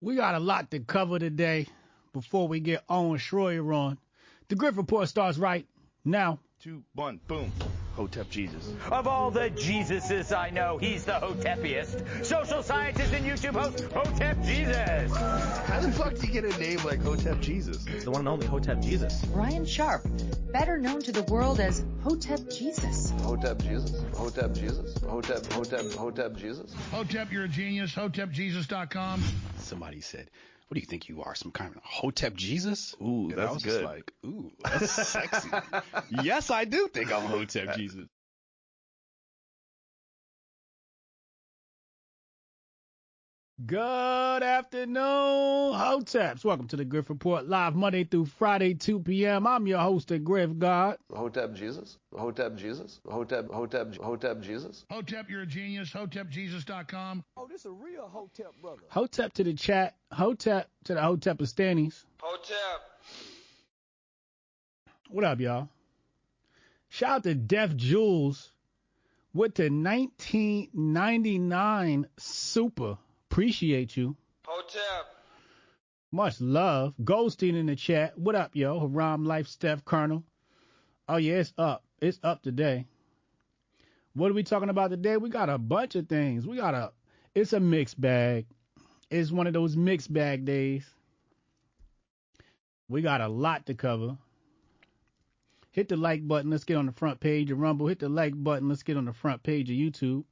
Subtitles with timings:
[0.00, 1.66] We got a lot to cover today
[2.12, 3.98] before we get on Shroyer on.
[4.48, 5.66] The Grift Report starts right
[6.04, 6.38] now.
[6.60, 7.52] Two, one, boom.
[7.98, 8.72] Hotep Jesus.
[8.92, 12.24] Of all the Jesuses I know, he's the Hotepiest.
[12.24, 15.16] Social scientist and YouTube host, Hotep Jesus.
[15.16, 17.84] How the fuck do you get a name like Hotep Jesus?
[17.88, 19.24] It's the one and only Hotep Jesus.
[19.32, 20.06] Ryan Sharp,
[20.52, 23.10] better known to the world as Hotep Jesus.
[23.22, 24.00] Hotep Jesus.
[24.14, 24.96] Hotep Jesus.
[25.02, 26.72] Hotep, Hotep, Hotep Jesus.
[26.92, 27.92] Hotep, you're a genius.
[27.96, 29.24] HotepJesus.com.
[29.58, 30.30] Somebody said,
[30.68, 31.34] what do you think you are?
[31.34, 32.94] Some kind of Hotep Jesus?
[33.00, 33.84] Ooh, And I that's was just good.
[33.84, 35.48] like, ooh, that's sexy.
[36.10, 38.06] yes, I do think I'm Hotep Jesus.
[43.66, 46.44] Good afternoon, Hoteps.
[46.44, 49.48] Welcome to the Grift Report, live Monday through Friday, 2 p.m.
[49.48, 50.98] I'm your host, the Grift God.
[51.12, 51.98] Hotep Jesus.
[52.16, 53.00] Hotep Jesus.
[53.10, 54.86] Hotep, Hotep, Hotep Jesus.
[54.92, 55.90] Hotep, you're a genius.
[55.90, 57.24] HotepJesus.com.
[57.36, 58.82] Oh, this is a real Hotep brother.
[58.90, 59.96] Hotep to the chat.
[60.12, 62.04] Hotep to the Hotepistanis.
[62.20, 62.80] Hotep.
[65.10, 65.68] What up, y'all?
[66.90, 68.52] Shout out to Def Jules
[69.34, 72.98] with the 1999 Super.
[73.38, 74.16] Appreciate you.
[74.44, 75.06] Hotep.
[76.10, 76.92] Much love.
[77.04, 78.18] Goldstein in the chat.
[78.18, 78.80] What up, yo?
[78.80, 80.24] Haram Life Steph Colonel.
[81.08, 81.84] Oh, yeah, it's up.
[82.00, 82.84] It's up today.
[84.14, 85.18] What are we talking about today?
[85.18, 86.48] We got a bunch of things.
[86.48, 86.90] We got a,
[87.32, 88.46] it's a mixed bag.
[89.08, 90.84] It's one of those mixed bag days.
[92.88, 94.18] We got a lot to cover.
[95.70, 96.50] Hit the like button.
[96.50, 97.86] Let's get on the front page of Rumble.
[97.86, 98.68] Hit the like button.
[98.68, 100.24] Let's get on the front page of YouTube.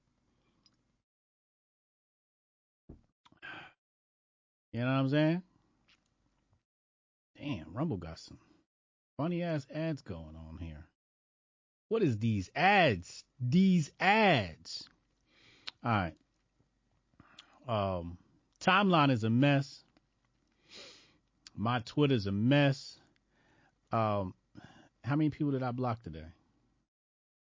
[4.76, 5.42] You know what I'm saying?
[7.38, 8.36] Damn, Rumble got some
[9.16, 10.84] funny ass ads going on here.
[11.88, 13.24] What is these ads?
[13.40, 14.86] These ads.
[15.82, 16.14] All right.
[17.66, 18.18] Um,
[18.60, 19.82] timeline is a mess.
[21.56, 22.98] My Twitter's a mess.
[23.92, 24.34] Um,
[25.02, 26.26] how many people did I block today?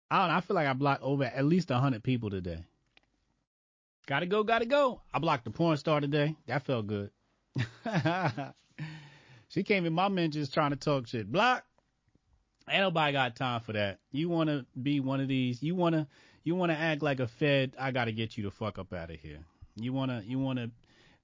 [0.09, 0.35] I don't know.
[0.35, 2.63] I feel like I blocked over at least a hundred people today.
[4.07, 5.01] Gotta go, gotta go.
[5.13, 6.38] I blocked the porn star today.
[6.47, 7.12] That felt good.
[9.50, 11.32] she came in my mentions trying to talk shit.
[11.32, 11.64] Block.
[12.68, 14.00] Ain't nobody got time for that.
[14.12, 15.62] You wanna be one of these?
[15.62, 16.08] You wanna
[16.44, 17.74] you wanna act like a Fed?
[17.80, 19.40] I gotta get you the fuck up out of here.
[19.76, 20.72] You wanna you wanna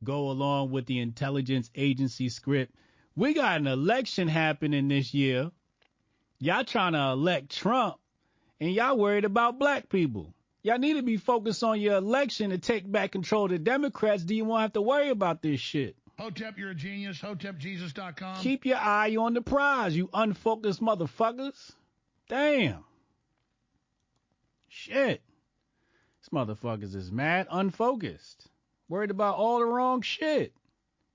[0.03, 2.75] go along with the intelligence agency script?
[3.15, 5.51] We got an election happening this year.
[6.39, 7.97] Y'all trying to elect Trump,
[8.59, 10.33] and y'all worried about black people.
[10.63, 14.23] Y'all need to be focused on your election to take back control of the Democrats.
[14.23, 15.95] Do you want to have to worry about this shit?
[16.21, 17.19] Hotep, you're a genius.
[17.19, 18.41] HotepJesus.com.
[18.41, 21.71] Keep your eye on the prize, you unfocused motherfuckers.
[22.29, 22.83] Damn.
[24.67, 25.23] Shit.
[26.21, 28.47] These motherfuckers is mad unfocused.
[28.87, 30.53] Worried about all the wrong shit.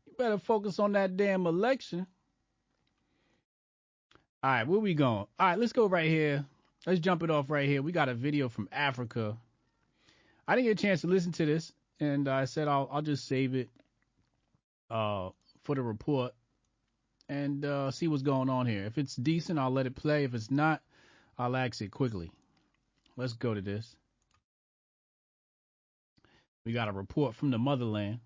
[0.08, 2.08] You better focus on that damn election.
[4.42, 5.08] All right, where we going?
[5.18, 6.44] All right, let's go right here.
[6.84, 7.80] Let's jump it off right here.
[7.80, 9.36] We got a video from Africa.
[10.48, 13.28] I didn't get a chance to listen to this, and I said I'll I'll just
[13.28, 13.70] save it
[14.90, 15.30] uh
[15.64, 16.32] for the report
[17.28, 18.84] and uh see what's going on here.
[18.84, 20.24] If it's decent, I'll let it play.
[20.24, 20.82] If it's not,
[21.38, 22.30] I'll axe it quickly.
[23.16, 23.96] Let's go to this.
[26.64, 28.20] We got a report from the motherland.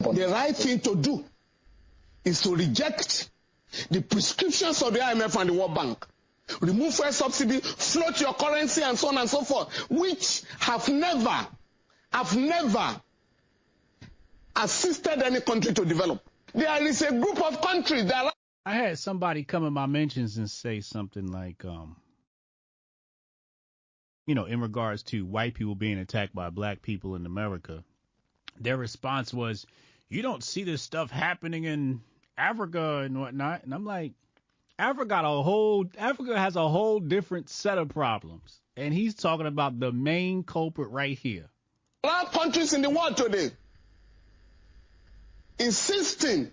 [0.00, 1.24] The right thing to do
[2.24, 3.28] is to reject
[3.90, 6.06] the prescriptions of the IMF and the World Bank.
[6.60, 11.46] Remove fuel subsidy, float your currency, and so on and so forth, which have never,
[12.12, 13.00] have never
[14.56, 16.22] assisted any country to develop.
[16.54, 18.32] There is a group of countries that
[18.64, 21.96] I had somebody come in my mentions and say something like, um,
[24.26, 27.84] you know, in regards to white people being attacked by black people in America.
[28.58, 29.66] Their response was,
[30.08, 32.00] you don't see this stuff happening in
[32.36, 33.64] Africa and whatnot.
[33.64, 34.14] And I'm like,
[34.78, 38.60] Africa got a whole, Africa has a whole different set of problems.
[38.76, 41.48] And he's talking about the main culprit right here.
[42.02, 43.50] a lot of countries in the world today
[45.58, 46.50] insisting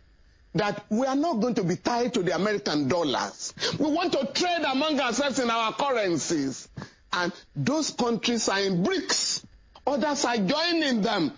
[0.55, 3.53] that we are not going to be tied to the American dollars.
[3.79, 6.69] We want to trade among ourselves in our currencies.
[7.11, 9.45] And those countries are in BRICS.
[9.85, 11.33] Others are joining them.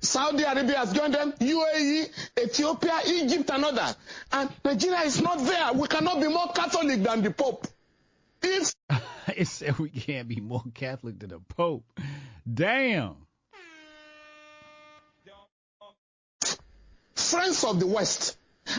[0.00, 2.10] Saudi Arabia has joined them, UAE,
[2.42, 3.96] Ethiopia, Egypt, and others.
[4.32, 5.72] And Nigeria is not there.
[5.72, 7.66] We cannot be more Catholic than the Pope.
[8.42, 8.74] If
[9.34, 11.84] it said we can't be more Catholic than the Pope.
[12.52, 13.16] Damn.
[17.34, 18.36] Friends of the West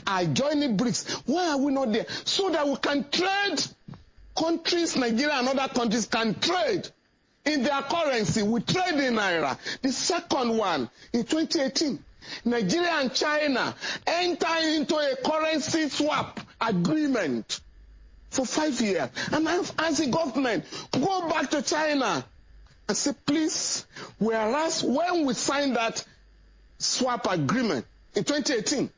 [0.08, 2.06] are joining BRICS, why are we not there?
[2.24, 3.62] So that we can trade.
[4.38, 6.88] Countries, Nigeria and other countries can trade
[7.46, 8.44] in their currency.
[8.44, 9.58] We trade in naira.
[9.82, 12.00] The second one in 2018,
[12.46, 13.76] Nigeria and China
[14.08, 17.60] enter into a currency swap agreement
[18.30, 19.10] for five years.
[19.32, 22.26] And as a government, go back to China
[22.88, 23.86] and say, please,
[24.18, 26.04] whereas when we signed that
[26.78, 28.90] swap agreement in 2018,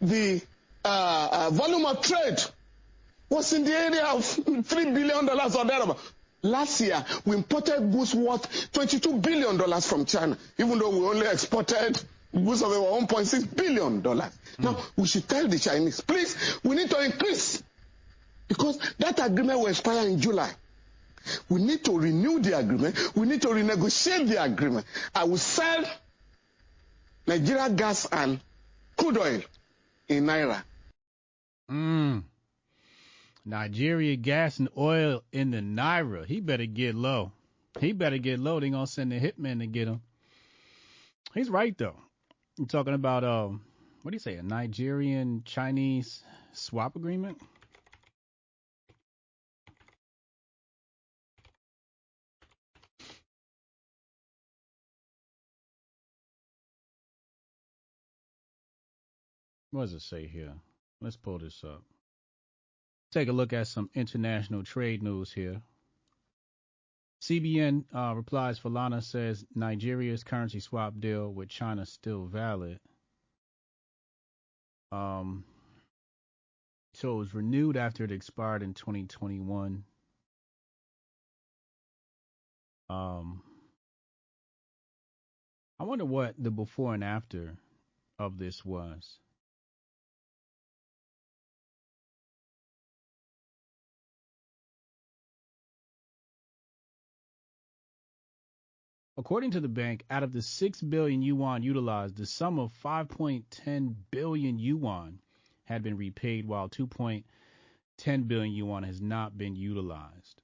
[0.00, 0.42] the
[0.84, 2.40] uh, uh, volume of trade
[3.30, 5.98] was in the area of $3 billion or thereabout.
[6.42, 12.00] Last year, we imported goods worth $22 billion from China, even though we only exported
[12.32, 14.02] goods of about $1.6 billion.
[14.02, 14.30] Mm.
[14.58, 17.62] Now, we should tell the Chinese, please, we need to increase.
[18.46, 20.50] Because that agreement will expire in July.
[21.48, 22.96] We need to renew the agreement.
[23.14, 24.86] We need to renegotiate the agreement.
[25.14, 25.84] I will sell
[27.28, 28.40] Nigeria gas and
[28.96, 29.42] crude oil
[30.08, 30.62] in Naira.
[31.70, 32.22] Mm.
[33.44, 36.24] Nigeria gas and oil in the Naira.
[36.24, 37.32] He better get low.
[37.80, 38.60] He better get low.
[38.60, 40.00] They gonna send the hitman to get him.
[41.34, 41.96] He's right though.
[42.56, 43.60] You're talking about um,
[44.00, 44.36] what do you say?
[44.36, 46.22] A Nigerian Chinese
[46.54, 47.38] swap agreement?
[59.70, 60.54] What does it say here?
[61.00, 61.82] Let's pull this up.
[63.12, 65.60] Take a look at some international trade news here.
[67.22, 72.78] CBN uh, replies Falana says Nigeria's currency swap deal with China still valid.
[74.92, 75.44] Um,
[76.94, 79.84] so it was renewed after it expired in 2021.
[82.88, 83.42] Um,
[85.78, 87.56] I wonder what the before and after
[88.18, 89.18] of this was.
[99.18, 103.96] According to the bank, out of the 6 billion yuan utilized, the sum of 5.10
[104.12, 105.18] billion yuan
[105.64, 110.40] had been repaid while 2.10 billion yuan has not been utilized.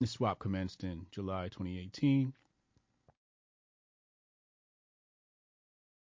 [0.00, 2.32] The swap commenced in July 2018.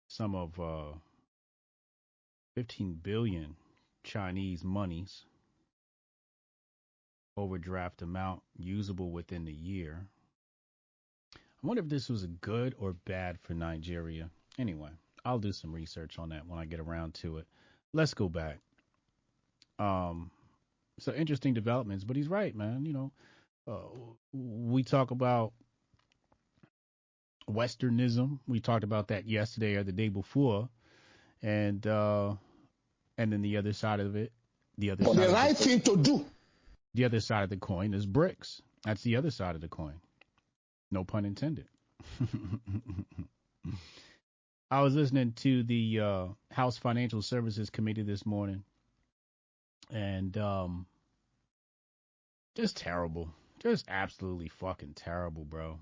[0.08, 0.98] Sum of uh,
[2.56, 3.56] 15 billion
[4.02, 5.24] Chinese monies.
[7.38, 10.08] Overdraft amount usable within the year.
[11.64, 14.28] I wonder if this was a good or bad for Nigeria.
[14.58, 14.90] Anyway,
[15.24, 17.46] I'll do some research on that when I get around to it.
[17.94, 18.58] Let's go back.
[19.78, 20.30] Um,
[20.98, 22.84] so interesting developments, but he's right, man.
[22.84, 23.12] You know,
[23.66, 23.78] uh,
[24.34, 25.54] we talk about
[27.50, 28.40] Westernism.
[28.46, 30.68] We talked about that yesterday or the day before,
[31.42, 32.34] and uh,
[33.16, 34.32] and then the other side of it,
[34.76, 36.26] the other but side the right the, thing to do.
[36.92, 38.60] The other side of the coin is BRICS.
[38.84, 39.94] That's the other side of the coin.
[40.94, 41.66] No pun intended.
[44.70, 48.62] I was listening to the uh, House Financial Services Committee this morning,
[49.90, 50.86] and um,
[52.54, 55.80] just terrible, just absolutely fucking terrible, bro.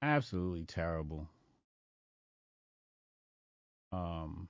[0.00, 1.28] Absolutely terrible.
[3.92, 4.48] Um,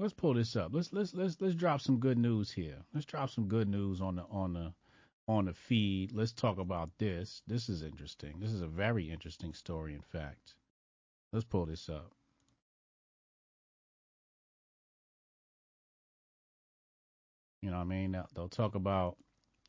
[0.00, 0.70] let's pull this up.
[0.74, 2.78] Let's let's let's let's drop some good news here.
[2.92, 4.72] Let's drop some good news on the on the
[5.30, 6.12] on the feed.
[6.12, 7.42] Let's talk about this.
[7.46, 8.34] This is interesting.
[8.40, 10.54] This is a very interesting story, in fact.
[11.32, 12.10] Let's pull this up.
[17.62, 18.16] You know what I mean?
[18.34, 19.18] They'll talk about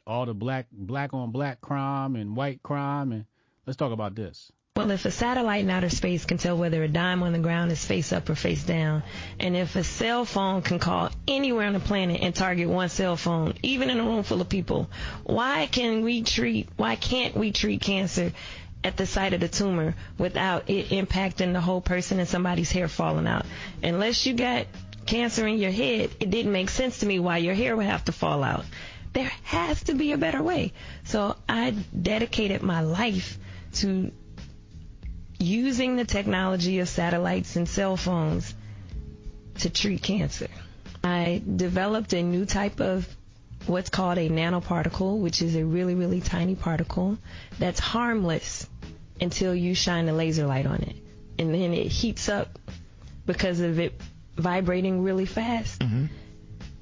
[0.07, 3.25] all the black black on black crime and white crime and
[3.67, 4.51] let's talk about this.
[4.77, 7.71] Well, if a satellite in outer space can tell whether a dime on the ground
[7.71, 9.03] is face up or face down,
[9.37, 13.15] and if a cell phone can call anywhere on the planet and target one cell
[13.15, 14.89] phone, even in a room full of people,
[15.23, 18.31] why can we treat, why can't we treat cancer
[18.83, 22.87] at the site of the tumor without it impacting the whole person and somebody's hair
[22.87, 23.45] falling out?
[23.83, 24.65] Unless you got
[25.05, 28.05] cancer in your head, it didn't make sense to me why your hair would have
[28.05, 28.65] to fall out.
[29.13, 30.73] There has to be a better way.
[31.03, 33.37] So I dedicated my life
[33.73, 34.11] to
[35.41, 38.53] using the technology of satellites and cell phones
[39.59, 40.47] to treat cancer.
[41.03, 43.07] I developed a new type of
[43.65, 47.17] what's called a nanoparticle, which is a really, really tiny particle
[47.59, 48.67] that's harmless
[49.19, 50.95] until you shine a laser light on it.
[51.37, 52.59] And then it heats up
[53.25, 53.93] because of it
[54.35, 55.79] vibrating really fast.
[55.81, 56.05] Mm-hmm.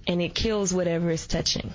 [0.08, 1.72] And it kills whatever it's touching.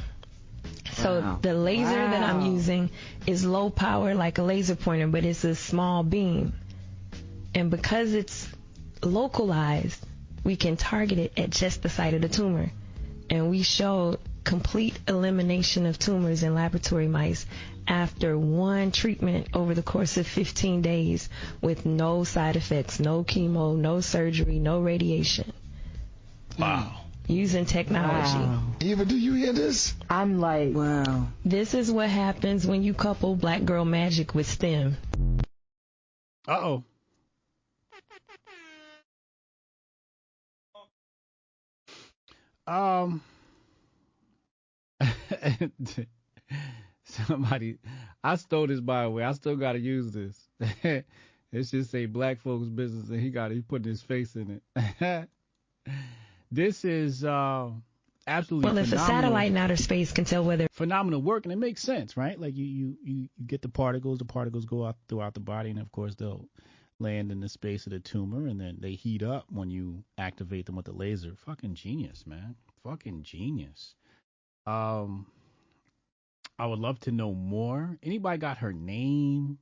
[0.94, 1.38] So wow.
[1.40, 2.10] the laser wow.
[2.10, 2.90] that I'm using
[3.26, 6.52] is low power like a laser pointer, but it's a small beam.
[7.54, 8.49] And because it's
[9.02, 10.04] localized,
[10.42, 12.70] we can target it at just the site of the tumor.
[13.30, 17.46] And we showed complete elimination of tumors in laboratory mice
[17.88, 21.28] after one treatment over the course of 15 days
[21.61, 25.52] with no side effects, no chemo, no surgery, no radiation.
[26.58, 27.00] Wow.
[27.26, 28.38] Using technology.
[28.38, 28.62] Wow.
[28.80, 29.94] Eva, do you hear this?
[30.11, 31.28] I'm like, wow.
[31.44, 34.96] This is what happens when you couple black girl magic with STEM.
[36.46, 36.84] Uh oh.
[42.66, 43.23] Um.
[47.04, 47.78] Somebody,
[48.23, 49.23] I stole this by the way.
[49.25, 50.49] I still gotta use this.
[50.83, 51.04] it
[51.66, 55.28] should say black folks business, and he got he putting his face in it.
[56.50, 57.68] this is uh,
[58.26, 61.56] absolutely Well, if a satellite in outer space can tell whether phenomenal work, and it
[61.56, 62.40] makes sense, right?
[62.40, 65.71] Like you, you, you, you get the particles, the particles go out throughout the body,
[65.71, 66.49] and of course they'll
[67.00, 70.66] land in the space of the tumor, and then they heat up when you activate
[70.66, 71.34] them with the laser.
[71.36, 72.54] Fucking genius, man.
[72.82, 73.94] Fucking genius.
[74.66, 75.26] Um,
[76.58, 77.98] I would love to know more.
[78.02, 79.58] Anybody got her name?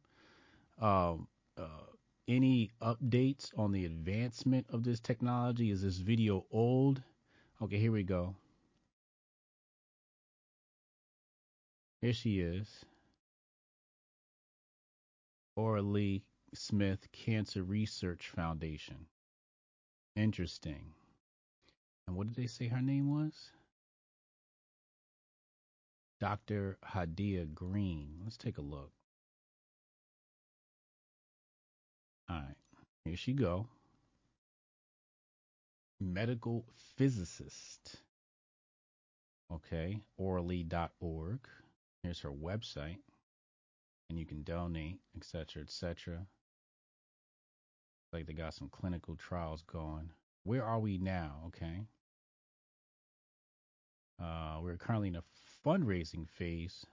[0.81, 1.87] Um, uh,
[2.29, 5.71] any updates on the advancement of this technology?
[5.71, 7.03] Is this video old?
[7.62, 8.35] Okay, here we go.
[12.01, 12.69] Here she is.
[15.57, 16.23] Ora Lee
[16.55, 19.07] Smith Cancer Research Foundation.
[20.17, 20.93] Interesting.
[22.07, 23.51] And what did they say her name was?
[26.21, 26.79] Dr.
[26.85, 28.21] Hadiyah Green.
[28.23, 28.93] Let's take a look.
[32.29, 32.57] All right,
[33.05, 33.67] here she go.
[36.01, 36.65] Medical
[36.97, 37.97] physicist.
[39.53, 41.41] Okay, orally.org.
[42.03, 42.99] Here's her website,
[44.09, 46.27] and you can donate, etc., etc.
[48.12, 50.11] Like they got some clinical trials going.
[50.45, 51.45] Where are we now?
[51.47, 51.87] Okay.
[54.23, 55.25] Uh, we're currently in a
[55.64, 56.85] fundraising phase.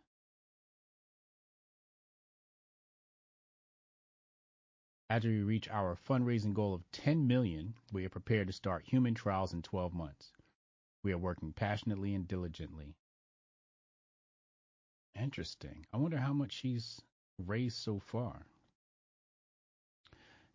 [5.12, 9.16] After we reach our fundraising goal of 10 million, we are prepared to start human
[9.16, 10.32] trials in 12 months.
[11.04, 12.96] We are working passionately and diligently.
[15.20, 15.86] Interesting.
[15.92, 17.02] I wonder how much she's
[17.40, 18.46] raised so far.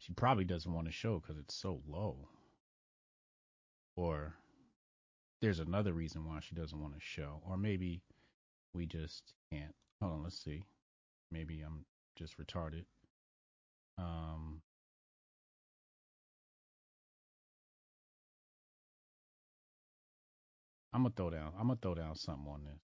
[0.04, 2.28] She probably doesn't want to show because it's so low.
[3.96, 4.34] Or
[5.40, 7.40] there's another reason why she doesn't want to show.
[7.48, 8.02] Or maybe
[8.74, 9.74] we just can't.
[10.02, 10.66] Hold on, let's see.
[11.30, 12.84] Maybe I'm just retarded.
[13.96, 14.60] Um,
[20.92, 21.52] I'm gonna throw down.
[21.58, 22.82] I'm gonna throw down something on this.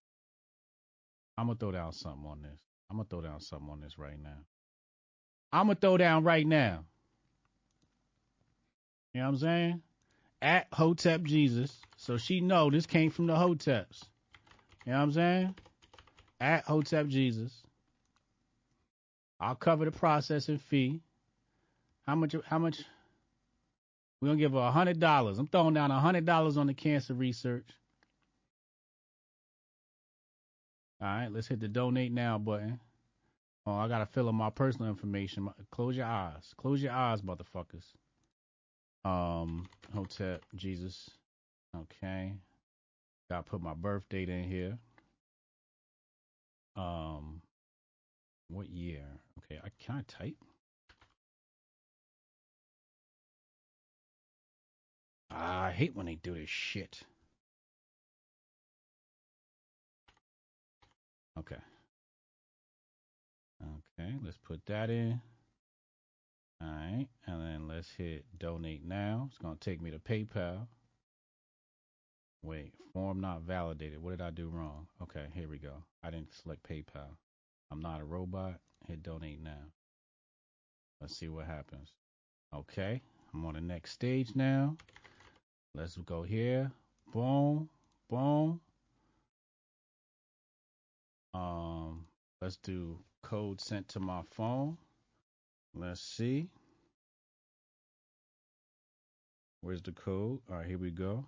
[1.37, 2.61] I'm gonna throw down something on this.
[2.91, 4.39] I'm gonna throw down something on this right now.
[5.53, 6.87] I'm gonna throw down right now.
[9.15, 9.83] You know what I'm saying?
[10.43, 14.05] At Hotep Jesus, so she know this came from the Hoteps.
[14.87, 15.55] You know what I'm saying?
[16.41, 17.53] At Hotep Jesus.
[19.39, 21.01] I'll cover the processing fee.
[22.07, 22.35] How much?
[22.47, 22.83] How much?
[24.21, 25.39] We're gonna give her a hundred dollars.
[25.39, 27.67] I'm throwing down a hundred dollars on the cancer research.
[31.01, 32.79] All right, let's hit the donate now button.
[33.67, 35.49] Oh, I gotta fill in my personal information.
[35.71, 36.53] Close your eyes.
[36.57, 37.85] Close your eyes, motherfuckers.
[39.05, 41.11] Um, Hotep Jesus.
[41.77, 42.33] Okay.
[43.31, 44.79] Gotta put my birth date in here.
[46.77, 47.43] Um,
[48.49, 49.05] what year?
[49.39, 50.37] Okay, I can I type?
[55.31, 57.03] I hate when they do this shit.
[61.39, 61.57] Okay.
[63.63, 65.21] Okay, let's put that in.
[66.63, 69.29] All right, and then let's hit donate now.
[69.29, 70.67] It's gonna take me to PayPal.
[72.43, 74.03] Wait, form not validated.
[74.03, 74.87] What did I do wrong?
[75.03, 75.85] Okay, here we go.
[76.03, 77.17] I didn't select PayPal.
[77.71, 78.61] I'm not a robot.
[78.87, 79.71] Hit donate now.
[81.01, 81.93] Let's see what happens.
[82.55, 83.01] Okay,
[83.33, 84.77] I'm on the next stage now.
[85.75, 86.71] Let's go here.
[87.13, 87.69] Boom,
[88.09, 88.61] boom.
[91.33, 92.07] Um,
[92.43, 94.77] let's do code sent to my phone.
[95.75, 96.49] Let's see.
[99.63, 100.41] Where's the code?
[100.51, 101.25] All right, here we go.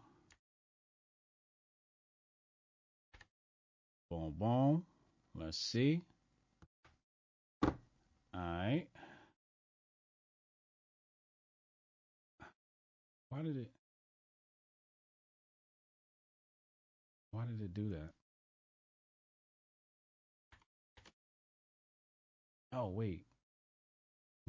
[4.11, 4.85] Boom, boom.
[5.35, 6.03] Let's see.
[7.65, 7.73] All
[8.35, 8.87] right.
[13.29, 13.71] Why did it?
[17.31, 18.11] Why did it do that?
[22.75, 23.25] Oh, wait.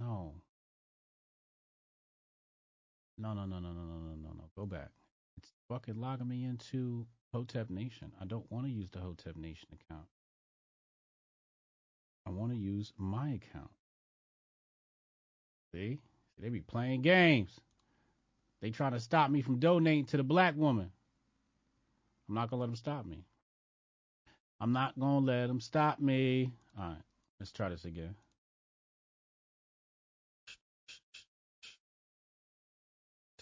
[0.04, 0.34] No.
[3.18, 4.50] No, no, no, no, no, no, no, no, no.
[4.56, 4.90] Go back.
[5.38, 8.12] It's fucking logging me into Hotep Nation.
[8.20, 10.08] I don't want to use the Hotep Nation account.
[12.26, 13.72] I want to use my account.
[15.74, 16.00] See?
[16.40, 17.52] They be playing games.
[18.62, 20.92] They trying to stop me from donating to the black woman.
[22.28, 23.24] I'm not gonna let them stop me.
[24.60, 26.52] I'm not gonna let them stop me.
[26.78, 26.98] All right,
[27.40, 28.16] let's try this again.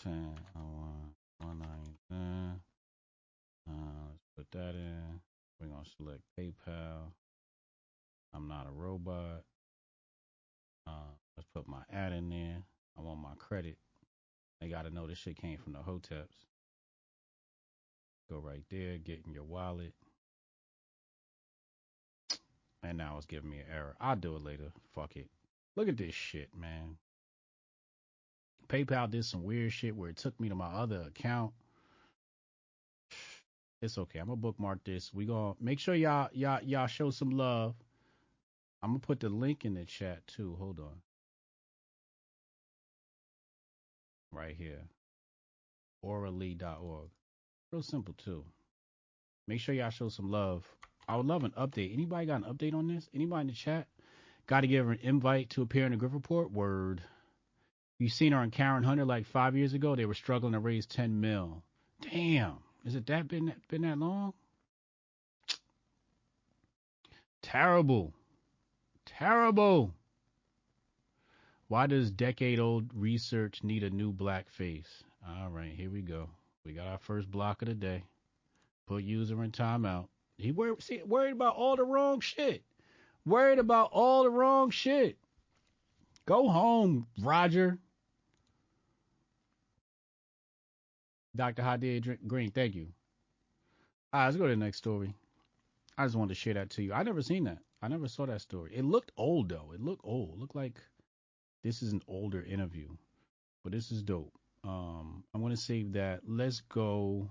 [0.01, 2.59] Ten, one, one nine, ten.
[3.69, 5.19] Uh, let's put that in.
[5.59, 7.11] We're gonna select PayPal.
[8.33, 9.43] I'm not a robot.
[10.87, 12.63] Uh, let's put my ad in there.
[12.97, 13.77] I want my credit.
[14.59, 16.47] They gotta know this shit came from the Hoteps.
[18.27, 19.93] Go right there, get in your wallet.
[22.81, 23.95] And now it's giving me an error.
[24.01, 24.71] I'll do it later.
[24.95, 25.29] Fuck it.
[25.75, 26.97] Look at this shit, man.
[28.71, 31.51] PayPal did some weird shit where it took me to my other account.
[33.81, 34.19] It's okay.
[34.19, 35.13] I'm gonna bookmark this.
[35.13, 37.75] We gonna make sure y'all y'all y'all show some love.
[38.81, 40.55] I'm gonna put the link in the chat too.
[40.57, 41.01] Hold on.
[44.31, 44.83] Right here.
[46.01, 47.09] Orally.org.
[47.71, 48.45] Real simple too.
[49.47, 50.65] Make sure y'all show some love.
[51.09, 51.93] I would love an update.
[51.93, 53.09] Anybody got an update on this?
[53.13, 53.87] Anybody in the chat?
[54.47, 56.51] Got to give her an invite to appear in the Grift Report?
[56.51, 57.01] Word.
[58.01, 59.95] You seen her on Karen Hunter like five years ago?
[59.95, 61.61] They were struggling to raise 10 mil.
[62.01, 62.57] Damn.
[62.83, 64.33] Is it that been been that long?
[67.43, 68.11] Terrible.
[69.05, 69.93] Terrible.
[71.67, 75.03] Why does decade old research need a new black face?
[75.23, 76.27] All right, here we go.
[76.65, 78.03] We got our first block of the day.
[78.87, 80.07] Put user in timeout.
[80.37, 82.63] He see, worried about all the wrong shit.
[83.27, 85.19] Worried about all the wrong shit.
[86.25, 87.77] Go home, Roger.
[91.35, 91.61] Dr.
[91.61, 92.87] Hadiyah Green, thank you.
[94.13, 95.13] All right, let's go to the next story.
[95.97, 96.93] I just wanted to share that to you.
[96.93, 97.59] I never seen that.
[97.81, 98.71] I never saw that story.
[98.75, 99.71] It looked old though.
[99.73, 100.33] It looked old.
[100.33, 100.79] It looked like
[101.63, 102.89] this is an older interview,
[103.63, 104.33] but this is dope.
[104.63, 106.21] Um, I'm gonna save that.
[106.27, 107.29] Let's go.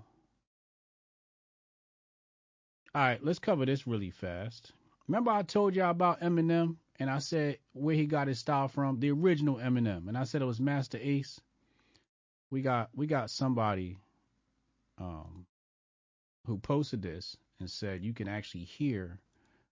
[2.93, 4.73] All right, let's cover this really fast.
[5.07, 8.99] Remember I told y'all about Eminem and I said where he got his style from,
[8.99, 11.39] the original Eminem, and I said it was Masta Ace.
[12.51, 13.97] We got we got somebody
[14.99, 15.45] um,
[16.45, 19.19] who posted this and said you can actually hear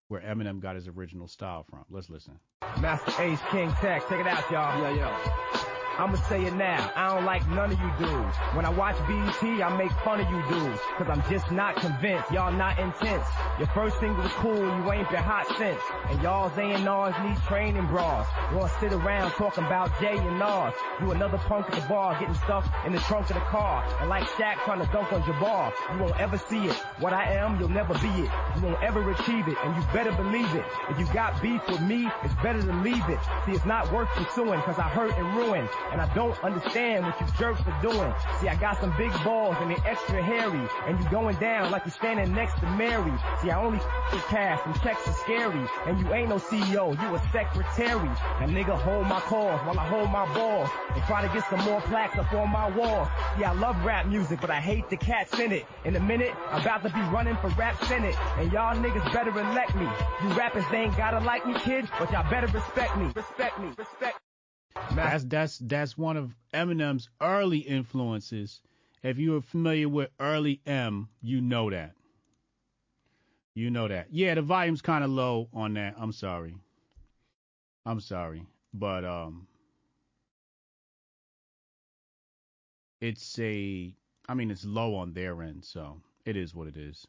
[0.08, 1.84] where Eminem got his original style from.
[1.90, 2.38] Let's listen.
[2.80, 4.80] Masta Ace King Tech, check it out, y'all.
[4.82, 5.69] Yeah, yeah.
[6.00, 8.34] I'ma say it now, I don't like none of you dudes.
[8.54, 10.80] When I watch BET, I make fun of you dudes.
[10.96, 13.26] Cause I'm just not convinced, y'all not intense.
[13.58, 15.78] Your first single was cool, you ain't been hot since.
[16.08, 18.26] And y'all's A&Rs need training bras.
[18.54, 20.72] Wanna sit around talking about J and Nas.
[21.02, 23.84] You another punk at the bar, getting stuff in the trunk of the car.
[24.00, 25.74] And like Shaq trying to dunk on Jabbar.
[25.92, 26.76] You won't ever see it.
[27.00, 28.30] What I am, you'll never be it.
[28.56, 30.64] You won't ever achieve it, and you better believe it.
[30.88, 33.18] If you got beef with me, it's better to leave it.
[33.44, 37.20] See, it's not worth pursuing, cause I hurt and ruin and I don't understand what
[37.20, 38.12] you jerks are doing.
[38.40, 41.84] See, I got some big balls and they're extra hairy, and you going down like
[41.84, 43.12] you're standing next to Mary.
[43.42, 47.00] See, I only f with cash and checks are scary, and you ain't no CEO,
[47.00, 48.10] you a secretary.
[48.40, 51.60] And nigga hold my calls while I hold my balls, and try to get some
[51.64, 53.08] more plaques up on my wall.
[53.38, 55.66] Yeah, I love rap music, but I hate the cats in it.
[55.84, 59.30] In a minute, I'm about to be running for rap senate, and y'all niggas better
[59.30, 59.88] elect me.
[60.22, 63.10] You rappers, they ain't gotta like me, kid, but y'all better respect me.
[63.14, 63.68] Respect me.
[63.76, 64.18] Respect
[64.94, 68.60] that's that's that's one of Eminem's early influences.
[69.02, 71.94] If you are familiar with early M, you know that.
[73.54, 74.08] You know that.
[74.10, 75.94] Yeah, the volume's kind of low on that.
[75.98, 76.54] I'm sorry.
[77.84, 79.46] I'm sorry, but um,
[83.00, 83.94] it's a.
[84.28, 87.06] I mean, it's low on their end, so it is what it is.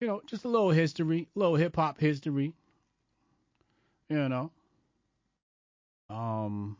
[0.00, 2.54] You know, just a little history, little hip hop history.
[4.08, 4.50] You know,
[6.10, 6.76] um,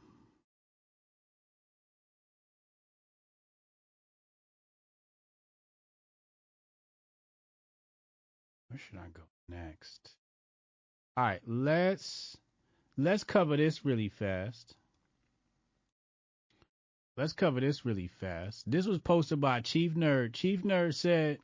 [8.69, 10.13] where should I go next?
[11.17, 12.37] All right, let's
[12.97, 14.75] let's cover this really fast.
[17.17, 18.71] Let's cover this really fast.
[18.71, 20.33] This was posted by Chief Nerd.
[20.33, 21.39] Chief Nerd said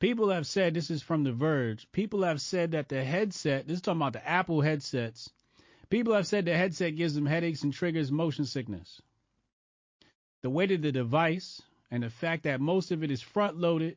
[0.00, 1.86] people have said this is from The Verge.
[1.92, 5.30] People have said that the headset, this is talking about the Apple headsets,
[5.88, 9.00] People have said the headset gives them headaches and triggers motion sickness.
[10.42, 13.96] The weight of the device and the fact that most of it is front loaded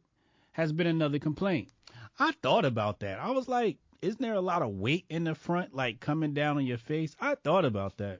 [0.51, 1.69] has been another complaint.
[2.17, 3.19] I thought about that.
[3.19, 6.57] I was like, isn't there a lot of weight in the front, like coming down
[6.57, 7.15] on your face?
[7.19, 8.19] I thought about that.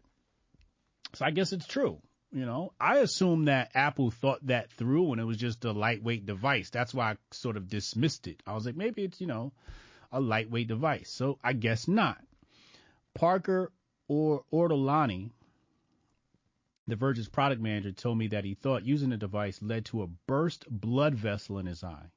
[1.13, 1.99] So I guess it's true.
[2.31, 6.25] You know, I assume that Apple thought that through and it was just a lightweight
[6.25, 6.69] device.
[6.69, 8.41] That's why I sort of dismissed it.
[8.45, 9.51] I was like, maybe it's, you know,
[10.11, 11.09] a lightweight device.
[11.09, 12.19] So I guess not.
[13.13, 13.71] Parker
[14.07, 15.31] or Ortolani,
[16.87, 20.07] the Verge's product manager, told me that he thought using the device led to a
[20.07, 22.11] burst blood vessel in his eye.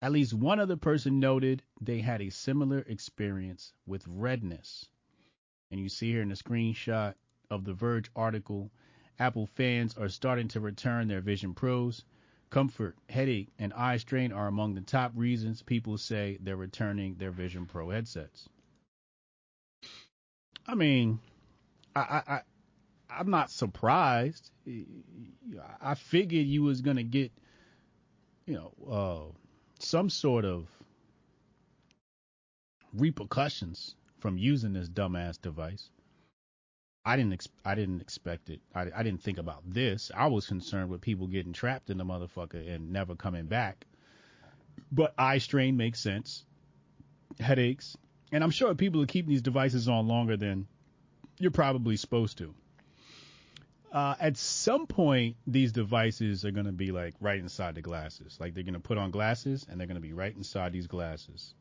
[0.00, 4.88] At least one other person noted they had a similar experience with redness.
[5.70, 7.14] And you see here in the screenshot
[7.50, 8.70] of the Verge article,
[9.18, 12.04] Apple fans are starting to return their Vision Pros.
[12.50, 17.30] Comfort, headache, and eye strain are among the top reasons people say they're returning their
[17.30, 18.48] Vision Pro headsets.
[20.66, 21.20] I mean,
[21.94, 22.40] I, I, I
[23.10, 24.50] I'm not surprised.
[25.80, 27.32] I figured you was gonna get,
[28.46, 29.38] you know, uh,
[29.78, 30.66] some sort of
[32.94, 35.90] repercussions from using this dumbass device.
[37.04, 38.60] I didn't ex- I didn't expect it.
[38.74, 40.10] I, I didn't think about this.
[40.14, 43.86] I was concerned with people getting trapped in the motherfucker and never coming back.
[44.90, 46.46] But eye strain makes sense.
[47.38, 47.96] Headaches,
[48.34, 50.66] and I'm sure people are keeping these devices on longer than
[51.38, 52.52] you're probably supposed to.
[53.92, 58.36] Uh, at some point, these devices are going to be like right inside the glasses.
[58.40, 60.88] Like they're going to put on glasses and they're going to be right inside these
[60.88, 61.54] glasses,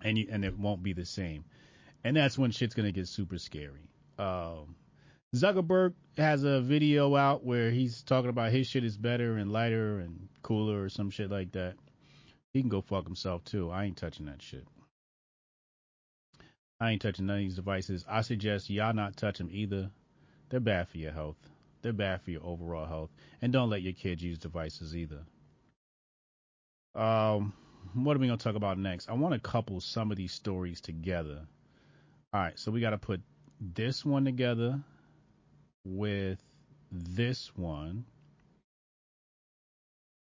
[0.00, 1.44] and you, and it won't be the same.
[2.04, 3.90] And that's when shit's going to get super scary.
[4.16, 4.76] Um,
[5.34, 9.98] Zuckerberg has a video out where he's talking about his shit is better and lighter
[9.98, 11.74] and cooler or some shit like that.
[12.52, 13.72] He can go fuck himself too.
[13.72, 14.68] I ain't touching that shit.
[16.80, 18.04] I ain't touching none of these devices.
[18.08, 19.90] I suggest y'all not touch them either.
[20.48, 21.36] They're bad for your health.
[21.82, 23.10] They're bad for your overall health.
[23.40, 25.20] And don't let your kids use devices either.
[26.94, 27.52] Um,
[27.94, 29.08] what are we gonna talk about next?
[29.08, 31.46] I want to couple some of these stories together.
[32.32, 33.20] All right, so we got to put
[33.60, 34.80] this one together
[35.84, 36.38] with
[36.90, 38.04] this one.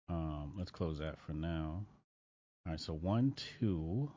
[0.08, 1.84] Um, let's close that for now.
[2.66, 4.10] All right, so one, two,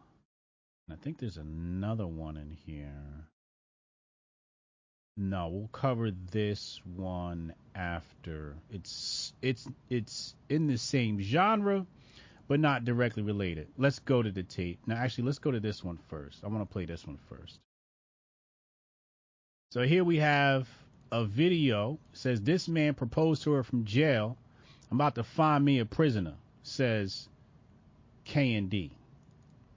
[0.92, 3.28] I think there's another one in here.
[5.18, 8.56] No, we'll cover this one after.
[8.70, 11.86] It's it's it's in the same genre,
[12.48, 13.68] but not directly related.
[13.78, 14.80] Let's go to the tape.
[14.86, 16.44] Now, actually, let's go to this one first.
[16.44, 17.60] I want to play this one first.
[19.72, 20.68] So here we have
[21.12, 21.98] a video.
[22.14, 24.38] Says this man proposed to her from jail.
[24.92, 26.36] I'm about to find me a prisoner.
[26.64, 27.28] Says
[28.26, 28.92] K and D.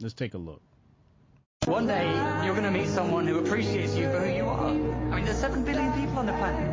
[0.01, 0.61] Let's take a look.
[1.69, 2.11] One day,
[2.47, 4.69] you're going to meet someone who appreciates you for who you are.
[4.69, 6.67] I mean, there's 7 billion people on the planet.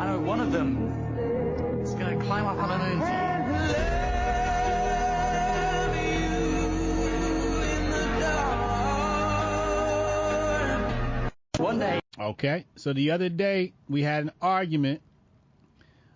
[0.00, 0.88] I know one of them
[1.80, 2.98] is going to climb up on the moon
[11.58, 11.64] you.
[11.64, 12.00] One day.
[12.18, 15.02] Okay, so the other day we had an argument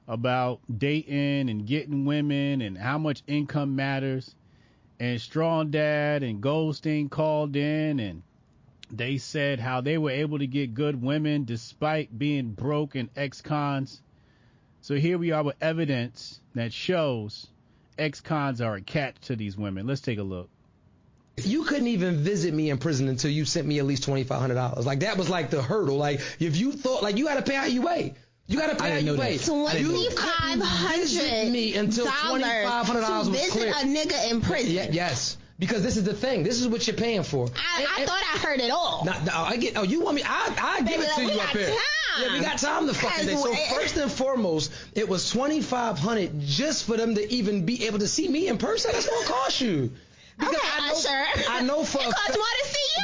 [0.09, 4.35] about dating and getting women and how much income matters.
[5.01, 8.23] And Strong Dad and Goldstein called in and
[8.91, 14.01] they said how they were able to get good women despite being broke and ex-cons.
[14.83, 17.49] So here we are with evidence that shows
[17.99, 19.87] ex-cons are attached to these women.
[19.87, 20.49] Let's take a look.
[21.43, 24.41] You couldn't even visit me in prison until you sent me at least twenty five
[24.41, 24.87] hundred dollars.
[24.87, 25.97] Like that was like the hurdle.
[25.97, 28.15] Like if you thought like you had to pay how you weigh.
[28.47, 29.39] You got to pay how you weigh.
[29.39, 33.71] Twenty five hundred me until twenty five hundred dollars to was visit clear.
[33.71, 34.73] a nigga in prison.
[34.73, 35.39] Yeah, yes.
[35.59, 36.43] Because this is the thing.
[36.43, 37.49] This is what you're paying for.
[37.57, 39.05] I, I thought I heard it all.
[39.05, 39.79] Now, I get.
[39.79, 40.23] Oh, you want me?
[40.25, 41.69] I I give it to we you up here.
[41.69, 41.77] time.
[42.21, 43.35] Yeah, we got time to fucking day.
[43.35, 43.75] So Cause eh, eh.
[43.75, 48.01] first and foremost, it was twenty five hundred just for them to even be able
[48.01, 48.91] to see me in person.
[48.93, 49.93] That's gonna cost you.
[50.39, 51.49] Because Okay, I know, Usher.
[51.49, 52.47] I know for It costs more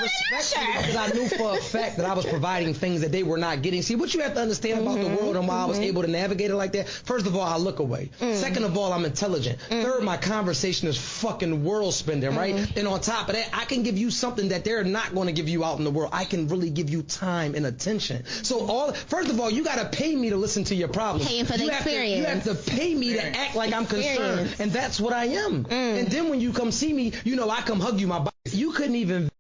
[0.01, 0.81] to see respectfully, Usher.
[0.81, 3.63] because I knew for a fact that I was providing things that they were not
[3.63, 3.83] getting.
[3.83, 5.17] See, what you have to understand about the mm-hmm.
[5.17, 5.87] world and why I was mm-hmm.
[5.87, 6.89] able to navigate it like that.
[6.89, 8.11] First of all, I look away.
[8.21, 8.35] Mm.
[8.35, 9.59] Second of all, I'm intelligent.
[9.69, 9.83] Mm.
[9.83, 12.55] Third, my conversation is fucking world spending, right?
[12.55, 12.79] Mm-hmm.
[12.79, 15.33] And on top of that, I can give you something that they're not going to
[15.33, 16.11] give you out in the world.
[16.13, 18.25] I can really give you time and attention.
[18.27, 21.29] So all, first of all, you got to pay me to listen to your problems.
[21.29, 23.87] Paying for the you have to- you have to pay me to act like I'm
[23.87, 24.61] concerned, Experience.
[24.61, 25.65] and that's what I am.
[25.65, 26.01] Mm.
[26.01, 28.07] And then when you come see me, you know I come hug you.
[28.07, 28.31] My body.
[28.51, 29.31] You couldn't even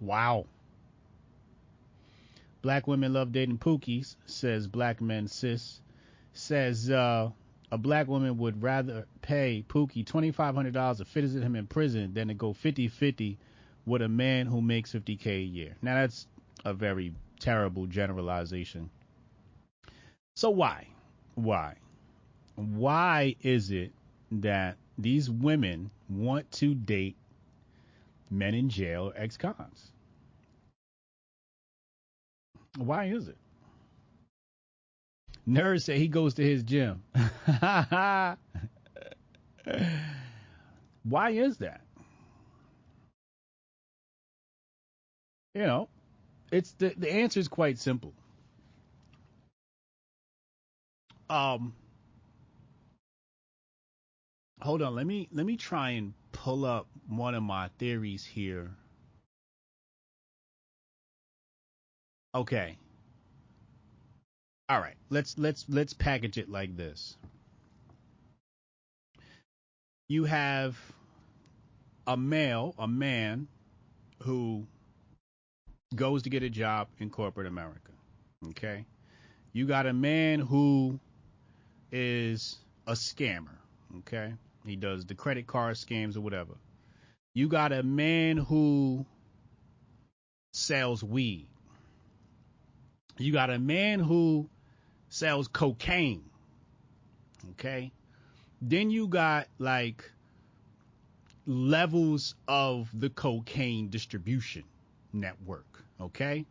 [0.00, 0.46] Wow.
[2.62, 5.80] Black women love dating pookies, says Black Men Sis.
[6.32, 7.30] Says uh,
[7.70, 12.34] a black woman would rather pay Pookie $2,500 to visit him in prison than to
[12.34, 13.38] go 50 50
[13.86, 15.76] with a man who makes 50K a year.
[15.80, 16.26] Now, that's
[16.64, 18.90] a very terrible generalization.
[20.34, 20.88] So, why?
[21.34, 21.76] Why?
[22.56, 23.92] Why is it
[24.32, 27.16] that these women want to date
[28.30, 29.92] men in jail ex cons?
[32.78, 33.36] Why is it?
[35.48, 37.02] Nerd said he goes to his gym.
[41.04, 41.80] Why is that?
[45.54, 45.88] You know,
[46.52, 48.12] it's the the answer is quite simple.
[51.30, 51.74] Um
[54.60, 58.70] hold on, let me let me try and pull up one of my theories here.
[62.34, 62.76] Okay.
[64.68, 67.16] All right, let's let's let's package it like this.
[70.08, 70.76] You have
[72.06, 73.48] a male, a man
[74.22, 74.66] who
[75.94, 77.92] goes to get a job in corporate America.
[78.48, 78.84] Okay?
[79.52, 80.98] You got a man who
[81.90, 83.56] is a scammer.
[83.98, 84.32] Okay?
[84.64, 86.54] He does the credit card scams or whatever.
[87.36, 89.04] You got a man who
[90.54, 91.46] sells weed.
[93.18, 94.48] You got a man who
[95.10, 96.24] sells cocaine.
[97.50, 97.92] Okay?
[98.62, 100.10] Then you got like
[101.46, 104.64] levels of the cocaine distribution
[105.12, 105.84] network.
[106.00, 106.46] Okay?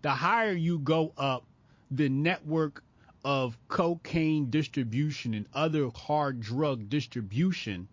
[0.00, 1.44] The higher you go up
[1.90, 2.82] the network
[3.26, 7.88] of cocaine distribution and other hard drug distribution,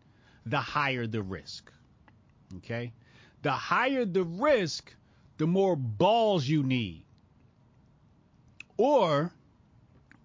[0.45, 1.73] the higher the risk.
[2.57, 2.93] Okay?
[3.41, 4.93] The higher the risk,
[5.38, 7.05] the more balls you need.
[8.77, 9.31] Or,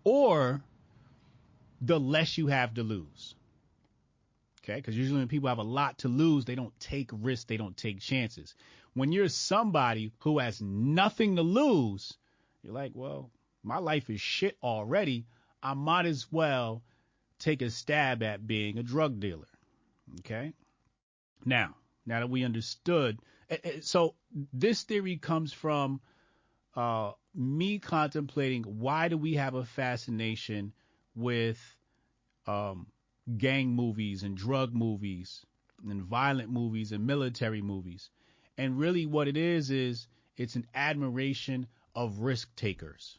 [0.04, 0.62] or
[1.80, 3.34] the less you have to lose.
[4.62, 4.76] Okay?
[4.76, 7.76] Because usually when people have a lot to lose, they don't take risks, they don't
[7.76, 8.54] take chances.
[8.94, 12.14] When you're somebody who has nothing to lose,
[12.62, 13.30] you're like, well,
[13.62, 15.26] my life is shit already.
[15.62, 16.82] I might as well
[17.38, 19.48] take a stab at being a drug dealer.
[20.20, 20.52] Okay?
[21.44, 21.74] Now,
[22.06, 23.18] now that we understood,
[23.80, 24.14] so
[24.52, 26.00] this theory comes from
[26.76, 30.72] uh, me contemplating why do we have a fascination
[31.14, 31.76] with
[32.46, 32.86] um,
[33.38, 35.44] gang movies and drug movies
[35.88, 38.10] and violent movies and military movies.
[38.56, 43.18] And really, what it is is it's an admiration of risk takers.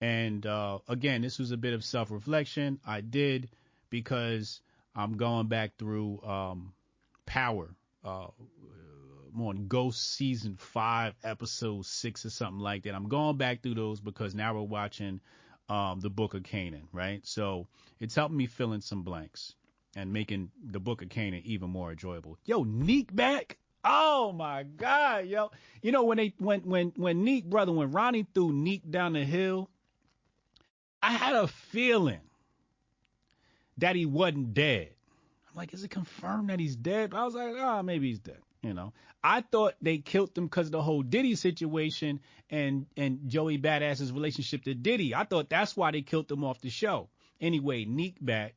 [0.00, 2.80] And uh, again, this was a bit of self reflection.
[2.86, 3.48] I did
[3.90, 4.60] because
[4.94, 6.72] I'm going back through um,
[7.26, 7.74] Power.
[8.04, 8.26] Uh,
[9.34, 12.94] I'm on Ghost season five, episode six, or something like that.
[12.94, 15.20] I'm going back through those because now we're watching
[15.68, 17.26] um, the Book of Kanan, right?
[17.26, 17.66] So
[17.98, 19.54] it's helping me fill in some blanks
[19.96, 22.38] and making the Book of Kanan even more enjoyable.
[22.44, 23.58] Yo, Neek back.
[23.84, 25.50] Oh my God, yo.
[25.82, 29.24] You know when they when when when Neek brother when Ronnie threw Neek down the
[29.24, 29.68] hill,
[31.02, 32.20] I had a feeling
[33.78, 34.90] that he wasn't dead.
[35.54, 37.14] Like, is it confirmed that he's dead?
[37.14, 38.38] I was like, oh, maybe he's dead.
[38.62, 43.28] You know, I thought they killed him because of the whole Diddy situation and and
[43.28, 45.14] Joey Badass's relationship to Diddy.
[45.14, 47.10] I thought that's why they killed him off the show.
[47.42, 48.54] Anyway, Neek back.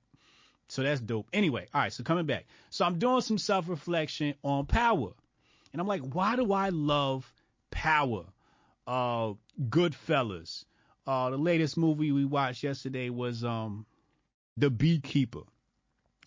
[0.70, 1.28] So that's dope.
[1.34, 2.46] Anyway, all right, so coming back.
[2.70, 5.12] So I'm doing some self reflection on power.
[5.74, 7.32] And I'm like, why do I love
[7.70, 8.26] power?
[8.86, 10.64] Uh, Goodfellas.
[11.06, 13.86] Uh, the latest movie we watched yesterday was um,
[14.58, 15.44] The Beekeeper.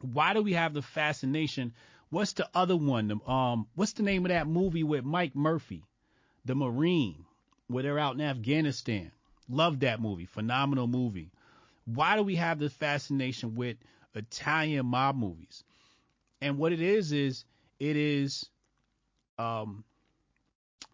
[0.00, 1.74] Why do we have the fascination?
[2.10, 3.20] What's the other one?
[3.26, 5.84] Um, what's the name of that movie with Mike Murphy,
[6.44, 7.24] The Marine,
[7.68, 9.12] where they're out in Afghanistan?
[9.48, 10.26] Love that movie.
[10.26, 11.30] Phenomenal movie.
[11.84, 13.76] Why do we have the fascination with
[14.14, 15.64] Italian mob movies?
[16.40, 17.44] And what it is is
[17.78, 18.48] it is
[19.38, 19.84] um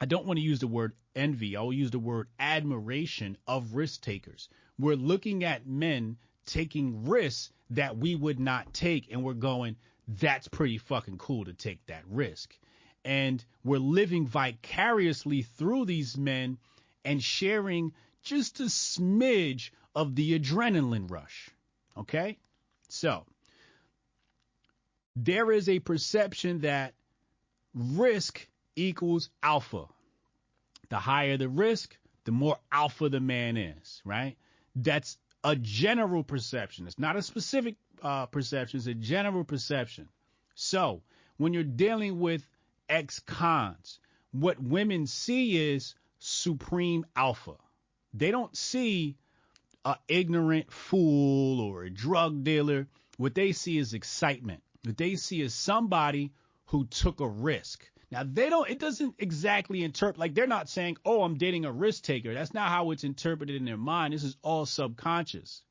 [0.01, 1.57] I don't want to use the word envy.
[1.57, 4.49] I'll use the word admiration of risk takers.
[4.79, 9.77] We're looking at men taking risks that we would not take and we're going
[10.09, 12.57] that's pretty fucking cool to take that risk.
[13.05, 16.59] And we're living vicariously through these men
[17.05, 21.51] and sharing just a smidge of the adrenaline rush.
[21.97, 22.39] Okay?
[22.89, 23.25] So,
[25.15, 26.95] there is a perception that
[27.75, 29.87] risk equals alpha.
[30.89, 34.37] The higher the risk, the more alpha the man is, right?
[34.75, 36.89] That's a general perception.
[36.89, 40.09] It's not a specific uh, perception, it's a general perception.
[40.57, 41.03] So,
[41.37, 42.45] when you're dealing with
[42.89, 44.01] ex cons,
[44.33, 47.55] what women see is supreme alpha.
[48.13, 49.19] They don't see
[49.85, 52.89] a ignorant fool or a drug dealer.
[53.17, 54.65] What they see is excitement.
[54.85, 56.33] What they see is somebody
[56.67, 57.89] who took a risk.
[58.11, 61.73] Now they don't it doesn't exactly interpret like they're not saying, "Oh, I'm dating a
[61.73, 64.15] risk taker." That's not how it's interpreted in their mind.
[64.15, 65.63] This is all subconscious.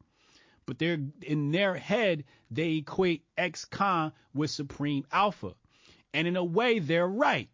[0.65, 5.53] But they're in their head, they equate ex-con with supreme alpha.
[6.13, 7.49] And in a way they're right.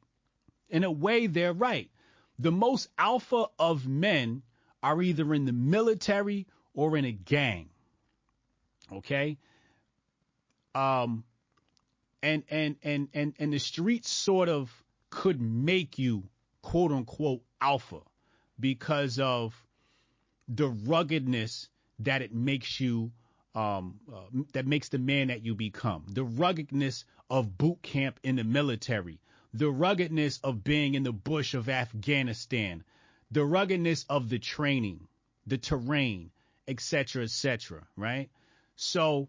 [0.69, 1.91] In a way they're right.
[2.39, 4.43] The most alpha of men
[4.81, 7.69] are either in the military or in a gang.
[8.91, 9.37] Okay?
[10.73, 11.25] Um
[12.23, 14.71] and and and and and the streets sort of
[15.09, 16.23] could make you
[16.61, 17.99] quote unquote alpha
[18.59, 19.55] because of
[20.47, 23.11] the ruggedness that it makes you
[23.53, 24.21] um, uh,
[24.53, 26.05] that makes the man that you become.
[26.09, 29.19] The ruggedness of boot camp in the military.
[29.53, 32.83] The ruggedness of being in the bush of afghanistan.
[33.31, 35.07] The ruggedness of the training
[35.47, 36.31] the terrain
[36.67, 38.29] etc etc right?
[38.75, 39.27] So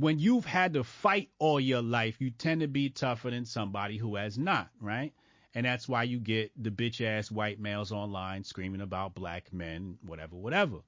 [0.00, 3.96] when you've had to fight all your life you tend to be tougher than somebody
[3.96, 5.12] who has not right
[5.54, 9.98] and that's why you get the bitch ass white males online screaming about black men,
[10.02, 10.78] whatever, whatever.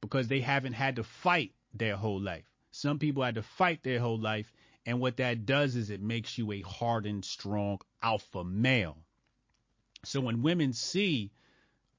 [0.00, 2.44] Because they haven't had to fight their whole life.
[2.72, 4.52] Some people had to fight their whole life.
[4.84, 8.98] And what that does is it makes you a hardened, strong alpha male.
[10.04, 11.30] So when women see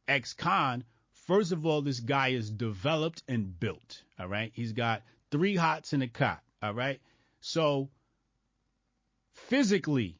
[0.06, 4.04] ex con, first of all, this guy is developed and built.
[4.20, 4.52] All right.
[4.54, 6.44] He's got three hots in a cot.
[6.62, 7.02] All right.
[7.42, 7.90] So
[9.34, 10.20] physically,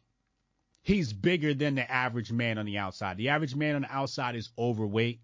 [0.82, 3.18] he's bigger than the average man on the outside.
[3.18, 5.20] The average man on the outside is overweight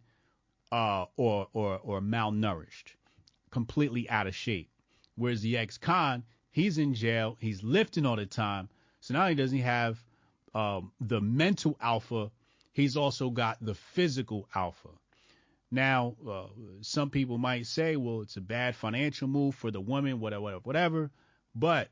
[0.71, 2.93] uh, or, or, or malnourished,
[3.49, 4.69] completely out of shape.
[5.15, 8.69] Whereas the ex-con, he's in jail, he's lifting all the time.
[8.99, 9.97] So does he have
[10.53, 12.29] um, the mental alpha,
[12.73, 14.89] he's also got the physical alpha.
[15.71, 16.47] Now, uh,
[16.81, 20.61] some people might say, well, it's a bad financial move for the woman, whatever, whatever,
[20.63, 21.11] whatever.
[21.53, 21.89] But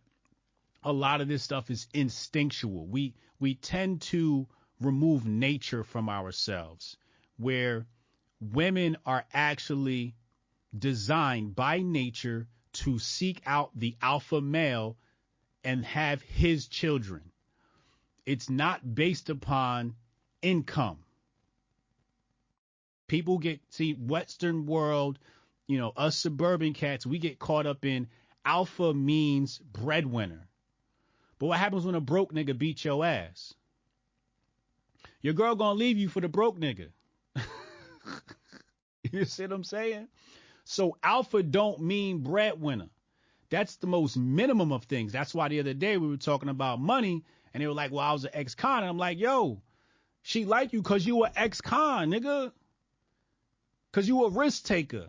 [0.83, 2.87] a lot of this stuff is instinctual.
[2.87, 4.47] We we tend to
[4.81, 6.97] remove nature from ourselves,
[7.37, 7.85] where
[8.39, 10.15] women are actually
[10.77, 14.97] designed by nature to seek out the alpha male
[15.63, 17.31] and have his children.
[18.25, 19.95] It's not based upon
[20.41, 20.99] income.
[23.07, 25.19] People get see Western world,
[25.67, 28.07] you know, us suburban cats, we get caught up in
[28.45, 30.47] alpha means breadwinner.
[31.39, 33.53] But what happens when a broke nigga beat your ass?
[35.21, 36.89] Your girl gonna leave you for the broke nigga.
[39.11, 40.07] you see what I'm saying?
[40.63, 42.89] So alpha don't mean breadwinner.
[43.49, 45.11] That's the most minimum of things.
[45.11, 48.05] That's why the other day we were talking about money and they were like, well,
[48.05, 48.79] I was an ex-con.
[48.79, 49.61] And I'm like, yo,
[50.21, 52.51] she like you cause you were ex-con, nigga.
[53.97, 55.07] Cause you a risk taker.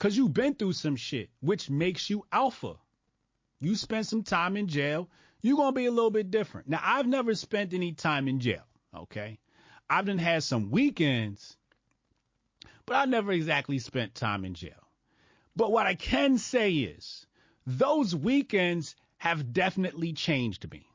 [0.00, 2.74] Cause you been through some shit, which makes you alpha.
[3.60, 5.08] You spend some time in jail,
[5.40, 6.68] you're gonna be a little bit different.
[6.68, 9.38] Now, I've never spent any time in jail, okay?
[9.88, 11.56] I've done had some weekends,
[12.86, 14.88] but I never exactly spent time in jail.
[15.54, 17.24] But what I can say is,
[17.68, 20.88] those weekends have definitely changed me,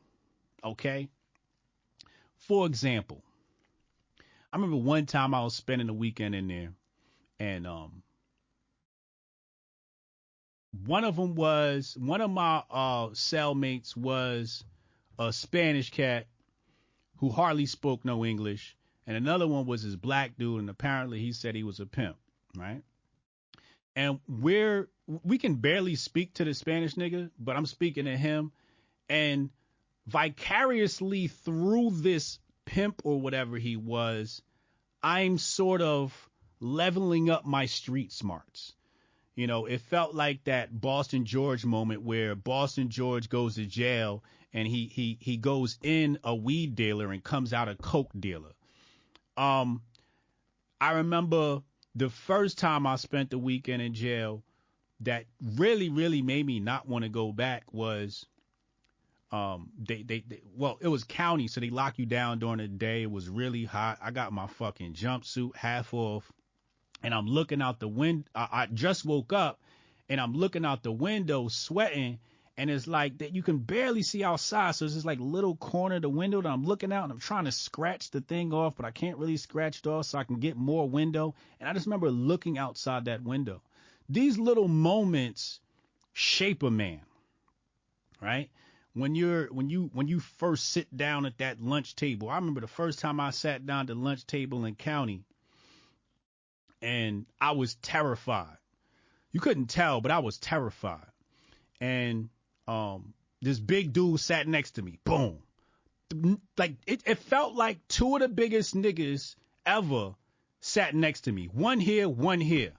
[0.66, 1.08] okay?
[2.36, 3.24] For example,
[4.52, 6.74] I remember one time I was spending a weekend in there,
[7.40, 8.02] and um,
[10.86, 14.64] one of them was one of my uh, cellmates was
[15.20, 16.28] a Spanish cat
[17.18, 21.32] who hardly spoke no English, and another one was this black dude, and apparently he
[21.32, 22.18] said he was a pimp,
[22.58, 22.82] right?
[23.96, 24.90] And we're
[25.24, 28.52] we can barely speak to the Spanish nigga, but I'm speaking to him,
[29.10, 29.52] and
[30.08, 34.44] vicariously through this pimp or whatever he was,
[35.02, 36.30] I'm sort of
[36.60, 38.74] leveling up my street smarts.
[39.36, 44.24] You know, it felt like that Boston George moment where Boston George goes to jail
[44.54, 48.52] and he he he goes in a weed dealer and comes out a coke dealer.
[49.36, 49.82] Um,
[50.80, 51.64] I remember
[51.96, 54.44] the first time I spent the weekend in jail
[55.00, 58.26] that really really made me not want to go back was
[59.32, 62.68] um they, they they well it was county so they lock you down during the
[62.68, 66.32] day it was really hot i got my fucking jumpsuit half off
[67.04, 68.28] and I'm looking out the window.
[68.36, 69.60] I, I just woke up
[70.10, 72.20] and I'm looking out the window sweating
[72.58, 74.76] and it's like that you can barely see outside.
[74.76, 77.20] So it's just like little corner of the window that I'm looking out and I'm
[77.20, 80.26] trying to scratch the thing off, but I can't really scratch it off so I
[80.26, 81.36] can get more window.
[81.60, 83.62] And I just remember looking outside that window.
[84.10, 85.62] These little moments
[86.12, 87.02] shape a man,
[88.22, 88.50] right?
[89.00, 92.62] When you're when you when you first sit down at that lunch table, I remember
[92.62, 95.24] the first time I sat down at the lunch table in county
[96.82, 98.58] and I was terrified.
[99.32, 101.06] You couldn't tell, but I was terrified.
[101.80, 102.30] And
[102.68, 105.00] um, this big dude sat next to me.
[105.04, 105.40] Boom.
[106.58, 109.36] Like it, it felt like two of the biggest niggas
[109.66, 110.16] ever
[110.62, 111.46] sat next to me.
[111.46, 112.74] One here, one here.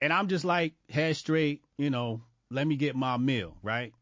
[0.00, 3.92] And I'm just like, head straight, you know, let me get my meal, right?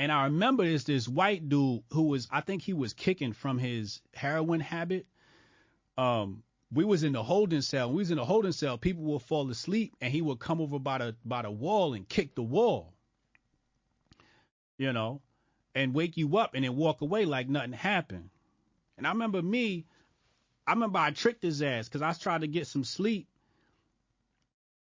[0.00, 3.58] And I remember this this white dude who was I think he was kicking from
[3.58, 5.06] his heroin habit
[5.98, 6.42] um,
[6.72, 7.90] we was in the holding cell.
[7.90, 10.78] We was in the holding cell, people would fall asleep, and he would come over
[10.78, 12.94] by the by the wall and kick the wall.
[14.78, 15.20] You know,
[15.74, 18.30] and wake you up, and then walk away like nothing happened.
[18.96, 19.84] And I remember me,
[20.66, 23.28] I remember I tricked his ass because I tried to get some sleep,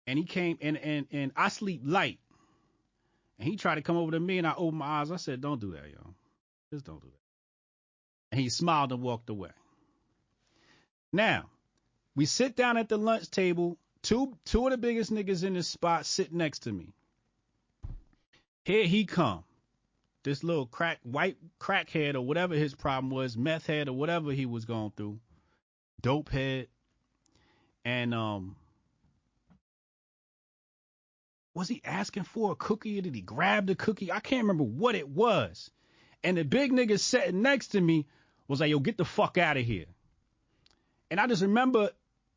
[0.06, 2.18] and he came and and and I sleep light,
[3.38, 5.10] and he tried to come over to me, and I opened my eyes.
[5.10, 6.14] I said, "Don't do that, yo.
[6.72, 7.20] Just don't do that."
[8.32, 9.50] And he smiled and walked away.
[11.12, 11.50] Now,
[12.14, 13.78] we sit down at the lunch table.
[14.02, 16.92] Two two of the biggest niggas in this spot sit next to me.
[18.64, 19.44] Here he come.
[20.22, 24.44] This little crack white crackhead or whatever his problem was, meth head or whatever he
[24.44, 25.20] was going through,
[26.00, 26.68] dope head,
[27.84, 28.56] and um,
[31.56, 34.12] was he asking for a cookie or did he grab the cookie?
[34.12, 35.70] I can't remember what it was.
[36.22, 38.06] And the big nigga sitting next to me
[38.46, 39.86] was like, yo, get the fuck out of here.
[41.10, 41.92] And I just remember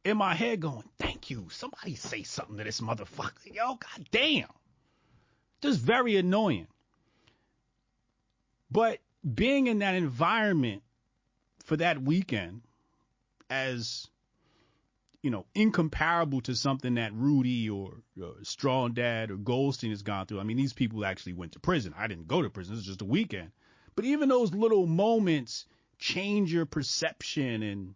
[0.06, 1.48] in my head going, thank you.
[1.52, 3.54] Somebody say something to this motherfucker.
[3.54, 4.48] Yo, god damn.
[5.62, 6.68] Just very annoying.
[8.72, 9.00] But
[9.36, 10.82] being in that environment
[11.66, 12.62] for that weekend
[13.50, 14.08] as
[15.22, 20.26] you know, incomparable to something that Rudy or uh, Strong Dad or Goldstein has gone
[20.26, 20.40] through.
[20.40, 21.94] I mean, these people actually went to prison.
[21.98, 22.74] I didn't go to prison.
[22.74, 23.52] It was just a weekend.
[23.96, 25.66] But even those little moments
[25.98, 27.96] change your perception and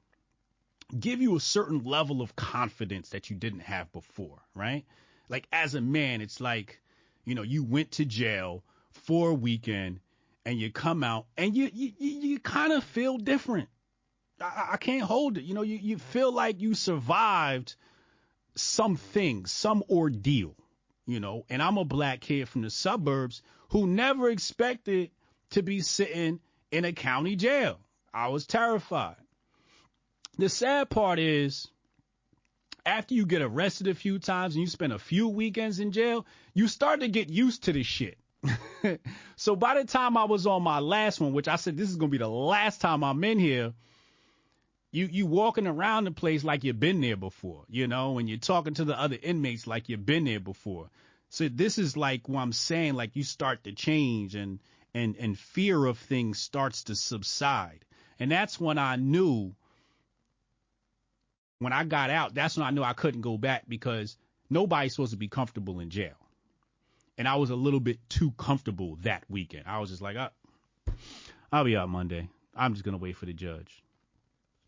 [1.00, 4.86] give you a certain level of confidence that you didn't have before, right?
[5.30, 6.82] Like as a man, it's like,
[7.24, 10.02] you know, you went to jail for a weekend
[10.46, 13.70] and you come out and you you, you kind of feel different.
[14.44, 15.44] I, I can't hold it.
[15.44, 17.76] You know, you, you feel like you survived
[18.56, 20.56] something, some ordeal,
[21.06, 25.12] you know, and I'm a black kid from the suburbs who never expected
[25.52, 26.40] to be sitting
[26.72, 27.80] in a county jail.
[28.14, 29.16] I was terrified.
[30.38, 31.68] The sad part is,
[32.86, 36.26] after you get arrested a few times and you spend a few weekends in jail,
[36.54, 38.18] you start to get used to this shit.
[39.38, 41.96] so by the time I was on my last one, which I said this is
[41.96, 43.74] gonna be the last time I'm in here,
[44.94, 48.38] you you walking around the place like you've been there before, you know, and you're
[48.38, 50.90] talking to the other inmates like you've been there before.
[51.30, 54.60] So this is like what I'm saying, like you start to change and
[54.94, 57.84] and and fear of things starts to subside.
[58.20, 59.56] And that's when I knew
[61.58, 64.16] when I got out, that's when I knew I couldn't go back because
[64.52, 66.18] nobody's supposed to be comfortable in jail.
[67.18, 69.64] And I was a little bit too comfortable that weekend.
[69.66, 70.94] I was just like, oh,
[71.52, 72.30] I'll be out Monday.
[72.56, 73.83] I'm just gonna wait for the judge.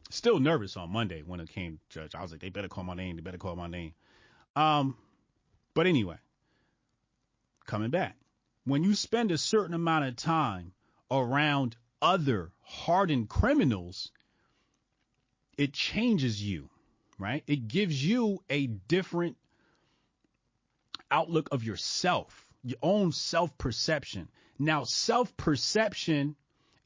[0.10, 2.16] Still nervous on Monday when it came judge.
[2.16, 3.16] I was like, they better call my name.
[3.16, 3.94] They better call my name.
[4.56, 4.96] Um,
[5.74, 6.18] but anyway,
[7.66, 8.16] coming back,
[8.66, 10.74] when you spend a certain amount of time
[11.10, 14.12] around other hardened criminals,
[15.58, 16.70] it changes you,
[17.18, 17.44] right?
[17.48, 19.38] It gives you a different
[21.10, 24.30] outlook of yourself, your own self perception.
[24.60, 26.36] Now, self perception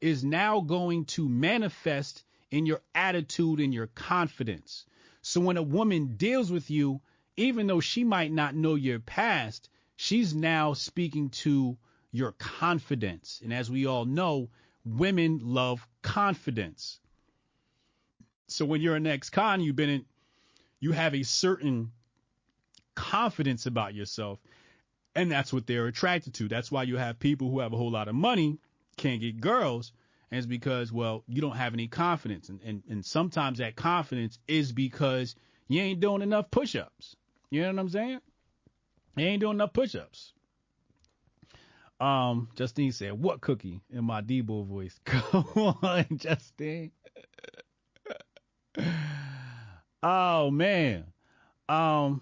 [0.00, 4.84] is now going to manifest in your attitude and your confidence.
[5.22, 7.00] So when a woman deals with you,
[7.36, 11.76] even though she might not know your past, she's now speaking to
[12.10, 13.40] your confidence.
[13.42, 14.48] And as we all know,
[14.84, 16.98] women love confidence.
[18.48, 20.04] So when you're an ex-con, you've been in,
[20.80, 21.92] you have a certain
[22.94, 24.40] confidence about yourself,
[25.14, 26.48] and that's what they're attracted to.
[26.48, 28.58] That's why you have people who have a whole lot of money
[28.96, 29.92] can't get girls,
[30.30, 34.38] and it's because well you don't have any confidence, and and, and sometimes that confidence
[34.46, 35.34] is because
[35.68, 37.16] you ain't doing enough push-ups.
[37.50, 38.20] You know what I'm saying?
[39.16, 40.32] You ain't doing enough push-ups.
[42.00, 44.98] Um, Justine said, "What cookie?" In my Debo voice.
[45.04, 46.92] Come on, Justine.
[50.02, 51.04] oh man.
[51.68, 52.20] Um,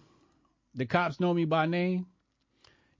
[0.74, 2.06] the cops know me by name.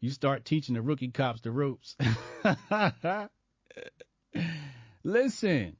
[0.01, 1.97] You start teaching the rookie cops the ropes.
[5.05, 5.77] Listen,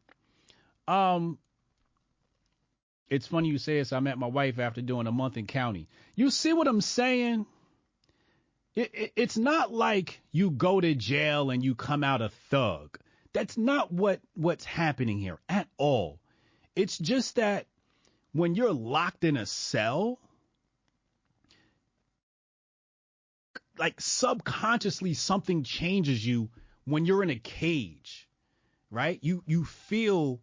[0.87, 1.39] um,
[3.09, 3.93] it's funny you say this.
[3.93, 5.89] I met my wife after doing a month in county.
[6.15, 7.47] You see what I'm saying?
[8.75, 12.99] It, it, it's not like you go to jail and you come out a thug.
[13.33, 16.21] That's not what what's happening here at all.
[16.77, 17.67] It's just that
[18.33, 20.19] when you're locked in a cell,
[23.79, 26.51] like subconsciously something changes you
[26.85, 28.28] when you're in a cage,
[28.91, 29.19] right?
[29.23, 30.41] You you feel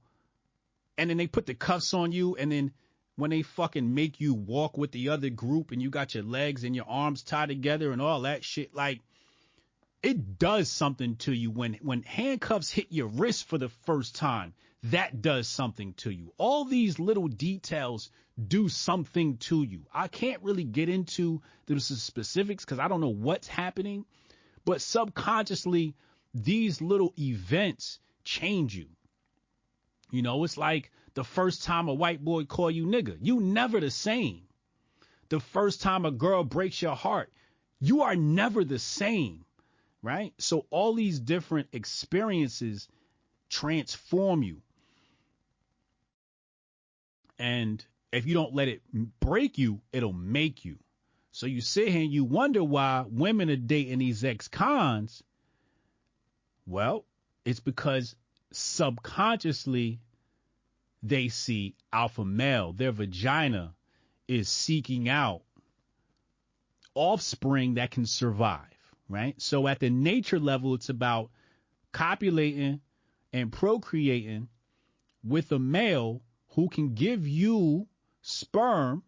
[0.97, 2.71] and then they put the cuffs on you and then
[3.17, 6.63] when they fucking make you walk with the other group and you got your legs
[6.63, 9.01] and your arms tied together and all that shit like
[10.05, 14.53] it does something to you when when handcuffs hit your wrist for the first time.
[14.83, 16.31] That does something to you.
[16.37, 18.11] All these little details
[18.47, 19.81] do something to you.
[19.91, 24.05] I can't really get into the specifics because I don't know what's happening,
[24.63, 25.95] but subconsciously,
[26.35, 28.87] these little events change you.
[30.11, 33.17] You know, it's like the first time a white boy call you nigga.
[33.21, 34.41] You never the same.
[35.29, 37.31] The first time a girl breaks your heart,
[37.79, 39.45] you are never the same,
[40.01, 40.33] right?
[40.37, 42.87] So all these different experiences
[43.49, 44.61] transform you.
[47.39, 48.81] And if you don't let it
[49.19, 50.77] break you, it'll make you.
[51.31, 55.21] So you sit here and you wonder why women are dating these ex-cons.
[56.65, 57.03] Well,
[57.45, 58.15] it's because
[58.51, 59.99] subconsciously
[61.03, 62.73] they see alpha male.
[62.73, 63.75] Their vagina
[64.27, 65.43] is seeking out
[66.95, 68.61] offspring that can survive,
[69.07, 69.39] right?
[69.39, 71.29] So at the nature level, it's about
[71.91, 72.81] copulating
[73.31, 74.47] and procreating
[75.23, 77.87] with a male who can give you
[78.21, 79.03] sperm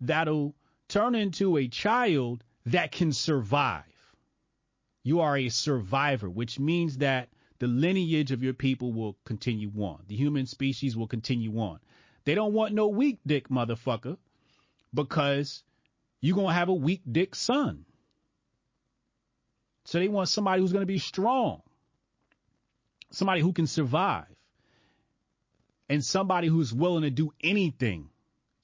[0.00, 0.54] that'll
[0.88, 3.84] turn into a child that can survive.
[5.04, 7.28] You are a survivor, which means that
[7.58, 10.02] the lineage of your people will continue on.
[10.08, 11.78] The human species will continue on.
[12.24, 14.16] They don't want no weak dick motherfucker
[14.92, 15.62] because
[16.20, 17.84] you're going to have a weak dick son.
[19.84, 21.62] So they want somebody who's going to be strong,
[23.12, 24.26] somebody who can survive,
[25.88, 28.08] and somebody who's willing to do anything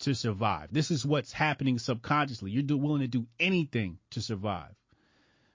[0.01, 0.68] to survive.
[0.72, 2.51] This is what's happening subconsciously.
[2.51, 4.74] You're willing to do anything to survive.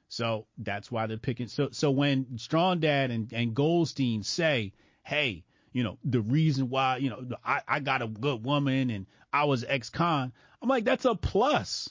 [0.10, 1.48] So that's why they're picking.
[1.48, 5.44] So so when Strong Dad and, and Goldstein say, hey,
[5.74, 9.46] you know, the reason why, you know, I, I got a good woman and I
[9.46, 10.32] was ex-con,
[10.62, 11.90] I'm like, that's a plus.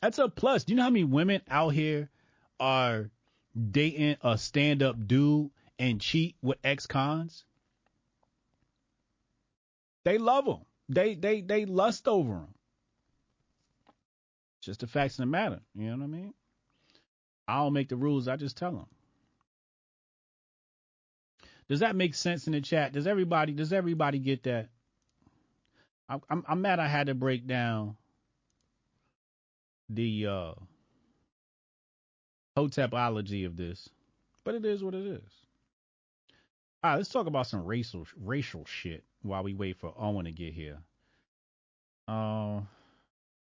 [0.00, 0.64] That's a plus.
[0.64, 2.10] Do you know how many women out here
[2.58, 3.10] are
[3.70, 7.44] dating a stand-up dude and cheat with ex-cons?
[10.04, 10.64] They love them.
[10.88, 12.54] They they they lust over them.
[14.60, 15.60] Just the facts of the matter.
[15.74, 16.34] You know what I mean?
[17.48, 18.28] I don't make the rules.
[18.28, 18.86] I just tell them.
[21.68, 22.92] Does that make sense in the chat?
[22.92, 24.68] Does everybody does everybody get that?
[26.08, 27.96] I'm I'm, I'm mad I had to break down
[29.88, 30.52] the uh
[32.56, 33.88] hotepology of this,
[34.44, 35.32] but it is what it is.
[36.84, 40.32] All right, let's talk about some racial racial shit while we wait for Owen to
[40.32, 40.78] get here.
[42.08, 42.60] Uh,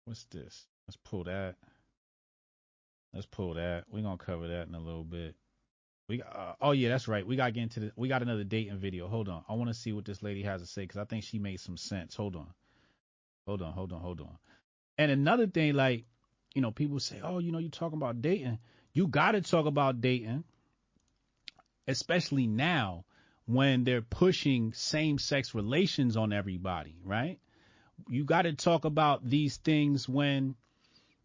[0.05, 0.67] what's this?
[0.89, 1.57] Let's pull that.
[3.17, 3.85] Let's pull that.
[3.91, 5.35] We're gonna cover that in a little bit.
[6.09, 7.27] We uh, oh yeah, that's right.
[7.27, 7.93] We got to get into the.
[7.97, 9.09] We got another dating video.
[9.09, 9.43] Hold on.
[9.49, 11.59] I want to see what this lady has to say because I think she made
[11.59, 12.15] some sense.
[12.15, 12.47] Hold on.
[13.47, 13.73] Hold on.
[13.73, 14.01] Hold on.
[14.01, 14.37] Hold on.
[14.99, 16.05] And another thing, like,
[16.55, 18.59] you know, people say, oh, you know, you talking about dating.
[18.93, 20.45] You got to talk about dating,
[21.89, 23.05] especially now
[23.47, 27.39] when they're pushing same-sex relations on everybody, right?
[28.09, 30.55] You got to talk about these things when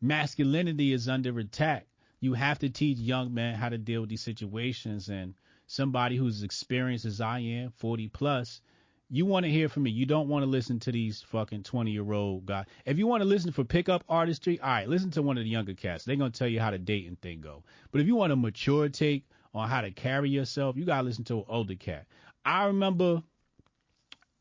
[0.02, 1.88] masculinity is under attack.
[2.20, 5.10] You have to teach young men how to deal with these situations.
[5.10, 5.36] And
[5.68, 8.62] somebody who's experienced as I am, 40 plus,
[9.10, 9.91] you want to hear from me.
[9.91, 12.66] You don't want to listen to these fucking 20 year old guys.
[12.86, 15.49] If you want to listen for pickup artistry, all right, listen to one of the
[15.49, 16.06] younger cats.
[16.06, 17.64] They're going to tell you how the dating thing go.
[17.91, 21.04] But if you want a mature take on how to carry yourself, you got to
[21.04, 22.06] listen to an older cat.
[22.45, 23.22] I remember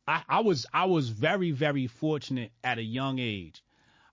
[0.07, 3.63] I, I was I was very, very fortunate at a young age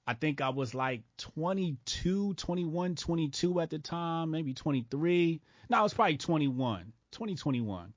[0.08, 5.42] I think I was like 22, 21, 22 at the time, maybe 23.
[5.70, 7.94] No, I was probably 21, 2021.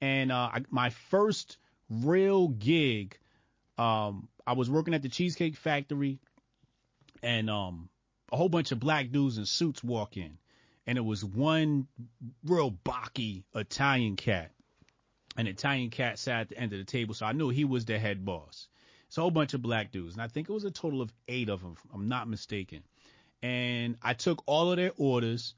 [0.00, 1.58] And uh, I, my first
[1.90, 3.18] real gig,
[3.76, 6.20] um, I was working at the Cheesecake Factory,
[7.20, 7.88] and um,
[8.32, 10.38] a whole bunch of black dudes in suits walk in,
[10.86, 11.88] and it was one
[12.44, 14.52] real bocky Italian cat.
[15.36, 17.84] An Italian cat sat at the end of the table, so I knew he was
[17.84, 18.68] the head boss.
[19.10, 21.12] It's a whole bunch of black dudes, and I think it was a total of
[21.26, 22.84] eight of them, I'm not mistaken.
[23.42, 25.54] And I took all of their orders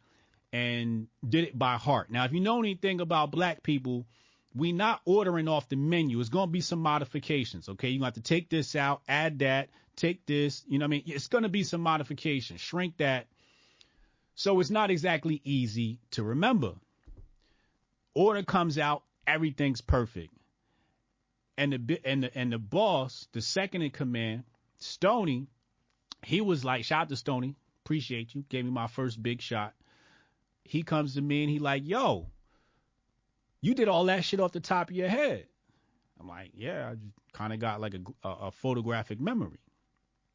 [0.54, 2.10] and did it by heart.
[2.10, 4.06] Now, if you know anything about black people,
[4.54, 6.18] we not ordering off the menu.
[6.18, 7.90] It's going to be some modifications, okay?
[7.90, 10.64] You're going to have to take this out, add that, take this.
[10.66, 11.02] You know what I mean?
[11.08, 12.58] It's going to be some modifications.
[12.58, 13.26] Shrink that.
[14.34, 16.72] So it's not exactly easy to remember.
[18.14, 20.32] Order comes out, everything's perfect
[21.58, 24.44] and the and the and the boss, the second in command,
[24.78, 25.46] Stony,
[26.24, 29.74] he was like, shout out to Stony, appreciate you, gave me my first big shot.
[30.64, 32.28] He comes to me and he like, yo,
[33.60, 35.46] you did all that shit off the top of your head.
[36.20, 39.58] I'm like, yeah, I just kind of got like a, a, a photographic memory,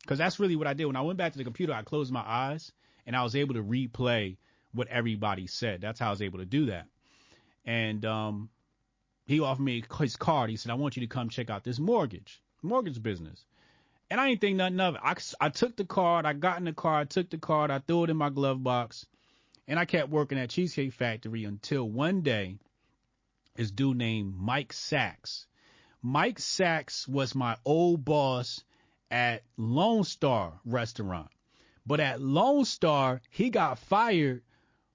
[0.01, 1.73] because that's really what I did when I went back to the computer.
[1.73, 2.71] I closed my eyes
[3.05, 4.37] and I was able to replay
[4.73, 5.81] what everybody said.
[5.81, 6.87] That's how I was able to do that.
[7.65, 8.49] And um,
[9.27, 10.49] he offered me his card.
[10.49, 13.45] He said, "I want you to come check out this mortgage mortgage business."
[14.09, 15.01] And I didn't think nothing of it.
[15.03, 15.15] I,
[15.45, 16.25] I took the card.
[16.25, 17.01] I got in the car.
[17.01, 17.69] I took the card.
[17.69, 19.05] I threw it in my glove box,
[19.67, 22.57] and I kept working at Cheesecake Factory until one day,
[23.55, 25.45] this dude named Mike Sachs.
[26.01, 28.63] Mike Sachs was my old boss
[29.11, 31.27] at Lone Star Restaurant.
[31.85, 34.41] But at Lone Star, he got fired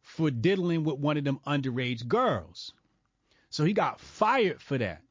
[0.00, 2.72] for diddling with one of them underage girls.
[3.53, 5.03] So he got fired for that.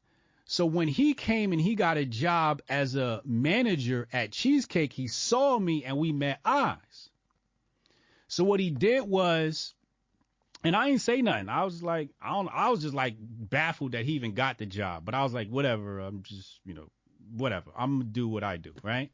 [0.45, 5.07] So when he came and he got a job as a manager at Cheesecake, he
[5.07, 7.09] saw me and we met eyes.
[8.27, 9.75] So what he did was,
[10.63, 11.49] and I didn't say nothing.
[11.49, 14.65] I was like, I don't, I was just like baffled that he even got the
[14.65, 15.05] job.
[15.05, 15.99] But I was like, whatever.
[15.99, 16.89] I'm just, you know,
[17.35, 17.69] whatever.
[17.77, 19.11] I'm gonna do what I do, right?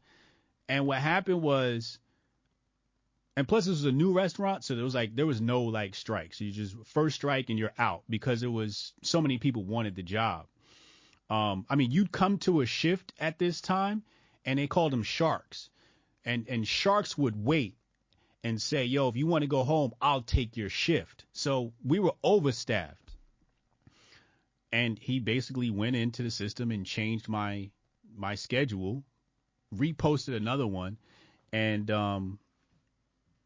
[0.70, 2.00] And what happened was,
[3.38, 5.94] and plus this was a new restaurant, so there was like there was no like
[5.94, 6.42] strikes.
[6.42, 10.02] You just first strike and you're out because it was so many people wanted the
[10.02, 10.48] job.
[11.30, 14.02] Um, I mean, you'd come to a shift at this time,
[14.44, 15.70] and they called them sharks,
[16.26, 17.78] and and sharks would wait
[18.44, 22.00] and say, "Yo, if you want to go home, I'll take your shift." So we
[22.00, 23.16] were overstaffed,
[24.72, 27.70] and he basically went into the system and changed my
[28.16, 29.04] my schedule,
[29.76, 30.98] reposted another one,
[31.54, 32.40] and um,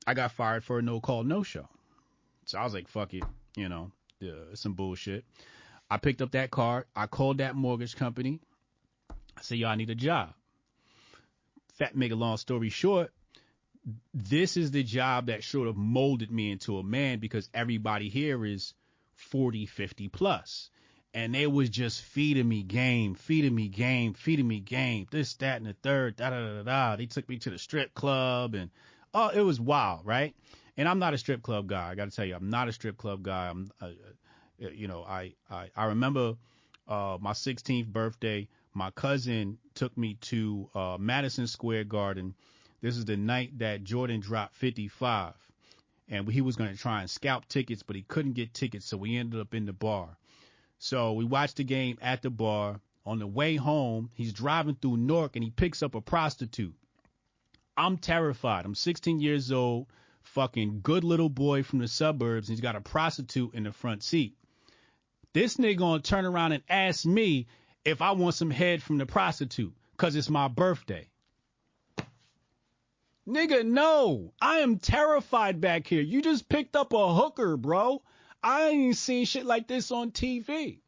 [0.06, 1.68] I got fired for a no call no show.
[2.45, 3.24] So I was like, "Fuck it,"
[3.56, 3.91] you know,
[4.24, 5.26] uh, some bullshit.
[5.89, 6.86] I picked up that card.
[6.95, 8.39] I called that mortgage company.
[9.38, 10.34] I said, I need a job.
[11.74, 13.12] Fat make a long story short,
[14.14, 18.45] this is the job that sort of molded me into a man because everybody here
[18.45, 18.74] is
[19.16, 20.70] 40, 50 plus.
[21.14, 25.58] And they was just feeding me game, feeding me game, feeding me game, this, that,
[25.58, 26.95] and the third, da da da da.
[26.95, 28.70] They took me to the strip club and
[29.14, 30.36] oh, it was wild, right?
[30.78, 31.89] And I'm not a strip club guy.
[31.89, 33.49] I got to tell you, I'm not a strip club guy.
[33.49, 33.91] I'm, uh,
[34.57, 36.36] you know, I, I, I remember
[36.88, 38.47] uh, my 16th birthday.
[38.74, 42.36] My cousin took me to uh, Madison Square Garden.
[42.82, 45.34] This is the night that Jordan dropped 55,
[46.09, 48.97] and he was going to try and scalp tickets, but he couldn't get tickets, so
[48.97, 50.18] we ended up in the bar.
[50.80, 52.80] So we watched the game at the bar.
[53.05, 56.76] On the way home, he's driving through Newark and he picks up a prostitute.
[57.82, 58.64] I'm terrified.
[58.66, 59.88] I'm 16 years old,
[60.22, 64.04] fucking good little boy from the suburbs, and he's got a prostitute in the front
[64.04, 64.38] seat.
[65.34, 67.48] This nigga gonna turn around and ask me
[67.84, 71.10] if I want some head from the prostitute, cause it's my birthday.
[73.28, 74.32] Nigga, no.
[74.40, 76.04] I am terrified back here.
[76.04, 78.04] You just picked up a hooker, bro.
[78.44, 80.82] I ain't seen shit like this on TV.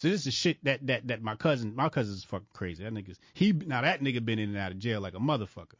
[0.00, 2.82] So this is shit that that that my cousin my cousin's fucking crazy.
[2.84, 5.76] That nigga's he now that nigga been in and out of jail like a motherfucker.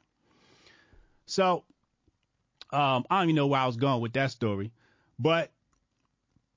[1.24, 1.64] So
[2.70, 4.72] um I don't even know where I was going with that story,
[5.18, 5.50] but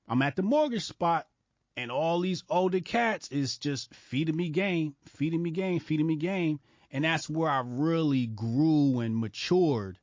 [0.09, 1.25] I'm at the mortgage spot
[1.77, 6.17] and all these older cats is just feeding me game, feeding me game, feeding me
[6.17, 6.59] game.
[6.91, 9.97] And that's where I really grew and matured.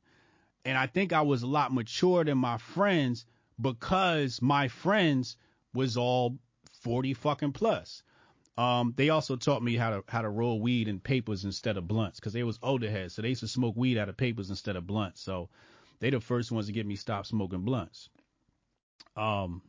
[0.65, 3.25] And I think I was a lot mature than my friends
[3.59, 5.37] because my friends
[5.73, 6.39] was all
[6.81, 8.03] 40 fucking plus.
[8.57, 11.87] Um, they also taught me how to how to roll weed in papers instead of
[11.87, 14.49] blunts because they was older heads, so they used to smoke weed out of papers
[14.49, 15.21] instead of blunts.
[15.21, 15.49] So
[15.99, 18.09] they the first ones to get me stop smoking blunts.
[19.15, 19.61] Um,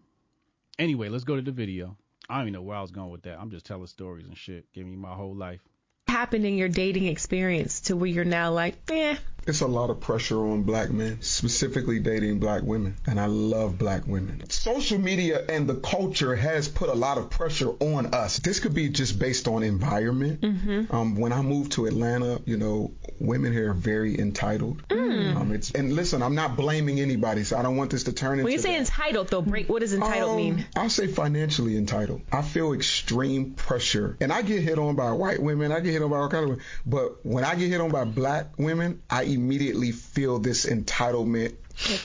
[0.78, 1.96] Anyway, let's go to the video.
[2.28, 3.38] I don't even know where I was going with that.
[3.38, 5.60] I'm just telling stories and shit, giving you my whole life.
[6.08, 9.16] Happened in your dating experience to where you're now like, eh.
[9.46, 13.78] It's a lot of pressure on black men, specifically dating black women, and I love
[13.78, 14.48] black women.
[14.50, 18.38] Social media and the culture has put a lot of pressure on us.
[18.38, 20.40] This could be just based on environment.
[20.40, 20.94] Mm-hmm.
[20.94, 24.86] Um, when I moved to Atlanta, you know, women here are very entitled.
[24.88, 25.36] Mm.
[25.36, 28.34] Um, it's and listen, I'm not blaming anybody, so I don't want this to turn
[28.34, 28.44] into.
[28.44, 28.80] When you say that.
[28.80, 29.68] entitled, though, break.
[29.68, 30.66] What does entitled Um, mean?
[30.76, 32.22] I'll say financially entitled.
[32.30, 35.72] I feel extreme pressure, and I get hit on by white women.
[35.72, 36.64] I get hit on by all kinds of women.
[36.86, 41.54] But when I get hit on by black women, I immediately feel this entitlement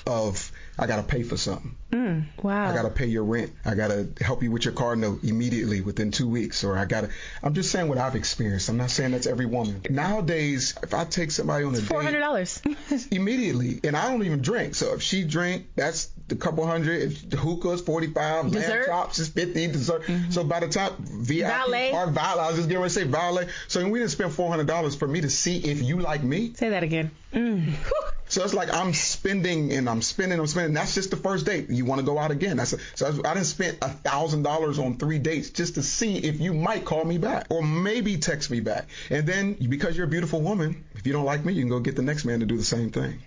[0.05, 1.75] of I gotta pay for something.
[1.91, 2.69] Mm, wow.
[2.69, 3.51] I gotta pay your rent.
[3.65, 7.09] I gotta help you with your car note immediately within two weeks, or I gotta.
[7.41, 8.69] I'm just saying what I've experienced.
[8.69, 9.81] I'm not saying that's every woman.
[9.89, 12.61] Nowadays, if I take somebody on a Four hundred dollars.
[12.61, 17.01] date immediately, and I don't even drink, so if she drink, that's the couple hundred.
[17.03, 18.85] If the hookah's 45, lamb Dessert?
[18.87, 20.03] chops is 50, dessert.
[20.29, 21.91] So by the time VIP Valet.
[21.93, 23.47] or valet, I was just getting ready to say valet.
[23.67, 26.53] So we didn't spend 400 dollars for me to see if you like me.
[26.53, 27.11] Say that again.
[27.33, 27.73] Mm.
[28.29, 30.73] So it's like I'm spending and I'm spending, and I'm spending.
[30.73, 31.69] That's just the first date.
[31.69, 32.57] You want to go out again?
[32.57, 36.39] That's so I didn't spend a thousand dollars on three dates just to see if
[36.41, 38.89] you might call me back or maybe text me back.
[39.09, 41.79] And then because you're a beautiful woman, if you don't like me, you can go
[41.79, 43.21] get the next man to do the same thing.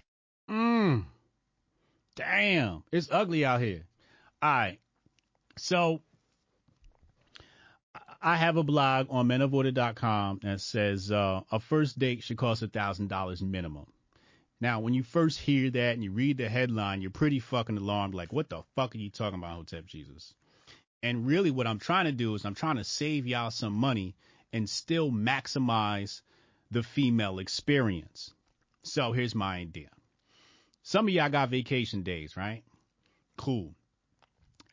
[0.51, 1.05] Mm.
[2.17, 3.85] Damn, it's ugly out here.
[4.43, 4.79] All right.
[5.57, 6.01] So
[8.23, 12.69] I have a blog on menoforder.com that says uh, a first date should cost a
[12.69, 13.87] thousand dollars minimum.
[14.61, 18.15] Now, when you first hear that and you read the headline, you're pretty fucking alarmed.
[18.15, 20.35] Like, what the fuck are you talking about, Hotep Jesus?
[21.03, 24.15] And really, what I'm trying to do is I'm trying to save y'all some money
[24.53, 26.21] and still maximize
[26.71, 28.35] the female experience.
[28.83, 29.89] So here's my idea.
[30.83, 32.63] Some of y'all got vacation days, right?
[33.37, 33.75] Cool.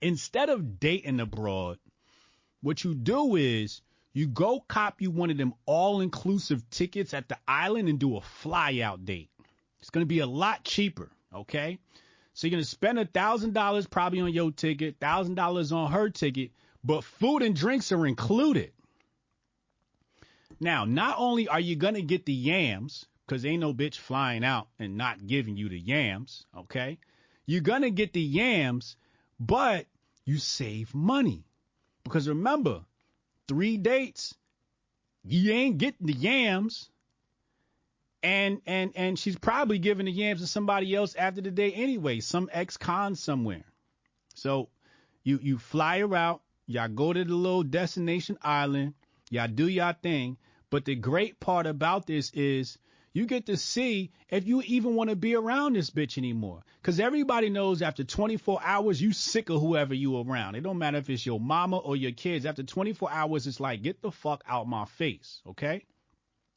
[0.01, 1.79] Instead of dating abroad,
[2.61, 3.81] what you do is
[4.13, 8.17] you go cop you one of them all inclusive tickets at the island and do
[8.17, 9.29] a fly out date.
[9.79, 11.79] It's going to be a lot cheaper, okay?
[12.33, 15.91] So you're going to spend a thousand dollars probably on your ticket, thousand dollars on
[15.91, 16.51] her ticket,
[16.83, 18.71] but food and drinks are included.
[20.59, 24.45] Now, not only are you going to get the yams, because ain't no bitch flying
[24.45, 26.97] out and not giving you the yams, okay?
[27.45, 28.95] You're to get the yams,
[29.39, 29.85] but
[30.25, 31.43] you save money.
[32.03, 32.85] Because remember,
[33.47, 34.33] three dates,
[35.25, 36.89] you ain't getting the yams.
[38.23, 42.19] And and and she's probably giving the yams to somebody else after the day anyway,
[42.19, 43.63] some ex-con somewhere.
[44.33, 44.69] So
[45.23, 48.95] you you fly her out, y'all go to the little destination island,
[49.29, 50.37] y'all do y'all thing.
[50.69, 52.77] But the great part about this is
[53.17, 56.61] you get to see if you even want to be around this bitch anymore.
[56.79, 60.53] Because everybody knows after 24 hours, you sick of whoever you around.
[60.53, 62.45] It don't matter if it's your mama or your kids.
[62.45, 65.83] After 24 hours, it's like, get the fuck out my face, okay?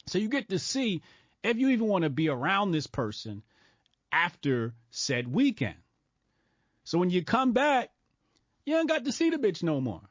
[0.07, 1.01] So you get to see
[1.43, 3.43] if you even want to be around this person
[4.13, 5.77] after said weekend.
[6.85, 7.89] So when you come back,
[8.67, 10.03] you ain't got to see the bitch no more.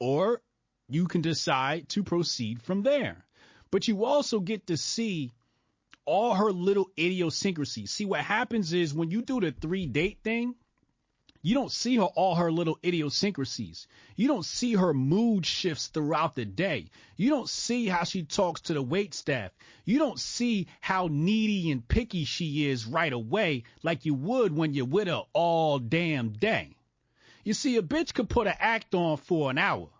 [0.00, 0.42] Or
[0.88, 3.24] you can decide to proceed from there.
[3.70, 5.32] But you also get to see
[6.06, 7.90] all her little idiosyncrasies.
[7.90, 10.54] See, what happens is when you do the three date thing,
[11.42, 13.86] you don't see her all her little idiosyncrasies.
[14.16, 16.90] You don't see her mood shifts throughout the day.
[17.16, 19.52] You don't see how she talks to the wait staff.
[19.84, 24.74] You don't see how needy and picky she is right away like you would when
[24.74, 26.74] you're with her all damn day.
[27.44, 29.90] You see, a bitch could put an act on for an hour,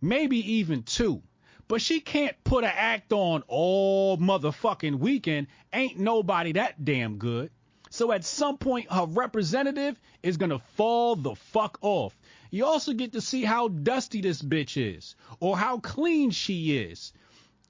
[0.00, 1.22] maybe even two.
[1.68, 5.48] But she can't put an act on all motherfucking weekend.
[5.72, 7.50] Ain't nobody that damn good.
[7.90, 12.16] So at some point, her representative is going to fall the fuck off.
[12.50, 17.12] You also get to see how dusty this bitch is or how clean she is.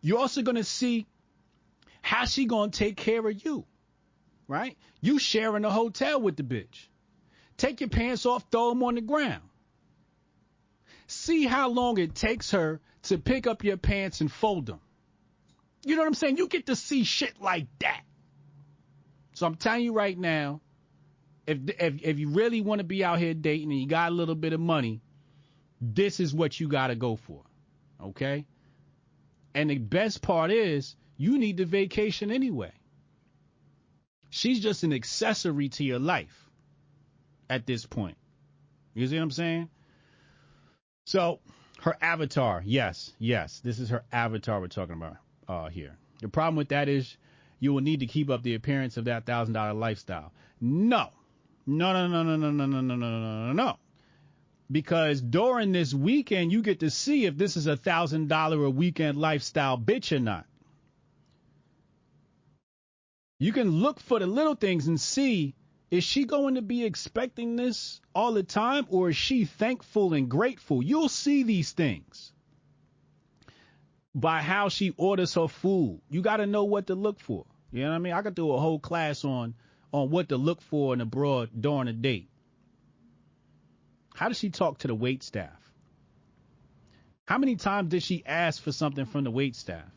[0.00, 1.06] You're also going to see
[2.02, 3.64] how she going to take care of you,
[4.46, 4.76] right?
[5.00, 6.88] You sharing a hotel with the bitch.
[7.56, 9.42] Take your pants off, throw them on the ground.
[11.06, 14.80] See how long it takes her to pick up your pants and fold them.
[15.84, 16.36] You know what I'm saying?
[16.36, 18.02] You get to see shit like that.
[19.34, 20.60] So I'm telling you right now,
[21.46, 24.14] if if if you really want to be out here dating and you got a
[24.14, 25.02] little bit of money,
[25.80, 27.42] this is what you got to go for.
[28.02, 28.46] Okay?
[29.54, 32.72] And the best part is you need the vacation anyway.
[34.30, 36.50] She's just an accessory to your life
[37.48, 38.18] at this point.
[38.94, 39.68] You see what I'm saying?
[41.04, 41.40] So
[41.86, 45.96] her avatar, yes, yes, this is her avatar we're talking about uh, here.
[46.20, 47.16] The problem with that is
[47.60, 50.32] you will need to keep up the appearance of that thousand dollar lifestyle.
[50.60, 51.10] No,
[51.64, 53.76] no, no, no, no, no, no, no, no, no, no, no, no.
[54.68, 58.70] Because during this weekend, you get to see if this is a thousand dollar a
[58.70, 60.44] weekend lifestyle bitch or not.
[63.38, 65.54] You can look for the little things and see
[65.90, 70.28] is she going to be expecting this all the time or is she thankful and
[70.28, 70.82] grateful?
[70.82, 72.32] You'll see these things
[74.14, 76.00] by how she orders her food.
[76.10, 77.46] You got to know what to look for.
[77.70, 78.12] You know what I mean?
[78.14, 79.54] I could do a whole class on
[79.92, 82.28] on what to look for in abroad during a date.
[84.14, 85.60] How does she talk to the wait staff?
[87.26, 89.90] How many times did she ask for something from the wait staff?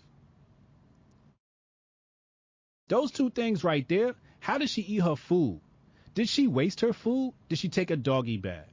[2.88, 4.16] Those two things right there.
[4.40, 5.62] How does she eat her food?
[6.14, 7.34] Did she waste her food?
[7.48, 8.66] Did she take a doggy bag?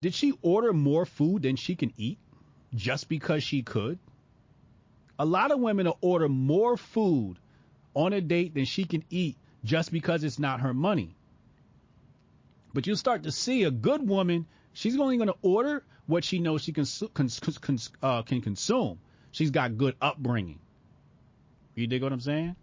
[0.00, 2.18] Did she order more food than she can eat
[2.74, 3.98] just because she could?
[5.18, 7.38] A lot of women will order more food
[7.94, 11.16] on a date than she can eat just because it's not her money.
[12.74, 16.38] But you'll start to see a good woman, she's only going to order what she
[16.38, 16.84] knows she can,
[18.02, 18.98] uh, can consume.
[19.30, 20.58] She's got good upbringing.
[21.74, 22.56] You dig what I'm saying?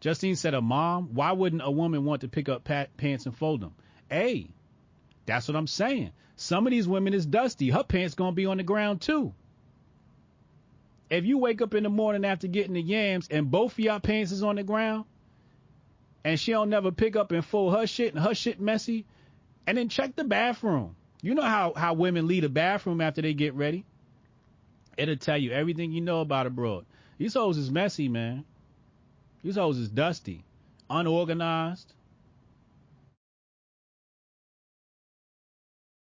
[0.00, 1.14] Justine said, "A mom.
[1.14, 3.74] Why wouldn't a woman want to pick up pat- pants and fold them?"
[4.10, 4.50] Hey,
[5.26, 6.12] that's what I'm saying.
[6.36, 7.70] Some of these women is dusty.
[7.70, 9.34] Her pants gonna be on the ground too.
[11.10, 13.98] If you wake up in the morning after getting the yams and both of y'all
[13.98, 15.04] pants is on the ground,
[16.24, 19.06] and she don't never pick up and fold her shit and her shit messy,
[19.66, 20.94] and then check the bathroom.
[21.22, 23.84] You know how how women leave the bathroom after they get ready.
[24.96, 26.84] It'll tell you everything you know about a broad.
[27.18, 28.44] These hoes is messy, man.
[29.48, 30.44] These hoes is dusty,
[30.90, 31.94] unorganized.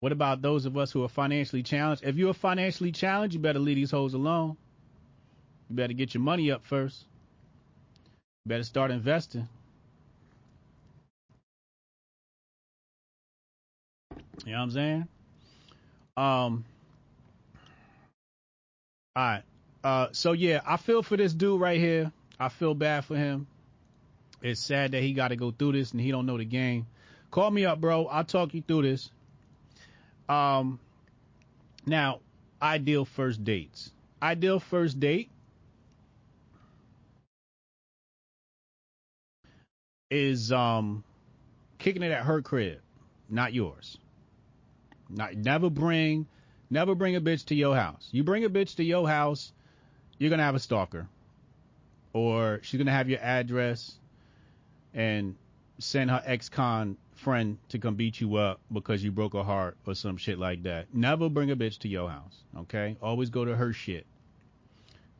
[0.01, 2.03] What about those of us who are financially challenged?
[2.03, 4.57] If you're financially challenged, you better leave these hoes alone.
[5.69, 7.05] You better get your money up first.
[8.43, 9.47] You better start investing.
[14.45, 15.07] You know what I'm saying?
[16.17, 16.65] Um.
[19.15, 19.43] All right.
[19.81, 20.07] Uh.
[20.11, 22.11] So yeah, I feel for this dude right here.
[22.39, 23.47] I feel bad for him.
[24.41, 26.87] It's sad that he got to go through this and he don't know the game.
[27.31, 28.05] Call me up, bro.
[28.05, 29.11] I'll talk you through this.
[30.27, 30.79] Um.
[31.85, 32.19] Now,
[32.61, 33.91] ideal first dates.
[34.21, 35.29] Ideal first date
[40.09, 41.03] is um
[41.77, 42.79] kicking it at her crib,
[43.29, 43.97] not yours.
[45.09, 46.27] Not never bring
[46.69, 48.09] never bring a bitch to your house.
[48.11, 49.51] You bring a bitch to your house,
[50.17, 51.07] you're gonna have a stalker.
[52.13, 53.97] Or she's gonna have your address
[54.93, 55.35] and
[55.77, 59.77] send her ex con friend to come beat you up because you broke her heart
[59.85, 60.93] or some shit like that.
[60.93, 62.95] Never bring a bitch to your house, okay?
[63.01, 64.05] Always go to her shit.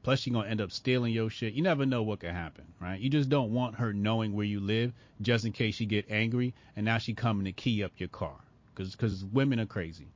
[0.01, 1.53] Plus, she gonna end up stealing your shit.
[1.53, 2.99] You never know what could happen, right?
[2.99, 6.53] You just don't want her knowing where you live, just in case she get angry
[6.75, 8.35] and now she coming to key up your car,
[8.75, 10.07] cause cause women are crazy.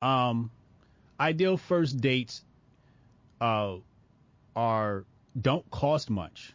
[0.00, 0.50] Um,
[1.20, 2.42] ideal first dates,
[3.40, 3.76] uh,
[4.58, 5.04] are
[5.40, 6.52] don't cost much.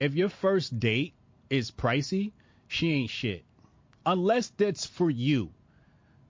[0.00, 1.14] If your first date
[1.48, 2.32] is pricey,
[2.66, 3.44] she ain't shit.
[4.04, 5.52] Unless that's for you.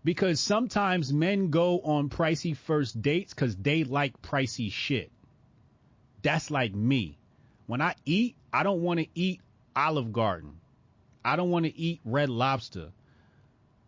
[0.05, 5.11] Because sometimes men go on pricey first dates because they like pricey shit.
[6.23, 7.17] That's like me.
[7.67, 9.41] When I eat, I don't want to eat
[9.75, 10.61] Olive Garden.
[11.25, 12.91] I don't want to eat Red Lobster.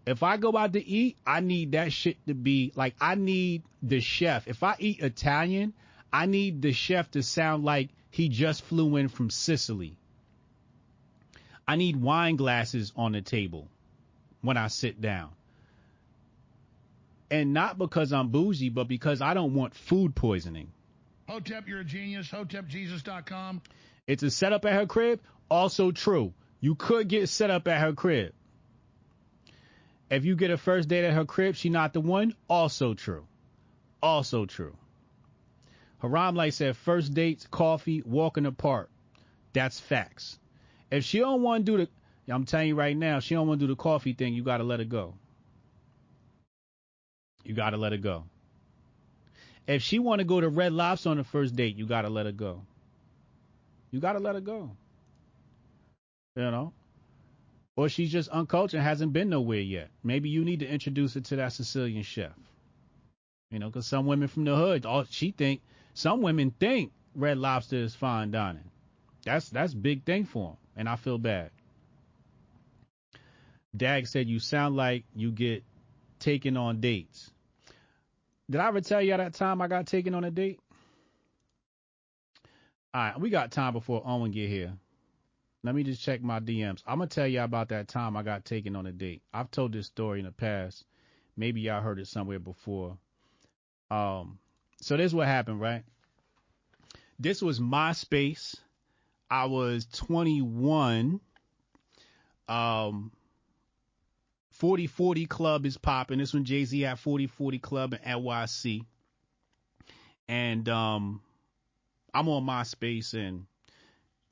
[0.05, 3.63] If I go out to eat, I need that shit to be like I need
[3.83, 4.49] the chef.
[4.49, 5.75] If I eat Italian,
[6.13, 9.97] I need the chef to sound like he just flew in from Sicily.
[11.67, 13.69] I need wine glasses on the table
[14.41, 15.31] when I sit down.
[17.31, 20.71] And not because I'm bougie, but because I don't want food poisoning.
[21.29, 22.29] Hotep, you're a genius.
[22.29, 23.63] HotepJesus.com.
[24.07, 25.21] It's a setup at her crib.
[25.49, 26.35] Also true.
[26.61, 28.35] You could get set up at her crib.
[30.13, 32.35] If you get a first date at her crib, she not the one.
[32.47, 33.27] Also true.
[34.03, 34.77] Also true.
[36.01, 38.91] Haram like said, first dates, coffee, walk in the park.
[39.55, 40.39] That's facts.
[40.91, 41.89] If she don't want to do the,
[42.31, 44.35] I'm telling you right now, she don't want to do the coffee thing.
[44.35, 45.15] You gotta let her go.
[47.43, 48.25] You gotta let her go.
[49.67, 52.27] If she want to go to Red Lobster on the first date, you gotta let
[52.27, 52.61] her go.
[53.91, 54.73] You gotta let her go.
[56.37, 56.75] You know,
[57.77, 59.91] or she's just uncultured and hasn't been nowhere yet.
[60.03, 62.33] Maybe you need to introduce her to that Sicilian chef.
[63.51, 65.61] You know, because some women from the hood, all she think,
[65.95, 68.71] some women think Red Lobster is fine dining.
[69.25, 71.51] That's that's big thing for them, and I feel bad.
[73.77, 75.65] Dag said you sound like you get
[76.19, 77.31] taken on dates.
[78.51, 80.61] Did I ever tell you that time I got taken on a date?
[82.95, 84.75] All right, we got time before Owen get here.
[85.65, 86.83] Let me just check my DMs.
[86.87, 89.23] I'm gonna tell y'all about that time I got taken on a date.
[89.33, 90.85] I've told this story in the past.
[91.37, 92.99] Maybe y'all heard it somewhere before.
[93.91, 94.39] Um,
[94.81, 95.85] so this is what happened, right?
[97.19, 98.57] This was MySpace.
[99.31, 101.21] I was 21.
[102.49, 103.13] Um,
[104.51, 106.19] 4040 Club is popping.
[106.19, 108.85] This one Jay Z had 4040 Club in NYC.
[110.29, 111.21] And um,
[112.13, 113.47] I'm on MySpace, and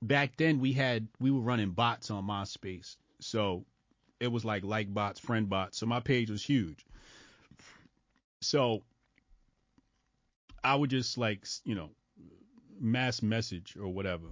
[0.02, 3.64] back then we had we were running bots on MySpace, so
[4.18, 5.78] it was like like bots, friend bots.
[5.78, 6.84] So my page was huge.
[8.40, 8.82] So
[10.62, 11.90] I would just like you know
[12.78, 14.26] mass message or whatever.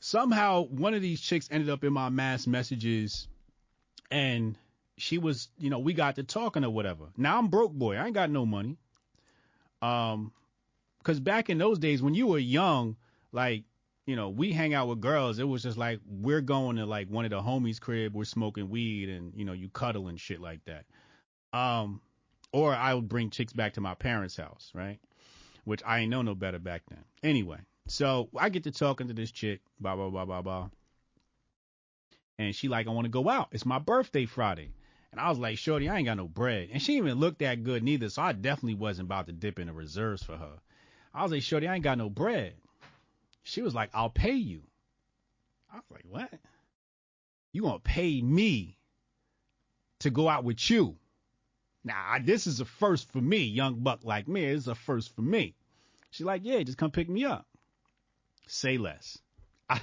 [0.00, 3.28] Somehow one of these chicks ended up in my mass messages,
[4.10, 4.56] and
[4.96, 7.06] she was you know we got to talking or whatever.
[7.16, 8.76] Now I'm broke boy, I ain't got no money.
[9.80, 10.32] Um,
[10.98, 12.96] because back in those days when you were young,
[13.32, 13.64] like
[14.08, 15.38] you know, we hang out with girls.
[15.38, 18.70] It was just like we're going to like one of the homies' crib, we're smoking
[18.70, 20.86] weed, and you know, you cuddle and shit like that.
[21.52, 22.00] Um,
[22.50, 24.98] or I would bring chicks back to my parents' house, right?
[25.64, 27.04] Which I ain't know no better back then.
[27.22, 30.70] Anyway, so I get to talking to this chick, blah blah blah blah blah,
[32.38, 33.48] and she like, I want to go out.
[33.52, 34.70] It's my birthday Friday.
[35.12, 36.70] And I was like, Shorty, I ain't got no bread.
[36.72, 39.66] And she even look that good neither, so I definitely wasn't about to dip in
[39.66, 40.60] the reserves for her.
[41.12, 42.54] I was like, Shorty, I ain't got no bread.
[43.48, 44.60] She was like, I'll pay you.
[45.72, 46.30] I was like, what?
[47.50, 48.76] You gonna pay me
[50.00, 50.96] to go out with you?
[51.82, 54.44] Now, I, this is a first for me, young buck like me.
[54.44, 55.54] It's a first for me.
[56.10, 57.46] She's like, yeah, just come pick me up.
[58.46, 59.18] Say less.
[59.70, 59.80] I,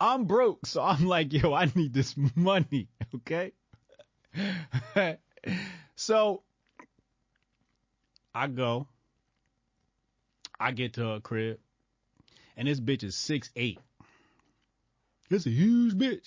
[0.00, 3.52] I'm broke, so I'm like, yo, I need this money, okay?
[5.96, 6.44] so
[8.32, 8.86] I go,
[10.60, 11.58] I get to her crib,
[12.58, 13.78] and this bitch is six eight.
[15.30, 16.26] This a huge bitch.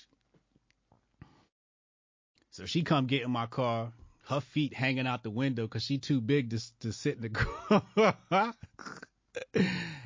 [2.51, 3.91] So she come get in my car,
[4.27, 7.29] her feet hanging out the window because she too big to to sit in the
[7.29, 7.83] car.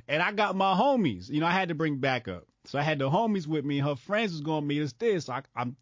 [0.08, 1.30] and I got my homies.
[1.30, 2.48] You know, I had to bring backup.
[2.66, 3.78] So I had the homies with me.
[3.78, 5.20] Her friends was gonna meet us there.
[5.20, 5.76] So I, I'm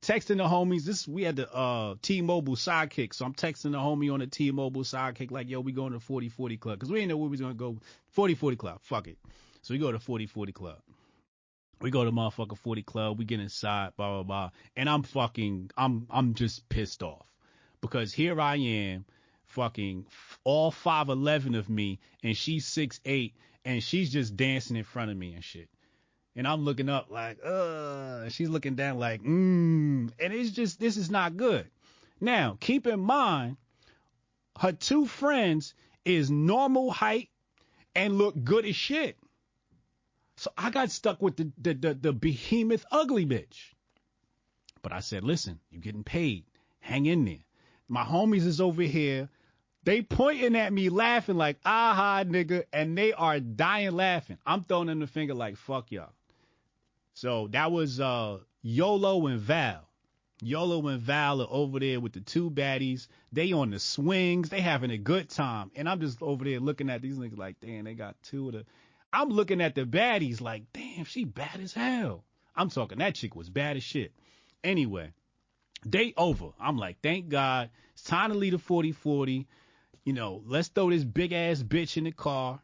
[0.00, 0.84] texting the homies.
[0.84, 3.12] This we had the uh, T-Mobile sidekick.
[3.12, 6.56] So I'm texting the homie on the T-Mobile sidekick like, yo, we going to 4040
[6.56, 7.76] club because we didn't know where we was gonna go.
[8.12, 8.78] 4040 club.
[8.82, 9.18] Fuck it.
[9.62, 10.78] So we go to 4040 club.
[11.80, 13.18] We go to motherfucker 40 club.
[13.18, 13.92] We get inside.
[13.96, 14.50] Blah blah blah.
[14.76, 15.70] And I'm fucking.
[15.76, 17.26] I'm I'm just pissed off
[17.80, 19.04] because here I am,
[19.44, 20.06] fucking
[20.44, 23.32] all 5'11 of me, and she's 6'8,
[23.64, 25.68] and she's just dancing in front of me and shit.
[26.36, 30.10] And I'm looking up like, uh, she's looking down like, mmm.
[30.18, 31.66] And it's just, this is not good.
[32.20, 33.56] Now, keep in mind,
[34.58, 37.30] her two friends is normal height
[37.94, 39.16] and look good as shit.
[40.40, 43.74] So I got stuck with the, the, the, the behemoth ugly bitch.
[44.80, 46.46] But I said, listen, you're getting paid.
[46.78, 47.44] Hang in there.
[47.88, 49.28] My homies is over here.
[49.84, 54.38] They pointing at me laughing like, aha, nigga, and they are dying laughing.
[54.46, 56.08] I'm throwing them the finger like, fuck y'all.
[57.12, 59.86] So that was uh, YOLO and Val.
[60.40, 63.08] YOLO and Val are over there with the two baddies.
[63.30, 64.48] They on the swings.
[64.48, 65.70] They having a good time.
[65.76, 68.54] And I'm just over there looking at these niggas like, damn, they got two of
[68.54, 68.64] the.
[69.12, 72.24] I'm looking at the baddies like, damn, she bad as hell.
[72.54, 74.12] I'm talking that chick was bad as shit.
[74.62, 75.12] Anyway,
[75.88, 76.50] day over.
[76.60, 77.70] I'm like, thank God.
[77.94, 79.48] It's time to leave the 4040.
[80.04, 82.60] You know, let's throw this big ass bitch in the car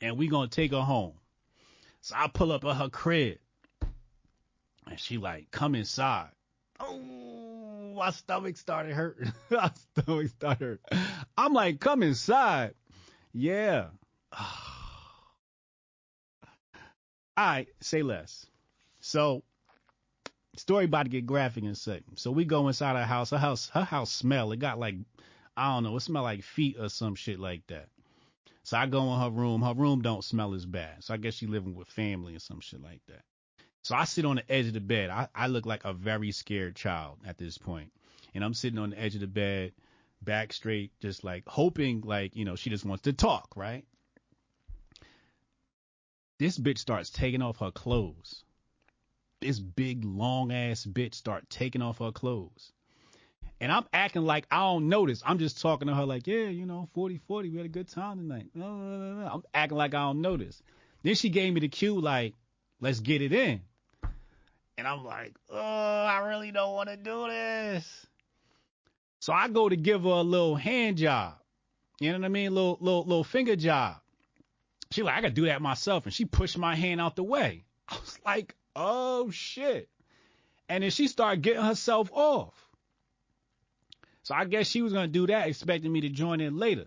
[0.00, 1.14] and we gonna take her home.
[2.00, 3.38] So I pull up at her crib
[4.86, 6.30] and she like, come inside.
[6.78, 9.32] Oh, my stomach started hurting.
[9.50, 11.06] my stomach started hurting.
[11.36, 12.74] I'm like, come inside.
[13.32, 13.86] Yeah.
[14.32, 14.65] Ah.
[17.36, 18.46] Right, say less.
[19.00, 19.42] So,
[20.56, 22.16] story about to get graphic in a second.
[22.16, 23.30] So we go inside her house.
[23.30, 24.52] Her house, her house smell.
[24.52, 24.96] It got like,
[25.56, 27.88] I don't know, it smell like feet or some shit like that.
[28.62, 29.62] So I go in her room.
[29.62, 31.04] Her room don't smell as bad.
[31.04, 33.22] So I guess she living with family or some shit like that.
[33.82, 35.10] So I sit on the edge of the bed.
[35.10, 37.92] I, I look like a very scared child at this point.
[38.34, 39.72] And I'm sitting on the edge of the bed,
[40.22, 43.84] back straight, just like hoping like, you know, she just wants to talk, right?
[46.38, 48.44] This bitch starts taking off her clothes.
[49.40, 52.72] This big long ass bitch start taking off her clothes.
[53.60, 55.22] And I'm acting like I don't notice.
[55.24, 57.88] I'm just talking to her like, yeah, you know, 40 40, we had a good
[57.88, 58.46] time tonight.
[58.54, 60.62] I'm acting like I don't notice.
[61.02, 62.34] Then she gave me the cue like,
[62.80, 63.62] let's get it in.
[64.78, 68.06] And I'm like, oh, I really don't want to do this.
[69.20, 71.34] So I go to give her a little hand job.
[71.98, 72.54] You know what I mean?
[72.54, 73.96] Little little little finger job.
[74.90, 76.04] She like, I gotta do that myself.
[76.04, 77.64] And she pushed my hand out the way.
[77.88, 79.88] I was like, oh shit.
[80.68, 82.54] And then she started getting herself off.
[84.22, 86.86] So I guess she was gonna do that, expecting me to join in later.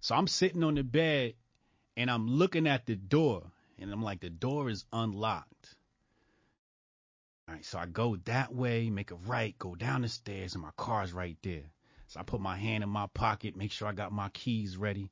[0.00, 1.34] So I'm sitting on the bed
[1.96, 3.44] and I'm looking at the door
[3.78, 5.74] and I'm like, the door is unlocked.
[7.48, 10.62] All right, so I go that way, make a right, go down the stairs, and
[10.62, 11.64] my car's right there.
[12.06, 15.10] So I put my hand in my pocket, make sure I got my keys ready,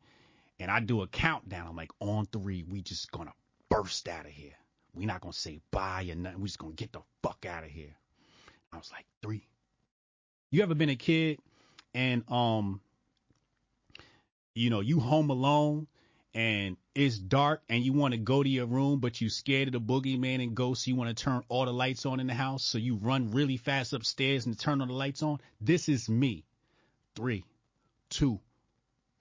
[0.60, 1.66] and I do a countdown.
[1.66, 3.32] I'm like, on three, we just gonna
[3.68, 4.56] burst out of here.
[4.94, 6.40] we not gonna say bye or nothing.
[6.40, 7.94] We just gonna get the fuck out of here.
[8.72, 9.46] I was like, three.
[10.50, 11.38] You ever been a kid
[11.94, 12.80] and um,
[14.54, 15.86] you know, you home alone
[16.34, 19.72] and it's dark and you want to go to your room, but you scared of
[19.72, 20.84] the boogeyman and ghosts.
[20.84, 22.64] So you want to turn all the lights on in the house.
[22.64, 25.38] So you run really fast upstairs and turn all the lights on.
[25.60, 26.44] This is me.
[27.14, 27.44] Three,
[28.10, 28.40] two,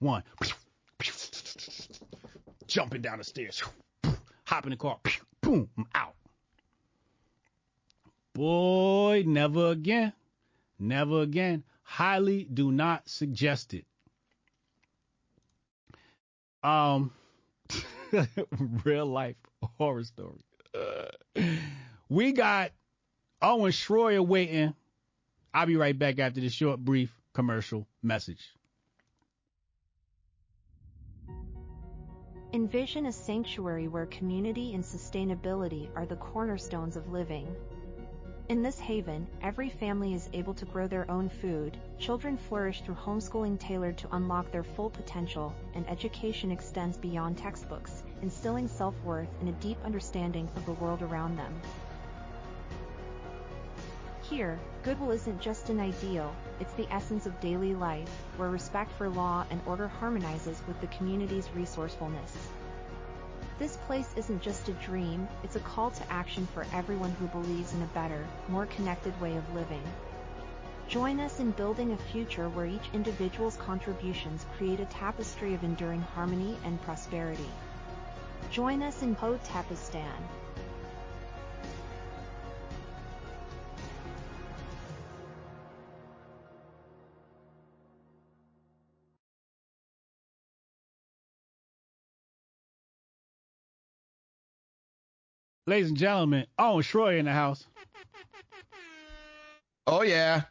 [0.00, 0.22] one.
[2.68, 3.62] Jumping down the stairs.
[4.44, 4.98] Hop in the car.
[5.40, 5.68] Boom.
[5.76, 6.14] I'm out.
[8.34, 10.12] Boy, never again.
[10.78, 11.64] Never again.
[11.82, 13.84] Highly do not suggest it.
[16.62, 17.10] Um,
[18.84, 19.36] real life
[19.78, 20.38] horror story.
[20.74, 21.42] Uh,
[22.08, 22.72] we got
[23.40, 24.74] Owen Shroyer waiting.
[25.52, 28.52] I'll be right back after this short, brief commercial message.
[32.54, 37.46] Envision a sanctuary where community and sustainability are the cornerstones of living.
[38.48, 42.94] In this haven, every family is able to grow their own food, children flourish through
[42.94, 49.50] homeschooling tailored to unlock their full potential, and education extends beyond textbooks, instilling self-worth and
[49.50, 51.54] a deep understanding of the world around them.
[54.28, 59.08] Here, Goodwill isn't just an ideal, it's the essence of daily life, where respect for
[59.08, 62.36] law and order harmonizes with the community's resourcefulness.
[63.58, 67.72] This place isn't just a dream, it's a call to action for everyone who believes
[67.72, 69.82] in a better, more connected way of living.
[70.88, 76.02] Join us in building a future where each individual's contributions create a tapestry of enduring
[76.02, 77.48] harmony and prosperity.
[78.50, 80.20] Join us in Hotepistan.
[95.68, 97.62] Ladies and gentlemen, Owen Shroyer in the house.
[99.86, 100.44] Oh yeah.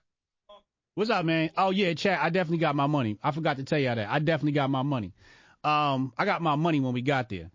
[0.93, 1.49] What's up, man?
[1.57, 2.19] Oh yeah, chat.
[2.21, 3.17] I definitely got my money.
[3.23, 4.07] I forgot to tell you that.
[4.07, 5.15] I definitely got my money.
[5.63, 7.49] Um, I got my money when we got there.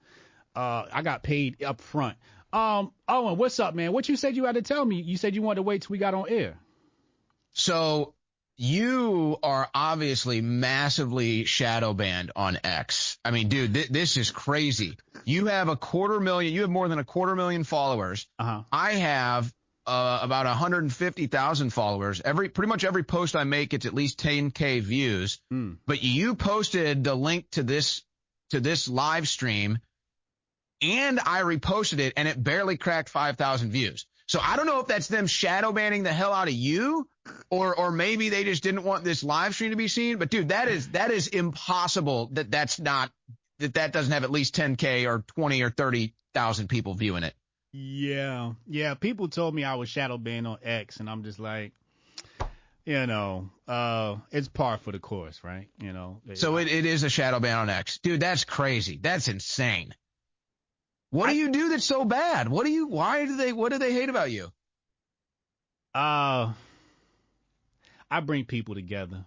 [0.56, 2.16] Uh, I got paid up front.
[2.52, 3.92] Um, Owen, what's up, man?
[3.92, 5.00] What you said you had to tell me?
[5.00, 6.58] You said you wanted to wait till we got on air.
[7.52, 8.14] So
[8.62, 13.18] you are obviously massively shadow banned on X.
[13.24, 14.96] I mean, dude, th- this is crazy.
[15.24, 16.54] You have a quarter million.
[16.54, 18.28] You have more than a quarter million followers.
[18.38, 18.62] Uh-huh.
[18.70, 19.52] I have
[19.84, 22.20] uh, about 150,000 followers.
[22.24, 25.40] Every pretty much every post I make, it's at least 10k views.
[25.52, 25.78] Mm.
[25.84, 28.02] But you posted the link to this
[28.50, 29.80] to this live stream,
[30.80, 34.06] and I reposted it, and it barely cracked 5,000 views.
[34.26, 37.08] So I don't know if that's them shadow banning the hell out of you,
[37.51, 40.18] or or maybe they just didn't want this live stream to be seen.
[40.18, 42.31] But dude, that is that is impossible.
[42.33, 43.11] That that's not
[43.59, 47.35] that that doesn't have at least 10k or 20 or 30,000 people viewing it.
[47.73, 48.95] Yeah, yeah.
[48.95, 51.73] People told me I was shadow banned on X, and I'm just like,
[52.85, 55.68] you know, uh, it's par for the course, right?
[55.81, 56.20] You know.
[56.35, 58.20] So it, it is a shadow ban on X, dude.
[58.20, 58.99] That's crazy.
[59.01, 59.95] That's insane.
[61.11, 62.49] What do you do that's so bad?
[62.49, 62.89] What do you?
[62.89, 63.53] Why do they?
[63.53, 64.53] What do they hate about you?
[65.95, 66.53] Uh,
[68.12, 69.24] I bring people together.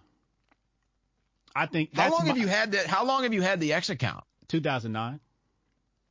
[1.54, 1.94] I think.
[1.94, 2.86] How long have you had that?
[2.86, 4.24] How long have you had the X account?
[4.48, 5.18] 2009.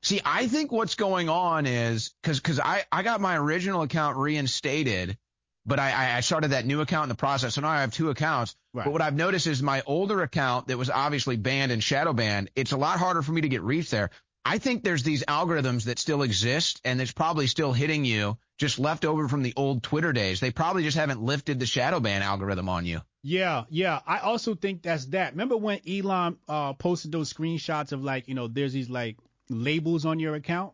[0.02, 4.18] See, I think what's going on is because because I I got my original account
[4.18, 5.18] reinstated,
[5.66, 7.94] but I I- I started that new account in the process, so now I have
[7.94, 8.56] two accounts.
[8.74, 8.84] Right.
[8.84, 12.50] But what I've noticed is my older account that was obviously banned and shadow banned,
[12.56, 14.10] it's a lot harder for me to get reached there.
[14.44, 18.80] I think there's these algorithms that still exist, and it's probably still hitting you, just
[18.80, 20.40] left over from the old Twitter days.
[20.40, 23.02] They probably just haven't lifted the shadow ban algorithm on you.
[23.22, 24.00] Yeah, yeah.
[24.06, 25.32] I also think that's that.
[25.34, 29.18] Remember when Elon uh, posted those screenshots of like, you know, there's these like
[29.50, 30.74] labels on your account,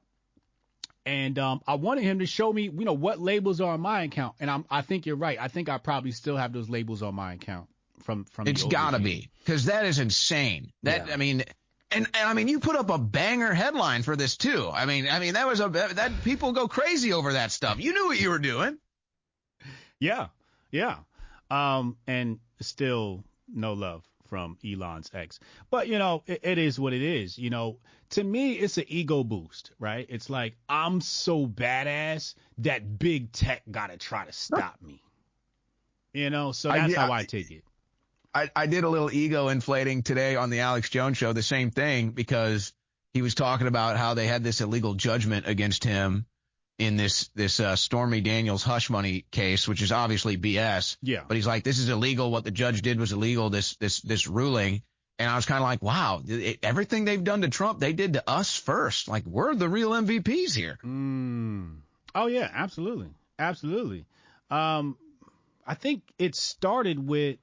[1.05, 4.03] and um, I wanted him to show me, you know, what labels are on my
[4.03, 5.37] account, and I'm, I think you're right.
[5.39, 7.67] I think I probably still have those labels on my account
[8.03, 8.45] from from.
[8.45, 9.03] the It's older gotta days.
[9.05, 10.71] be because that is insane.
[10.83, 11.43] That I mean,
[11.91, 14.69] and, and I mean, you put up a banger headline for this too.
[14.73, 17.79] I mean, I mean that was a that people go crazy over that stuff.
[17.79, 18.77] You knew what you were doing.
[19.99, 20.27] Yeah,
[20.71, 20.97] yeah.
[21.49, 23.23] Um, and still
[23.53, 25.39] no love from Elon's X.
[25.69, 27.37] But you know, it, it is what it is.
[27.37, 27.77] You know,
[28.11, 30.05] to me, it's an ego boost, right?
[30.09, 35.01] It's like I'm so badass that big tech gotta try to stop me.
[36.13, 37.63] You know, so that's get- how I take it.
[38.33, 41.71] I, I did a little ego inflating today on the Alex Jones show, the same
[41.71, 42.73] thing, because
[43.13, 46.25] he was talking about how they had this illegal judgment against him
[46.77, 50.97] in this, this, uh, Stormy Daniels hush money case, which is obviously BS.
[51.01, 51.23] Yeah.
[51.27, 52.31] But he's like, this is illegal.
[52.31, 54.81] What the judge did was illegal, this, this, this ruling.
[55.19, 58.13] And I was kind of like, wow, it, everything they've done to Trump, they did
[58.13, 59.07] to us first.
[59.07, 60.79] Like, we're the real MVPs here.
[60.83, 61.81] Mm.
[62.15, 64.05] Oh yeah, absolutely, absolutely.
[64.49, 64.97] Um,
[65.65, 67.37] I think it started with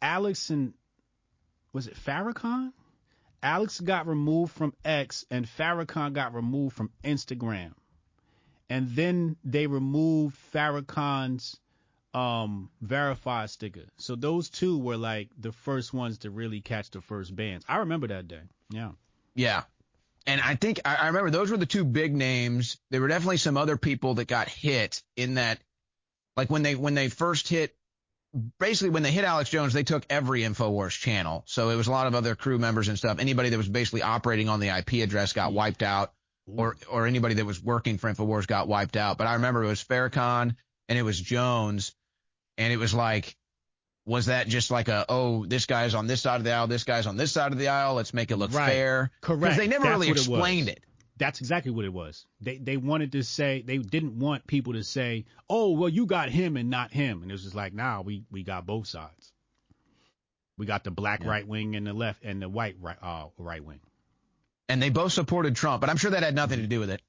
[0.00, 0.74] Alex and
[1.72, 2.72] was it Farrakhan?
[3.42, 7.72] Alex got removed from X and Farrakhan got removed from Instagram.
[8.70, 11.58] And then they removed Farrakhan's
[12.14, 13.84] um verified sticker.
[13.98, 17.64] So those two were like the first ones to really catch the first bans.
[17.68, 18.42] I remember that day.
[18.70, 18.92] Yeah.
[19.34, 19.62] Yeah.
[20.26, 22.78] And I think I, I remember those were the two big names.
[22.90, 25.58] There were definitely some other people that got hit in that,
[26.36, 27.74] like when they when they first hit,
[28.58, 31.42] basically when they hit Alex Jones, they took every Infowars channel.
[31.46, 33.18] So it was a lot of other crew members and stuff.
[33.18, 36.12] Anybody that was basically operating on the IP address got wiped out,
[36.46, 39.18] or or anybody that was working for Infowars got wiped out.
[39.18, 40.56] But I remember it was Farrakhan
[40.88, 41.94] and it was Jones,
[42.56, 43.36] and it was like
[44.06, 46.84] was that just like a oh this guy's on this side of the aisle, this
[46.84, 48.70] guy's on this side of the aisle, let's make it look Right.
[48.72, 49.10] fair?
[49.20, 49.42] Correct.
[49.42, 50.82] Because they never That's really explained it.
[51.18, 52.26] That's exactly what it was.
[52.40, 56.30] They they wanted to say they didn't want people to say, "Oh, well, you got
[56.30, 59.32] him and not him," and it was just like, "Nah, we we got both sides.
[60.56, 63.64] We got the black right wing and the left and the white right uh right
[63.64, 63.80] wing."
[64.68, 67.00] And they both supported Trump, but I'm sure that had nothing to do with it.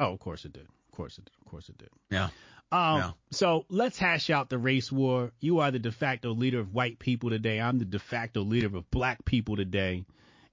[0.00, 0.62] Oh, of course it did.
[0.64, 1.34] Of course it did.
[1.44, 1.90] Of course it did.
[2.10, 2.28] Yeah.
[2.72, 3.10] Um, Yeah.
[3.30, 5.32] So let's hash out the race war.
[5.38, 7.60] You are the de facto leader of white people today.
[7.60, 10.06] I'm the de facto leader of black people today.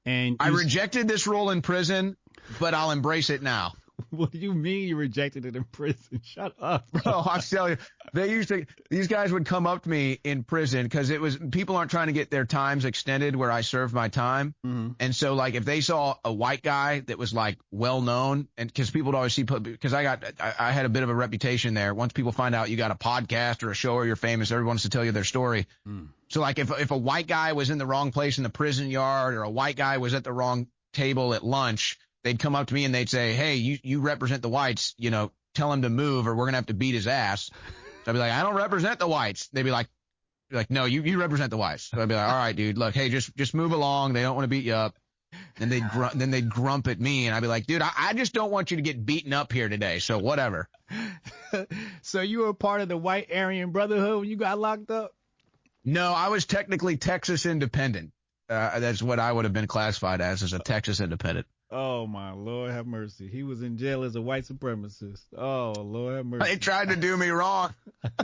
[0.06, 2.18] And I rejected this role in prison,
[2.60, 3.74] but I'll embrace it now.
[4.10, 6.22] What do you mean you rejected it in prison?
[6.24, 7.22] Shut up, bro.
[7.24, 7.78] I'm telling you,
[8.14, 8.66] they used to.
[8.90, 12.08] These guys would come up to me in prison because it was people aren't trying
[12.08, 14.94] to get their times extended where I served my time, Mm-hmm.
[15.00, 18.68] and so like if they saw a white guy that was like well known, and
[18.68, 21.16] because people would always see because I got I, I had a bit of a
[21.16, 21.94] reputation there.
[21.94, 24.70] Once people find out you got a podcast or a show or you're famous, everyone
[24.70, 25.68] wants to tell you their story.
[25.88, 26.08] Mm.
[26.30, 28.90] So like if if a white guy was in the wrong place in the prison
[28.90, 32.68] yard or a white guy was at the wrong table at lunch, they'd come up
[32.68, 35.82] to me and they'd say, "Hey, you you represent the whites, you know, tell him
[35.84, 37.50] to move or we're gonna have to beat his ass."
[38.04, 39.88] So I'd be like, "I don't represent the whites." They'd be like,
[40.50, 42.78] be like, "No, you you represent the whites." So I'd be like, "All right, dude,
[42.78, 44.14] look, hey, just just move along.
[44.14, 44.96] They don't want to beat you up."
[45.58, 48.14] And they'd gr- then they'd grump at me, and I'd be like, "Dude, I, I
[48.14, 50.00] just don't want you to get beaten up here today.
[50.00, 50.70] So whatever."
[52.02, 55.16] so you were part of the white Aryan Brotherhood when you got locked up?
[55.84, 58.12] No, I was technically Texas independent.
[58.50, 61.48] Uh, that's what I would have been classified as, as a Texas independent.
[61.72, 63.30] Oh my Lord, have mercy.
[63.30, 65.22] He was in jail as a white supremacist.
[65.38, 66.52] Oh Lord, have mercy.
[66.52, 67.74] They tried to do me wrong.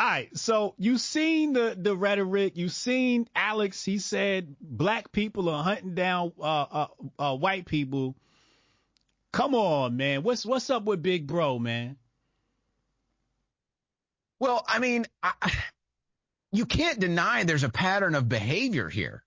[0.00, 2.56] All right, so you've seen the the rhetoric.
[2.56, 3.84] You've seen Alex.
[3.84, 6.86] He said black people are hunting down uh, uh,
[7.18, 8.16] uh, white people.
[9.32, 10.22] Come on, man.
[10.22, 11.96] What's what's up with Big Bro, man?
[14.38, 15.32] Well, I mean, I,
[16.52, 19.24] you can't deny there's a pattern of behavior here.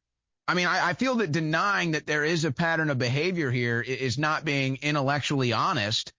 [0.51, 3.79] I mean, I, I feel that denying that there is a pattern of behavior here
[3.79, 6.11] is not being intellectually honest.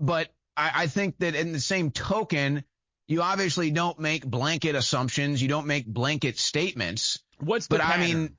[0.00, 2.64] But I, I think that in the same token,
[3.06, 5.42] you obviously don't make blanket assumptions.
[5.42, 7.22] You don't make blanket statements.
[7.38, 8.00] What's the but I pattern?
[8.06, 8.36] mean,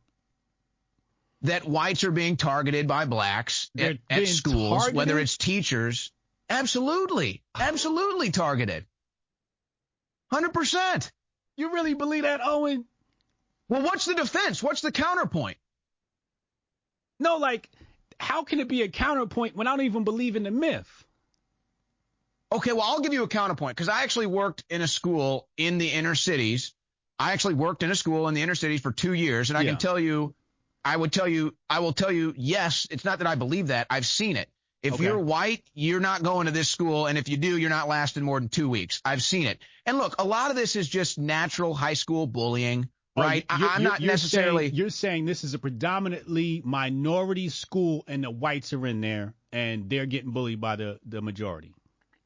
[1.43, 6.11] that whites are being targeted by blacks at, at schools, whether it's teachers.
[6.49, 7.43] Absolutely.
[7.53, 8.87] Absolutely targeted.
[10.33, 11.11] 100%.
[11.57, 12.85] You really believe that, Owen?
[13.69, 14.63] Well, what's the defense?
[14.63, 15.57] What's the counterpoint?
[17.19, 17.69] No, like,
[18.19, 21.03] how can it be a counterpoint when I don't even believe in the myth?
[22.51, 25.77] Okay, well, I'll give you a counterpoint because I actually worked in a school in
[25.79, 26.73] the inner cities.
[27.19, 29.63] I actually worked in a school in the inner cities for two years, and I
[29.63, 29.71] Yeah.
[29.71, 30.33] can tell you,
[30.85, 33.87] I would tell you, I will tell you, yes, it's not that I believe that.
[33.89, 34.49] I've seen it.
[34.83, 35.03] If Okay.
[35.03, 38.23] you're white, you're not going to this school, and if you do, you're not lasting
[38.23, 39.01] more than two weeks.
[39.03, 39.59] I've seen it.
[39.85, 42.87] And look, a lot of this is just natural high school bullying,
[43.17, 43.45] Right?
[43.49, 44.65] I- you're- I'm not you're necessarily.
[44.65, 49.33] Saying, you're saying this is a predominantly minority school, and the whites are in there,
[49.51, 51.73] and they're getting bullied by the the majority.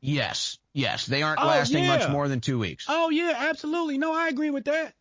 [0.02, 2.86] Yes, yes, they aren't Oh, lasting much more than two weeks.
[2.90, 3.98] Oh yeah, absolutely.
[3.98, 4.94] No, I agree with that.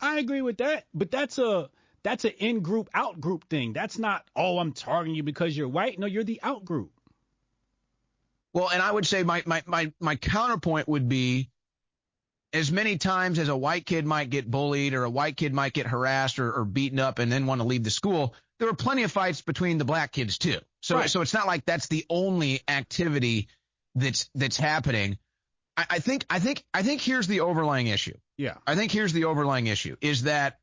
[0.00, 0.86] I agree with that.
[0.94, 1.68] But that's a
[2.04, 3.72] that's an in group out group thing.
[3.72, 5.98] That's not oh I'm targeting you because you're white.
[5.98, 6.92] No, you're the out group.
[8.54, 11.50] Well, and I would say my, my, my, my counterpoint would be
[12.52, 15.72] as many times as a white kid might get bullied or a white kid might
[15.72, 18.74] get harassed or, or beaten up and then want to leave the school, there were
[18.74, 20.58] plenty of fights between the black kids too.
[20.80, 21.10] So, Right.
[21.10, 23.48] so it's not like that's the only activity
[23.94, 25.18] that's, that's happening.
[25.76, 28.16] I, I think, I think, I think here's the overlying issue.
[28.36, 28.54] Yeah.
[28.66, 30.58] I think here's the overlying issue is that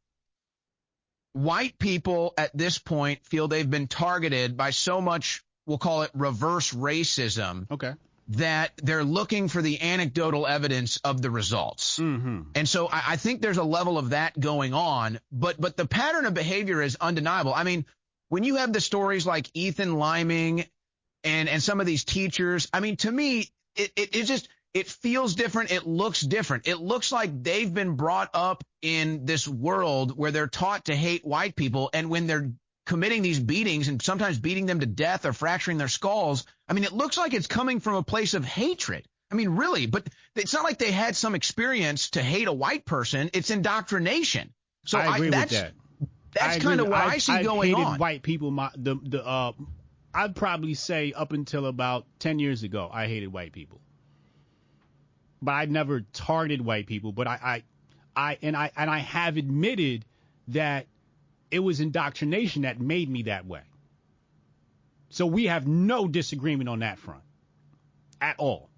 [1.33, 6.11] white people at this point feel they've been targeted by so much, we'll call it
[6.13, 7.69] reverse racism.
[7.69, 7.93] Okay.
[8.29, 11.99] That they're looking for the anecdotal evidence of the results.
[11.99, 12.41] Mm-hmm.
[12.55, 15.85] And so I, I think there's a level of that going on, but, but the
[15.85, 17.53] pattern of behavior is undeniable.
[17.53, 17.85] I mean,
[18.29, 20.65] when you have the stories like Ethan Liming
[21.23, 24.87] and, and some of these teachers, I mean, to me, it, it, it just, it
[24.87, 25.71] feels different.
[25.71, 26.67] It looks different.
[26.67, 31.23] It looks like they've been brought up in this world where they're taught to hate
[31.23, 31.91] white people.
[31.93, 32.51] And when they're
[32.85, 36.83] committing these beatings and sometimes beating them to death or fracturing their skulls, I mean,
[36.83, 39.05] it looks like it's coming from a place of hatred.
[39.31, 42.85] I mean, really, but it's not like they had some experience to hate a white
[42.85, 43.31] person.
[43.33, 44.53] It's indoctrination.
[44.85, 45.73] So I agree that's, with that.
[46.33, 47.97] That's kind of what I've- I see I've going hated on.
[47.97, 49.53] White people, my the the uh,
[50.13, 53.81] I'd probably say up until about ten years ago, I hated white people,
[55.41, 57.11] but I never targeted white people.
[57.11, 57.63] But I,
[58.15, 60.05] I, I and I and I have admitted
[60.49, 60.85] that
[61.55, 63.61] it was indoctrination that made me that way.
[65.09, 67.23] So we have no disagreement on that front
[68.19, 68.69] at all.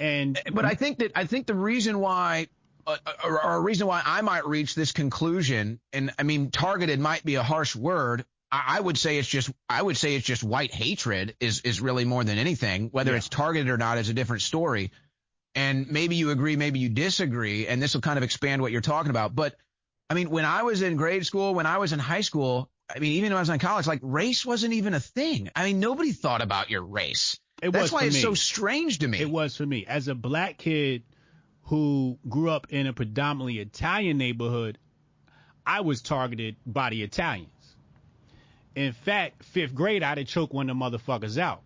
[0.00, 2.48] And but I think that I think the reason why
[2.84, 6.98] uh, or, or a reason why I might reach this conclusion, and I mean, targeted
[6.98, 8.24] might be a harsh word.
[8.50, 11.80] I, I would say it's just, I would say it's just white hatred is is
[11.80, 12.88] really more than anything.
[12.90, 13.18] Whether Yeah.
[13.18, 14.90] it's targeted or not is a different story.
[15.54, 18.80] And maybe you agree, maybe you disagree, and this will kind of expand what you're
[18.80, 19.34] talking about.
[19.34, 19.54] But
[20.10, 22.98] I mean, when I was in grade school, when I was in high school, I
[22.98, 25.48] mean, even when I was in college, like race wasn't even a thing.
[25.54, 27.38] I mean, nobody thought about your race.
[27.62, 28.22] It That's why it's me.
[28.22, 29.20] so strange to me.
[29.20, 31.04] It was for me as a black kid
[31.64, 34.78] who grew up in a predominantly Italian neighborhood.
[35.64, 37.76] I was targeted by the Italians.
[38.74, 41.62] In fact, fifth grade, I had to choke one of the motherfuckers out.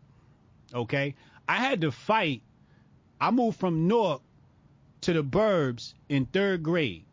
[0.75, 1.15] Okay,
[1.49, 2.43] I had to fight.
[3.19, 4.21] I moved from Newark
[5.03, 7.07] to the Burbs in third grade.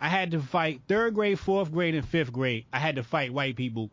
[0.00, 2.66] I had to fight third grade, fourth grade, and fifth grade.
[2.72, 3.90] I had to fight white people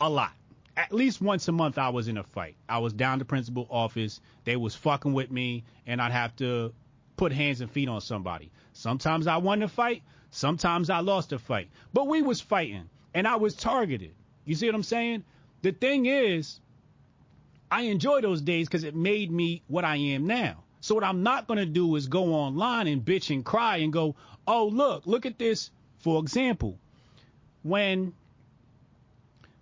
[0.00, 0.32] a lot.
[0.76, 2.56] At least once a month, I was in a fight.
[2.68, 4.20] I was down to principal office.
[4.44, 6.72] They was fucking with me, and I'd have to
[7.16, 8.50] put hands and feet on somebody.
[8.72, 10.02] Sometimes I won the fight.
[10.30, 11.68] Sometimes I lost the fight.
[11.92, 14.14] But we was fighting, and I was targeted.
[14.46, 15.24] You see what I'm saying?
[15.60, 16.60] The thing is,
[17.70, 20.64] I enjoy those days because it made me what I am now.
[20.80, 24.16] So what I'm not gonna do is go online and bitch and cry and go,
[24.50, 25.70] oh look, look at this.
[26.00, 26.78] For example,
[27.62, 28.14] when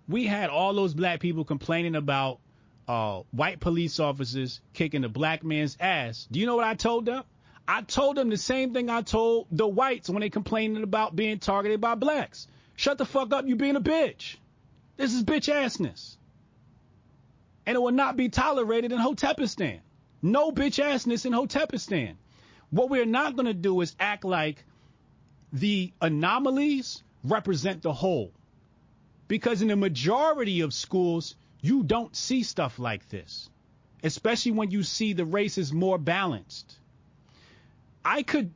[0.07, 2.39] we had all those black people complaining about
[2.87, 6.27] uh, white police officers kicking the black man's ass.
[6.31, 7.23] Do you know what I told them?
[7.67, 11.37] I told them the same thing I told the whites when they complaining about being
[11.37, 12.47] targeted by blacks.
[12.75, 14.37] Shut the fuck up, you being a bitch.
[14.97, 16.15] This is bitch assness.
[17.67, 19.81] And it will not be tolerated in Hotepistan.
[20.23, 22.15] No bitch assness in Hotepistan.
[22.71, 24.65] What we're not going to do is act like
[25.51, 28.31] the anomalies represent the whole.
[29.27, 33.49] Because in the majority of schools, you don't see stuff like this,
[34.03, 36.79] especially when you see the races more balanced.
[38.03, 38.51] I could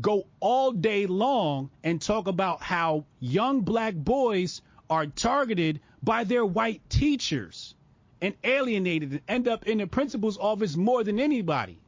[0.00, 6.44] go all day long and talk about how young black boys are targeted by their
[6.44, 7.74] white teachers
[8.20, 11.78] and alienated and end up in the principal's office more than anybody.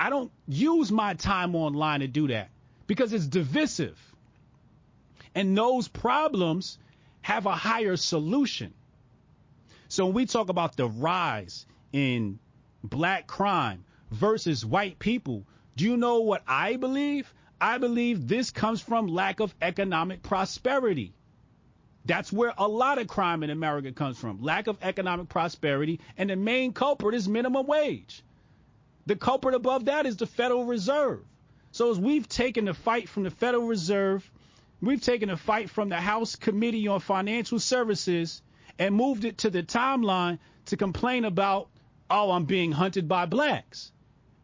[0.00, 2.50] I don't use my time online to do that
[2.86, 3.98] because it's divisive.
[5.34, 6.78] And those problems
[7.22, 8.74] have a higher solution.
[9.88, 12.38] So when we talk about the rise in
[12.82, 15.44] black crime versus white people,
[15.76, 17.32] do you know what I believe?
[17.60, 21.14] I believe this comes from lack of economic prosperity.
[22.04, 24.42] That's where a lot of crime in America comes from.
[24.42, 28.24] Lack of economic prosperity, and the main culprit is minimum wage.
[29.06, 31.20] The culprit above that is the Federal Reserve.
[31.72, 34.30] So as we've taken the fight from the Federal Reserve,
[34.82, 38.42] we've taken the fight from the House Committee on Financial Services
[38.78, 41.68] and moved it to the timeline to complain about,
[42.10, 43.90] oh, I'm being hunted by blacks.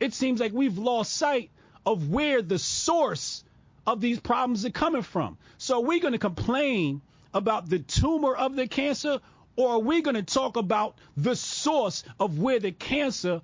[0.00, 1.50] It seems like we've lost sight
[1.84, 3.44] of where the source
[3.86, 5.36] of these problems are coming from.
[5.59, 7.02] So are we going to complain
[7.34, 9.20] about the tumor of the cancer,
[9.56, 13.42] or are we going to talk about the source of where the cancer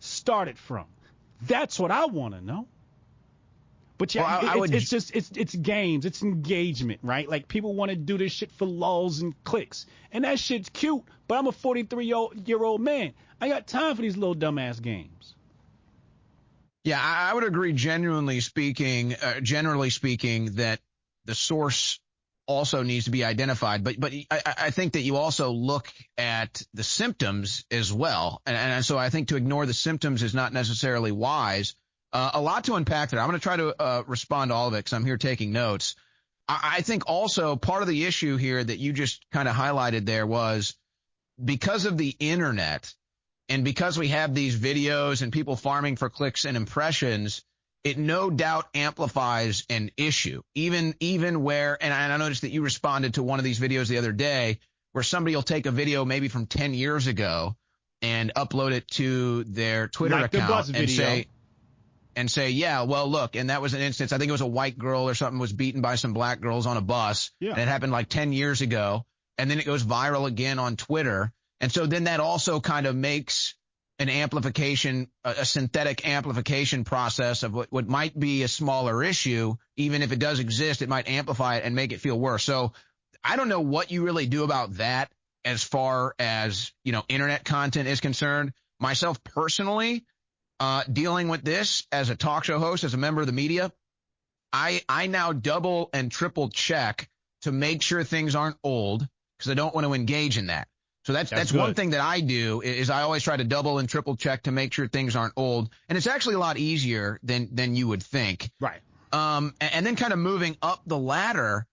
[0.00, 0.84] started from?
[1.40, 2.66] That's what I want to know.
[4.02, 7.28] But yeah, Well, I- I it's, would- it's just it's it's games, it's engagement, right?
[7.28, 11.04] Like people want to do this shit for lulls and clicks, and that shit's cute.
[11.28, 13.12] But I'm a 43 year old, year old man.
[13.40, 15.36] I got time for these little dumbass games.
[16.82, 17.74] Yeah, I, would agree.
[17.74, 20.80] Genuinely speaking, uh, generally speaking, that
[21.26, 22.00] the source
[22.48, 23.84] also needs to be identified.
[23.84, 25.86] But but I, I I think that you also look
[26.18, 30.34] at the symptoms as well, and, and so I think to ignore the symptoms is
[30.34, 31.76] not necessarily wise.
[32.12, 33.20] Uh, a lot to unpack there.
[33.20, 35.52] I'm going to try to uh, respond to all of it because I'm here taking
[35.52, 35.96] notes.
[36.48, 40.04] I, I think also part of the issue here that you just kind of highlighted
[40.04, 40.74] there was
[41.42, 42.92] because of the internet
[43.48, 47.42] and because we have these videos and people farming for clicks and impressions,
[47.84, 50.42] it no doubt amplifies an issue.
[50.54, 53.58] Even even where, and I, and I noticed that you responded to one of these
[53.58, 54.58] videos the other day,
[54.92, 57.56] where somebody will take a video maybe from 10 years ago
[58.00, 61.26] and upload it to their Twitter Like account bus and say,
[62.16, 64.12] and say, yeah, well, look, and that was an instance.
[64.12, 66.66] I think it was a white girl or something was beaten by some black girls
[66.66, 67.30] on a bus.
[67.40, 67.52] Yeah.
[67.52, 69.04] And it happened like 10 years ago.
[69.38, 71.32] And then it goes viral again on Twitter.
[71.60, 73.54] And so then that also kind of makes
[73.98, 79.54] an amplification, a, a synthetic amplification process of what, what might be a smaller issue.
[79.76, 82.44] Even if it does exist, it might amplify it and make it feel worse.
[82.44, 82.72] So
[83.24, 85.10] I don't know what you really do about that
[85.44, 88.52] as far as, you know, internet content is concerned.
[88.78, 90.04] Myself personally,
[90.60, 93.72] uh, dealing with this as a talk show host, as a member of the media,
[94.52, 97.08] I, I now double and triple check
[97.42, 99.06] to make sure things aren't old
[99.38, 100.68] because I don't want to engage in that.
[101.04, 103.78] So that's, That's that's, one thing that I do is I always try to double
[103.78, 105.70] and triple check to make sure things aren't old.
[105.88, 108.50] And it's actually a lot easier than, than you would think.
[108.60, 108.80] Right.
[109.10, 111.66] Um, and, and then kind of moving up the ladder,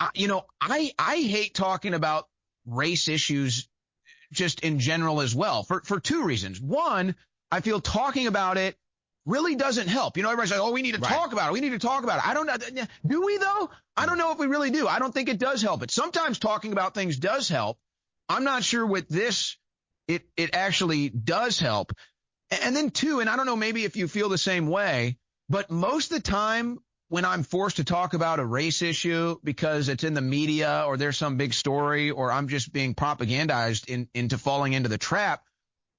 [0.00, 2.26] I, you know, I, I hate talking about
[2.64, 3.68] race issues
[4.32, 6.58] just in general as well for, for two reasons.
[6.58, 7.16] One,
[7.54, 8.76] I feel talking about it
[9.26, 10.16] really doesn't help.
[10.16, 11.08] You know, everybody's like, oh, we need to right.
[11.08, 11.52] talk about it.
[11.52, 12.26] We need to talk about it.
[12.26, 12.84] I don't know.
[13.06, 13.70] Do we though?
[13.96, 14.88] I don't know if we really do.
[14.88, 15.78] I don't think it does help.
[15.78, 17.78] But sometimes talking about things does help.
[18.28, 19.56] I'm not sure with this,
[20.08, 21.92] it, it actually does help.
[22.50, 25.16] And then two, and I don't know, maybe if you feel the same way,
[25.48, 29.88] but most of the time when I'm forced to talk about a race issue because
[29.88, 34.08] it's in the media or there's some big story or I'm just being propagandized in,
[34.12, 35.44] into falling into the trap,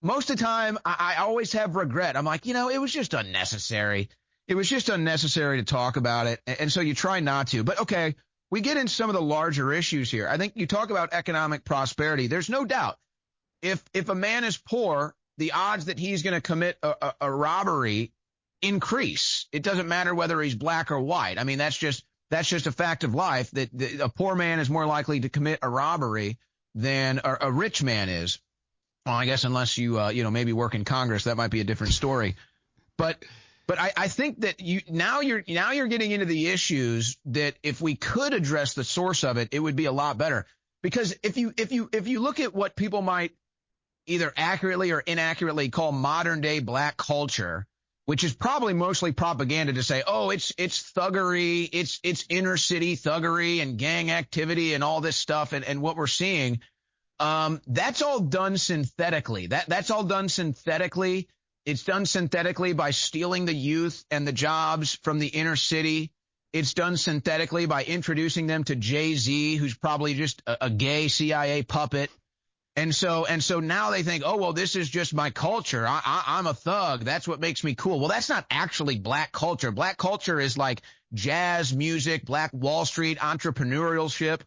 [0.05, 2.15] most of the time I, I always have regret.
[2.15, 4.09] I'm like, you know, it was just unnecessary.
[4.47, 6.39] It was just unnecessary to talk about it.
[6.45, 7.63] And so you try not to.
[7.63, 8.15] But okay,
[8.51, 10.27] we get into some of the larger issues here.
[10.29, 12.27] I think you talk about economic prosperity.
[12.27, 12.97] There's no doubt
[13.63, 17.13] if if a man is poor, the odds that he's going to commit a, a,
[17.21, 18.11] a robbery
[18.61, 19.47] increase.
[19.51, 21.39] It doesn't matter whether he's black or white.
[21.39, 24.59] I mean, that's just that's just a fact of life that, that a poor man
[24.59, 26.37] is more likely to commit a robbery
[26.75, 28.39] than a, a rich man is.
[29.05, 31.61] Well, I guess unless you uh, you know maybe work in Congress, that might be
[31.61, 32.35] a different story.
[32.97, 33.23] But
[33.67, 37.55] but I, I think that you now you're now you're getting into the issues that
[37.63, 40.45] if we could address the source of it, it would be a lot better.
[40.81, 43.31] Because if you if you if you look at what people might
[44.07, 47.65] either accurately or inaccurately call modern day black culture,
[48.05, 52.95] which is probably mostly propaganda to say, oh, it's it's thuggery, it's it's inner city
[52.95, 56.59] thuggery and gang activity and all this stuff, and and what we're seeing,
[57.19, 59.47] um, that's all done synthetically.
[59.47, 61.27] That that's all done synthetically.
[61.65, 66.11] It's done synthetically by stealing the youth and the jobs from the inner city.
[66.53, 71.07] It's done synthetically by introducing them to Jay Z, who's probably just a, a gay
[71.07, 72.11] CIA puppet.
[72.77, 75.87] And so, and so now they think, oh, well, this is just my culture.
[75.87, 77.05] I, I, I'm a thug.
[77.05, 77.99] That's what makes me cool.
[77.99, 79.71] Well, that's not actually black culture.
[79.71, 80.81] Black culture is like
[81.13, 84.41] jazz music, black Wall Street entrepreneurship,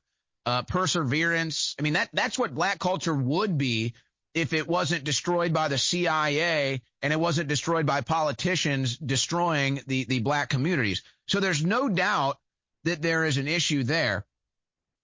[0.49, 1.77] uh, perseverance.
[1.79, 3.93] I mean, that, that's what black culture would be
[4.33, 10.05] if it wasn't destroyed by the CIA and it wasn't destroyed by politicians destroying the,
[10.05, 11.03] the black communities.
[11.27, 12.39] So there's no doubt
[12.85, 14.25] that there is an issue there.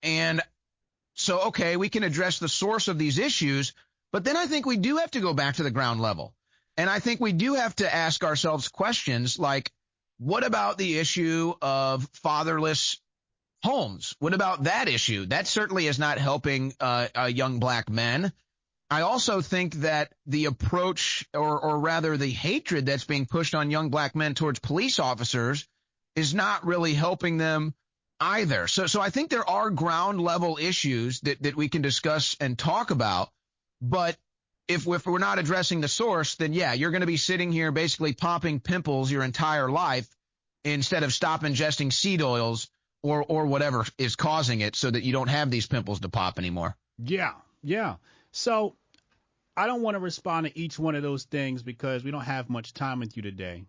[0.03, 0.41] And
[1.13, 3.75] so, okay, we can address the source of these issues,
[4.13, 6.33] but then I think we do have to go back to the ground level.
[6.79, 9.71] And I think we do have to ask ourselves questions like,
[10.17, 12.97] what about the issue of fatherless
[13.65, 14.15] homes?
[14.19, 15.27] What about that issue?
[15.27, 18.33] That certainly is not helping uh, uh, young black men.
[18.91, 23.71] I also think that the approach, or, or rather the hatred that's being pushed on
[23.71, 25.67] young black men towards police officers
[26.15, 27.75] is not really helping them
[28.21, 28.69] either.
[28.69, 32.59] So, so I think there are ground level issues that, that we can discuss and
[32.59, 33.31] talk about.
[33.81, 34.17] But
[34.69, 37.73] if, if we're not addressing the source, then yeah, you're going to be sitting here
[37.73, 40.09] basically popping pimples your entire life
[40.65, 42.69] instead of stop ingesting seed oils
[43.05, 46.39] or, or whatever is causing it so that you don't have these pimples to pop
[46.39, 46.75] anymore.
[46.99, 47.33] Yeah.
[47.63, 47.97] Yeah.
[48.33, 48.77] So
[49.55, 52.49] I don't want to respond to each one of those things because we don't have
[52.49, 53.67] much time with you today.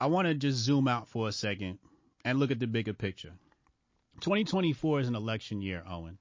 [0.00, 1.78] I want to just zoom out for a second
[2.24, 3.32] and look at the bigger picture.
[4.20, 6.16] 2024 is an election year, Owen.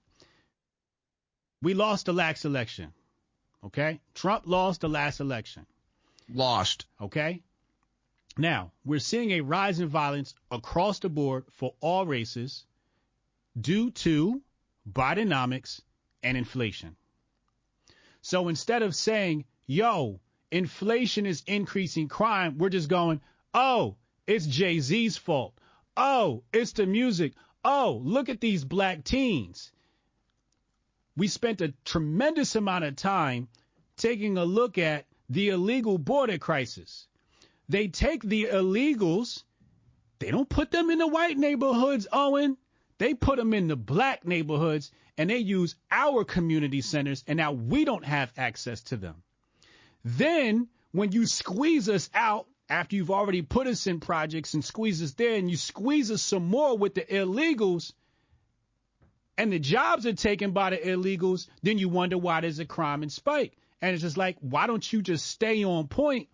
[1.61, 2.91] We lost the last election.
[3.63, 4.01] Okay?
[4.13, 5.65] Trump lost the last election.
[6.33, 6.87] Lost.
[7.01, 7.41] Okay?
[8.37, 12.65] Now, we're seeing a rise in violence across the board for all races
[13.59, 14.41] due to
[14.89, 15.81] Bidenomics
[16.23, 16.95] and inflation.
[18.21, 20.19] So instead of saying, yo,
[20.51, 23.21] inflation is increasing crime, we're just going,
[23.53, 23.95] oh,
[24.27, 25.53] it's Jay Z's fault.
[25.95, 27.33] Oh, it's the music
[27.67, 29.71] oh, look at these black teens.
[31.17, 33.49] We spent a tremendous amount of time
[33.97, 37.07] taking a look at the illegal border crisis.
[37.69, 39.43] They take the illegals,
[40.19, 42.57] they don't put them in the white neighborhoods, Owen.
[42.97, 47.51] They put them in the black neighborhoods and they use our community centers, and now
[47.51, 49.23] we don't have access to them.
[50.03, 55.01] Then, when you squeeze us out after you've already put us in projects and squeeze
[55.01, 57.93] us there and you squeeze us some more with the illegals
[59.37, 63.03] and the jobs are taken by the illegals, then you wonder why there's a crime
[63.03, 63.55] and spike.
[63.81, 66.29] And it's just like, why don't you just stay on point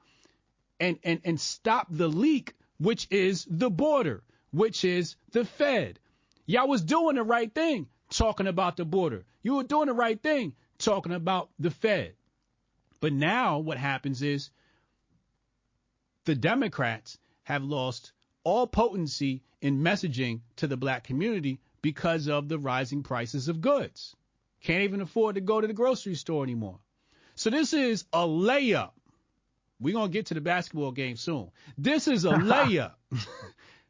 [0.84, 5.98] and, and, and stop the leak, which is the border, which is the Fed.
[6.46, 9.24] Y'all was doing the right thing talking about the border.
[9.44, 12.16] You were doing the right thing talking about the Fed.
[13.00, 14.50] But now what happens is
[16.26, 18.12] the Democrats have lost
[18.44, 24.18] all potency in messaging to the black community because of the rising prices of goods.
[24.62, 26.80] Can't even afford to go to the grocery store anymore.
[27.36, 28.92] So this is a layup.
[29.84, 31.52] We're going to get to the basketball game soon.
[31.78, 32.94] This is a layup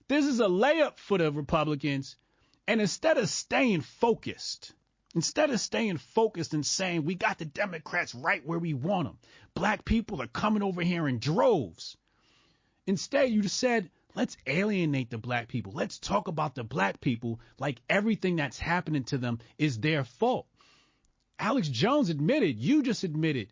[0.09, 2.17] This is a layup for the Republicans.
[2.67, 4.73] And instead of staying focused,
[5.15, 9.17] instead of staying focused and saying we got the Democrats right where we want them,
[9.53, 11.97] black people are coming over here in droves.
[12.85, 15.71] Instead, you just said, let's alienate the black people.
[15.73, 20.47] Let's talk about the black people like everything that's happening to them is their fault.
[21.39, 23.47] Alex Jones admitted, you just admitted,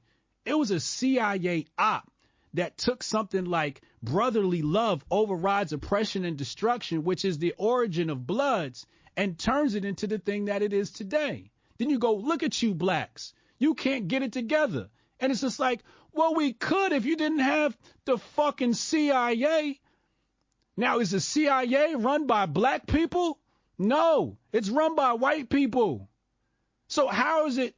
[0.45, 2.10] it was a CIA op
[2.53, 8.27] that took something like brotherly love overrides oppression and destruction, which is the origin of
[8.27, 11.51] Bloods, and turns it into the thing that it is today.
[11.77, 13.33] Then you go, look at you blacks.
[13.57, 14.89] You can't get it together.
[15.19, 15.81] And it's just like,
[16.13, 19.79] well, we could if you didn't have the fucking CIA.
[20.75, 23.39] Now, is the CIA run by black people?
[23.77, 26.09] No, it's run by white people.
[26.87, 27.75] So how is it?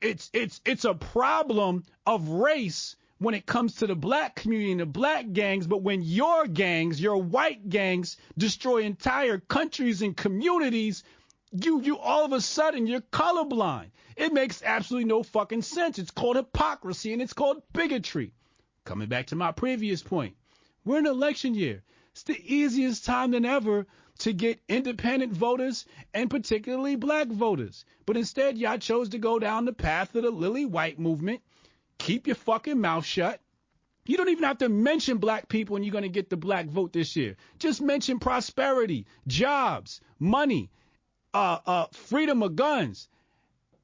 [0.00, 4.80] It's it's it's a problem of race when it comes to the black community and
[4.80, 11.02] the black gangs, but when your gangs, your white gangs, destroy entire countries and communities,
[11.52, 13.90] you you all of a sudden you're colorblind.
[14.16, 15.98] It makes absolutely no fucking sense.
[15.98, 18.32] It's called hypocrisy and it's called bigotry.
[18.84, 20.36] Coming back to my previous point,
[20.84, 21.82] we're in election year.
[22.12, 23.86] It's the easiest time than ever
[24.18, 25.84] to get independent voters
[26.14, 27.84] and particularly black voters.
[28.06, 31.42] But instead, y'all chose to go down the path of the Lily White movement.
[31.98, 33.40] Keep your fucking mouth shut.
[34.04, 36.66] You don't even have to mention black people and you're going to get the black
[36.66, 37.36] vote this year.
[37.58, 40.70] Just mention prosperity, jobs, money,
[41.34, 43.08] uh, uh, freedom of guns,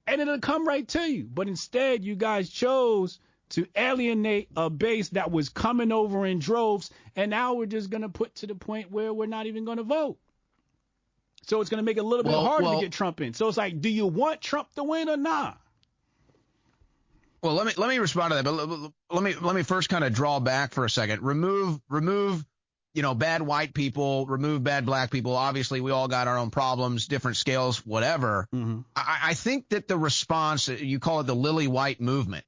[0.07, 1.29] and it'll come right to you.
[1.33, 3.19] But instead, you guys chose
[3.51, 8.03] to alienate a base that was coming over in droves, and now we're just going
[8.03, 10.19] to put to the point where we're not even going to vote.
[11.43, 13.35] So it's going to make it a little bit harder well- to get Trump in.
[13.35, 15.61] So it's like, do you want Trump to win or not?
[17.43, 18.53] Well, let me let me respond to that, but
[19.11, 21.23] let- me let me first kind of draw back for a second.
[21.23, 22.45] Remove remove
[22.95, 25.35] you know bad white people, remove bad black people.
[25.35, 28.47] Obviously, we all got our own problems, different scales, whatever.
[28.55, 28.81] Mm-hmm.
[28.95, 32.45] I, I think that the response you call it the Lily White movement.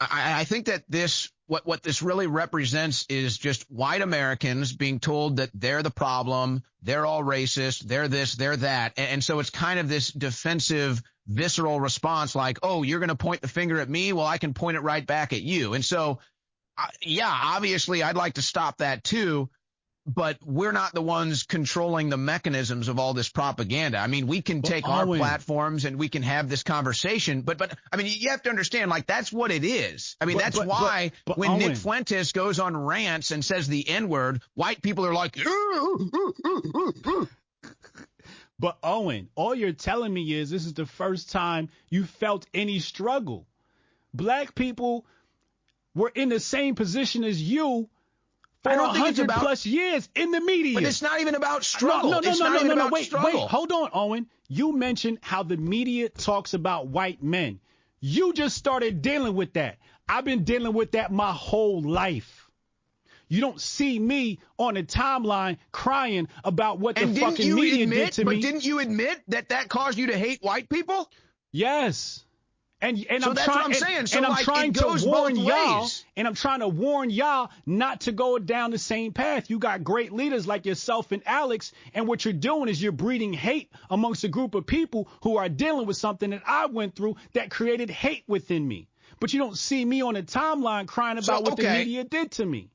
[0.00, 4.98] I, I think that this what what this really represents is just white Americans being
[4.98, 9.38] told that they're the problem, they're all racist, they're this, they're that, and, and so
[9.38, 13.78] it's kind of this defensive, visceral response, like, oh, you're going to point the finger
[13.80, 16.20] at me, well, I can point it right back at you, and so,
[16.78, 19.50] uh, yeah, obviously, I'd like to stop that too.
[20.04, 23.98] But we're not the ones controlling the mechanisms of all this propaganda.
[23.98, 25.20] I mean, we can take our Owen.
[25.20, 28.90] platforms and we can have this conversation, but but I mean, you have to understand,
[28.90, 30.16] like that's what it is.
[30.20, 31.76] I mean, But- that's but- why but- when Nick Owen.
[31.76, 35.36] Fuentes goes on rants and says the N word, white people are like,
[38.58, 42.78] But Owen, all you're telling me is this is the first time you felt any
[42.78, 43.46] struggle.
[44.14, 45.04] Black people
[45.94, 47.88] were in the same position as you
[48.70, 50.74] I a don't think it's hundred about- plus years in the media.
[50.74, 52.10] But it's not even about struggle.
[52.10, 52.88] No, no, no, It's no, not no, no, no.
[52.88, 53.40] Wait, struggle.
[53.40, 54.26] wait, hold on, Owen.
[54.48, 57.60] You mentioned how the media talks about white men.
[58.00, 59.78] You just started dealing with that.
[60.08, 62.48] I've been dealing with that my whole life.
[63.28, 67.98] You don't see me on the timeline crying about what and the fucking media admit?
[68.06, 68.42] did to but me.
[68.42, 71.10] didn't you admit that that caused you to hate white people?
[71.50, 72.24] Yes.
[72.82, 73.98] And and So I'm that's trying what I'm and- saying.
[73.98, 78.02] and, So, I'm like, trying to warn y'all and I'm trying to warn y'all not
[78.02, 79.48] to go down the same path.
[79.48, 83.32] You got great leaders like yourself and Alex, and what you're doing is you're breeding
[83.32, 87.16] hate amongst a group of people who are dealing with something that I went through
[87.34, 88.88] that created hate within me.
[89.20, 92.32] But you don't see me on the timeline crying about So, what the media did
[92.32, 92.68] to me.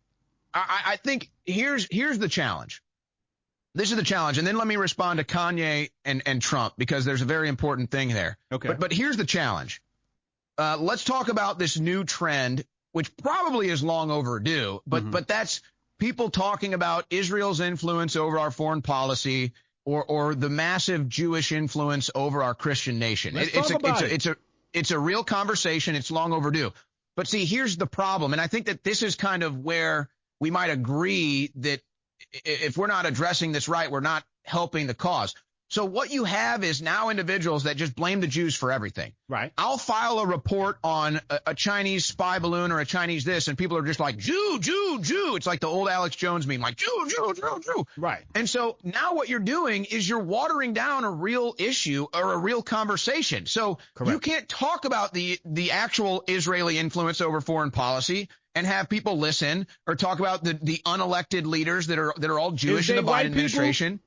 [0.53, 2.81] I, I I think here's here's the challenge.
[3.75, 7.03] This is the challenge, and then let me respond to Kanye and, and Trump because
[7.05, 8.37] there's a very important thing there.
[8.53, 8.69] Okay.
[8.69, 9.81] But but here's the challenge.
[10.57, 15.11] Uh, let's talk about this new trend, which probably is long overdue, but Mm-hmm.
[15.11, 15.61] but that's
[15.99, 19.53] people talking about Israel's influence over our foreign policy
[19.85, 23.35] or or the massive Jewish influence over our Christian nation.
[23.35, 24.11] Let's it's talk a, it's it.
[24.11, 24.35] a it's a
[24.73, 25.95] it's a real conversation.
[25.95, 26.73] It's long overdue.
[27.15, 30.09] But see, here's the problem, and I think that this is kind of where
[30.39, 31.81] we might agree that
[32.45, 35.33] if we're not addressing this right, we're not helping the cause.
[35.69, 39.11] So what you have is now individuals that just blame the Jews for everything.
[39.27, 39.51] Right.
[39.57, 43.57] I'll file a report on a, a Chinese spy balloon or a Chinese this, and
[43.57, 45.35] people are just like Jew, Jew, Jew.
[45.35, 47.85] It's like the old Alex Jones meme, like Jew, Jew, Jew, Jew.
[47.97, 48.23] Right.
[48.33, 52.37] And so now what you're doing is you're watering down a real issue or a
[52.37, 53.45] real conversation.
[53.45, 58.87] So you can't talk about the the actual Israeli influence over foreign policy and have
[58.87, 62.89] people listen or talk about the the unelected leaders that are that are all Jewish
[62.89, 63.25] in the Biden people?
[63.25, 63.99] administration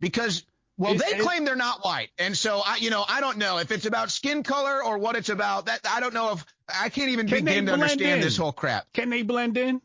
[0.00, 0.44] because
[0.80, 2.08] well they claim they're not white.
[2.18, 5.16] And so I you know I don't know if it's about skin color or what
[5.16, 5.66] it's about.
[5.66, 8.20] That I don't know if I can't even Can begin to understand in?
[8.20, 8.92] this whole crap.
[8.92, 9.80] Can they blend in?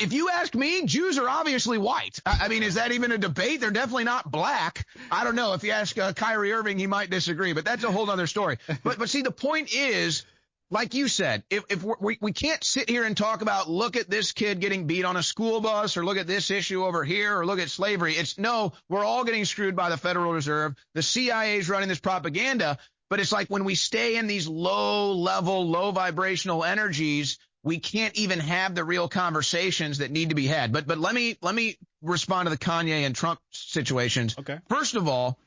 [0.00, 2.18] if you ask me, Jews are obviously white.
[2.24, 3.60] I, I mean, is that even a debate?
[3.60, 4.86] They're definitely not black.
[5.10, 5.52] I don't know.
[5.52, 8.56] If you ask uh, Kyrie Irving, he might disagree, but that's a whole other story.
[8.82, 10.24] But but see, the point is,
[10.70, 14.08] like you said, if, if we we can't sit here and talk about look at
[14.08, 17.38] this kid getting beat on a school bus or look at this issue over here
[17.38, 18.14] or look at slavery.
[18.14, 20.74] It's no, we're all getting screwed by the Federal Reserve.
[20.94, 22.78] The CIA is running this propaganda,
[23.08, 28.14] but it's like when we stay in these low level, low vibrational energies, we can't
[28.16, 30.72] even have the real conversations that need to be had.
[30.72, 34.36] But but let me let me respond to the Kanye and Trump situations.
[34.38, 34.58] Okay.
[34.68, 35.38] First of all,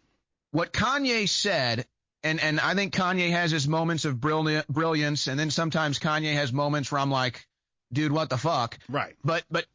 [0.52, 1.86] what Kanye said
[2.24, 6.34] and and I think Kanye has his moments of brilliant brilliance, and then sometimes Kanye
[6.34, 7.46] has moments where I'm like,
[7.92, 8.78] dude, what the fuck?
[8.90, 9.16] Right.
[9.24, 9.66] But but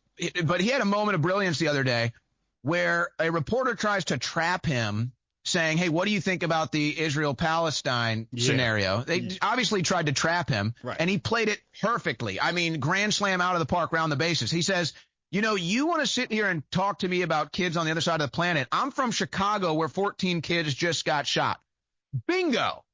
[0.45, 2.13] but he had a moment of brilliance the other day
[2.63, 5.13] where a reporter tries to trap him
[5.45, 8.47] saying, "Hey, what do you think about the Israel Palestine Yeah.
[8.47, 10.97] scenario?" They obviously tried to trap him, Right.
[10.99, 12.41] and he played it perfectly.
[12.41, 14.51] I mean, grand slam out of the park, round the bases.
[14.51, 14.93] He says.
[15.31, 17.93] You know, you want to sit here and talk to me about kids on the
[17.93, 18.67] other side of the planet.
[18.73, 21.61] I'm from Chicago where 14 kids just got shot.
[22.27, 22.85] Bingo.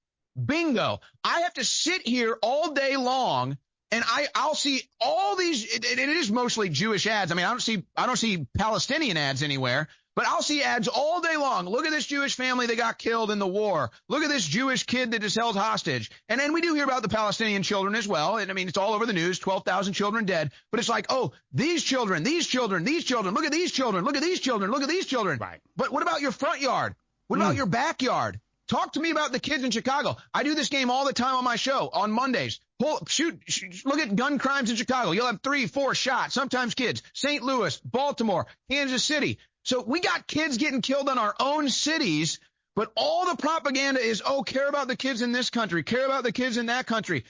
[0.43, 1.01] Bingo.
[1.23, 3.57] I have to sit here all day long
[3.91, 7.31] and I, I'll see all these, it, it is mostly Jewish ads.
[7.31, 10.89] I mean, I don't see, I don't see Palestinian ads anywhere, but I'll see ads
[10.89, 11.67] all day long.
[11.67, 13.91] Look at this Jewish family that got killed in the war.
[14.09, 16.11] Look at this Jewish kid that is held hostage.
[16.29, 18.39] And then we do hear about the Palestinian children as well.
[18.39, 21.33] And I mean, it's all over the news, 12,000 children dead, but it's like, oh,
[21.53, 24.83] these children, these children, these children, look at these children, look at these children, look
[24.83, 25.39] at these children.
[25.39, 25.61] Right.
[25.77, 26.95] But what about your front yard?
[27.29, 27.59] What about mm.
[27.59, 28.41] your backyard?
[28.67, 30.17] Talk to me about the kids in Chicago.
[30.33, 32.61] I do this game all the time on my show on Mondays.
[32.79, 35.11] Pull, shoot, sh- look at gun crimes in Chicago.
[35.11, 37.03] You'll have three, four shots, sometimes kids.
[37.13, 37.43] St.
[37.43, 39.39] Louis, Baltimore, Kansas City.
[39.65, 42.41] So we got kids getting killed in our own cities,
[42.75, 46.25] but all the propaganda is, oh, care about the kids in this country, care about
[46.25, 47.25] the kids in that country.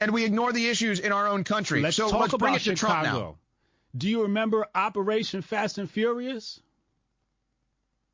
[0.00, 1.82] And we ignore the issues in our own country.
[1.82, 3.18] Let's so talk let's bring about it to Trump Chicago.
[3.18, 3.36] now.
[3.96, 6.60] Do you remember Operation Fast and Furious?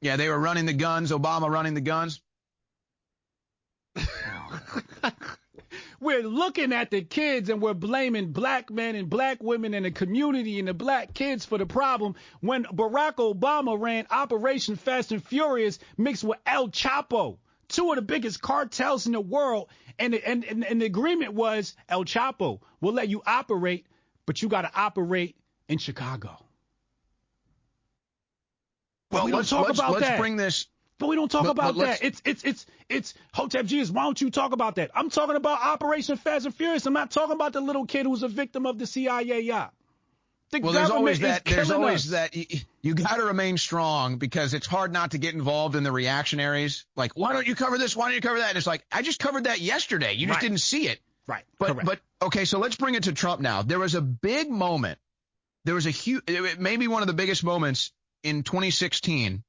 [0.01, 2.20] Yeah, they were running the guns, Obama running the guns.
[6.01, 9.90] We're looking at the kids and we're blaming black men and black women and the
[9.90, 15.24] community and the black kids for the problem when Barack Obama ran Operation Fast and
[15.24, 19.70] Furious mixed with El Chapo, two of the biggest cartels in the world.
[19.98, 23.86] And, and, and, and the agreement was El Chapo will let you operate,
[24.27, 25.36] but you got to operate
[25.68, 26.36] in Chicago.
[29.10, 30.18] Well, we let's, talk let's, about let's that.
[30.18, 30.66] bring this.
[30.98, 32.02] But we don't talk But- about but that.
[32.05, 33.90] It's it's it's it's Hotep Jesus.
[33.93, 34.90] Why don't you talk about that?
[34.94, 36.86] I'm talking about Operation Fast and Furious.
[36.86, 39.74] I'm not talking about the little kid who's a victim of the CIA yacht.
[40.52, 41.44] The well, there's government always that.
[41.44, 42.10] There's always us.
[42.12, 42.36] that.
[42.36, 45.90] You, you got to remain strong because it's hard not to get involved in the
[45.93, 46.86] reactionaries.
[46.94, 47.97] Like, why don't you cover this?
[47.97, 48.51] Why don't you cover that?
[48.51, 50.12] And it's like, I just covered that yesterday.
[50.14, 50.43] You just Right.
[50.43, 51.01] didn't see it.
[51.27, 51.43] Right.
[51.59, 51.86] But Correct.
[51.86, 53.62] but okay, so let's bring it to Trump now.
[53.62, 55.01] There was a big moment.
[55.64, 56.23] There was a huge,
[56.59, 57.90] maybe one of the biggest moments
[58.23, 59.43] in 2016,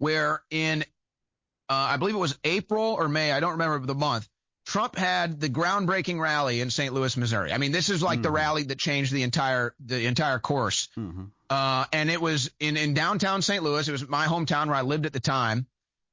[0.00, 0.82] where in,
[1.68, 4.28] uh, I believe it was April or May, I don't remember the month.
[4.66, 6.92] Trump had the groundbreaking rally in St.
[6.92, 7.52] Louis, Missouri.
[7.52, 10.88] I mean, this is like the rally that changed the entire the entire course.
[11.48, 13.62] Uh, and it was in in downtown St.
[13.62, 13.88] Louis.
[13.88, 15.66] It was my hometown where I lived at the time.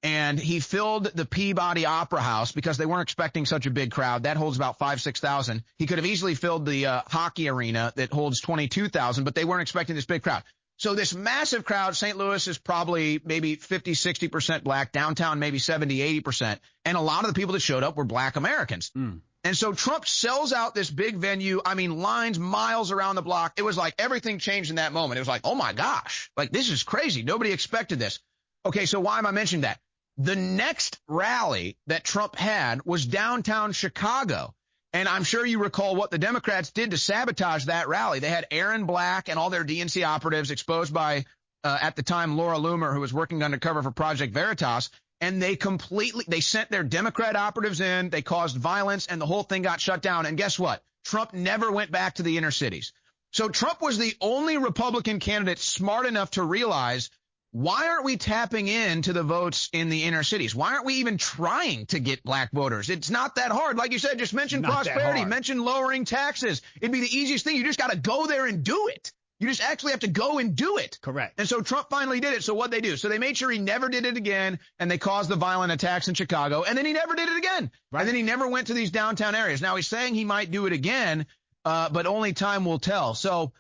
[0.04, 4.24] And he filled the Peabody Opera House because they weren't expecting such a big crowd.
[4.24, 5.64] That holds about five, six thousand.
[5.78, 9.44] He could have easily filled the uh, hockey arena that holds twenty-two thousand, but they
[9.44, 10.44] weren't expecting this big crowd.
[10.78, 12.18] So this massive crowd, St.
[12.18, 16.60] Louis is probably maybe 50, 60% black, downtown maybe 70, 80%.
[16.86, 18.92] And a lot of the people that showed up were black Americans.
[18.94, 19.18] Hmm.
[19.44, 21.62] And so Trump sells out this big venue.
[21.66, 23.54] I mean, lines miles around the block.
[23.58, 25.18] It was like everything changed in that moment.
[25.18, 27.24] It was like, oh my gosh, like this is crazy.
[27.24, 28.20] Nobody expected this.
[28.66, 29.80] Okay, so why am I mentioning that?
[30.18, 34.54] The next rally that Trump had was downtown Chicago.
[34.94, 38.20] And I'm sure you recall what the Democrats did to sabotage that rally.
[38.20, 41.26] They had Aaron Black and all their DNC operatives exposed by,
[41.64, 44.90] uh, at the time, Laura Loomer, who was working undercover for Project Veritas.
[45.20, 48.10] And they completely, they sent their Democrat operatives in.
[48.10, 50.26] They caused violence and the whole thing got shut down.
[50.26, 50.84] And guess what?
[51.04, 52.94] Trump never went back to the inner cities.
[53.32, 57.10] So Trump was the only Republican candidate smart enough to realize
[57.58, 60.54] why aren't we tapping into the votes in the inner cities?
[60.54, 62.92] Why aren't we even trying to get black voters?
[62.92, 63.78] It's not that hard.
[63.78, 66.62] Like you said, just mention Not prosperity, mention lowering taxes.
[66.80, 67.56] It'd be the easiest thing.
[67.56, 69.12] You just got to go there and do it.
[69.40, 71.00] You just actually have to go and do it.
[71.02, 71.40] Correct.
[71.40, 72.44] And so Trump finally did it.
[72.44, 72.96] So what they do?
[72.96, 76.08] So they made sure he never did it again, and they caused the violent attacks
[76.08, 77.72] in Chicago, and then he never did it again.
[77.92, 79.64] And then he never went to these downtown areas.
[79.64, 81.26] Now he's saying he might do it again,
[81.66, 83.16] uh, but only time will tell.
[83.16, 83.52] So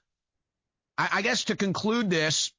[0.99, 2.53] I, I guess to conclude this,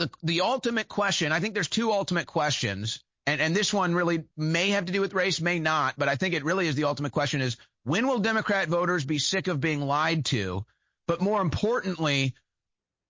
[0.00, 4.24] the the ultimate question, I think there's two ultimate questions, and, and this one really
[4.36, 6.84] may have to do with race, may not, but I think it really is the
[6.84, 10.64] ultimate question is when will Democrat voters be sick of being lied to
[11.06, 12.34] but more importantly,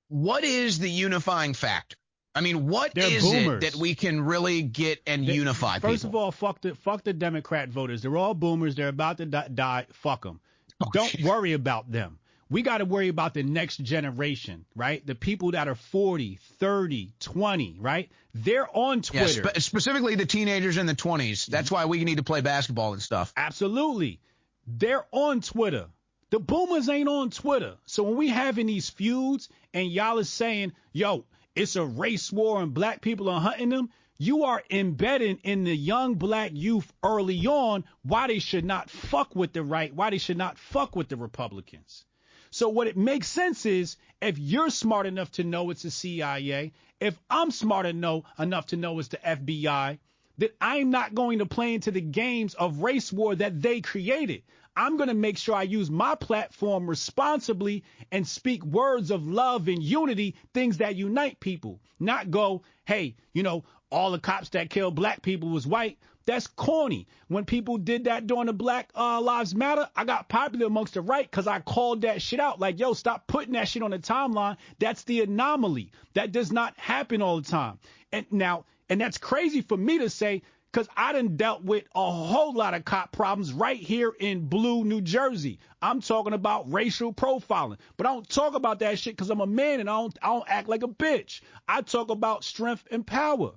[0.08, 1.96] what is the unifying factor?
[2.34, 3.62] I mean, what They're is boomers.
[3.64, 6.08] it that we can really get and They- unify First people?
[6.20, 8.00] of all, fuck the fuck the Democrat voters.
[8.02, 8.74] They're all boomers.
[8.76, 9.86] They're about to di- die.
[9.92, 10.40] Fuck them.
[10.80, 12.18] Oh, Don't worry about them.
[12.50, 15.06] We got to worry about the next generation, right?
[15.06, 18.10] The people that are 40, 30, 20, right?
[18.34, 19.48] They're on Yeah, Twitter.
[19.48, 21.46] spe- specifically the teenagers in the 20s.
[21.46, 23.32] That's why we need to play basketball and stuff.
[23.36, 24.18] Absolutely.
[24.66, 25.86] They're on Twitter.
[26.30, 27.76] The boomers ain't on Twitter.
[27.86, 31.24] So when we having these feuds and y'all is saying, yo,
[31.54, 35.74] it's a race war and black people are hunting them, you are embedding in the
[35.76, 40.18] young black youth early on why they should not fuck with the right, why they
[40.18, 42.04] should not fuck with the Republicans.
[42.50, 46.72] So what it makes sense is if you're smart enough to know it's the CIA,
[46.98, 49.98] if I'm smart enough enough to know it's the FBI,
[50.38, 54.42] that I'm not going to play into the games of race war that they created.
[54.76, 59.68] I'm going to make sure I use my platform responsibly and speak words of love
[59.68, 61.80] and unity, things that unite people.
[61.98, 65.98] Not go, hey, you know, all the cops that killed black people was white.
[66.26, 67.08] That's corny.
[67.28, 71.00] When people did that during the Black uh, Lives Matter, I got popular amongst the
[71.00, 72.60] right because I called that shit out.
[72.60, 74.56] Like, yo, stop putting that shit on the timeline.
[74.78, 75.90] That's the anomaly.
[76.14, 77.78] That does not happen all the time.
[78.12, 82.10] And now, and that's crazy for me to say because I done dealt with a
[82.10, 85.58] whole lot of cop problems right here in Blue, New Jersey.
[85.82, 89.46] I'm talking about racial profiling, but I don't talk about that shit because I'm a
[89.46, 91.40] man and I don't, I don't act like a bitch.
[91.66, 93.52] I talk about strength and power.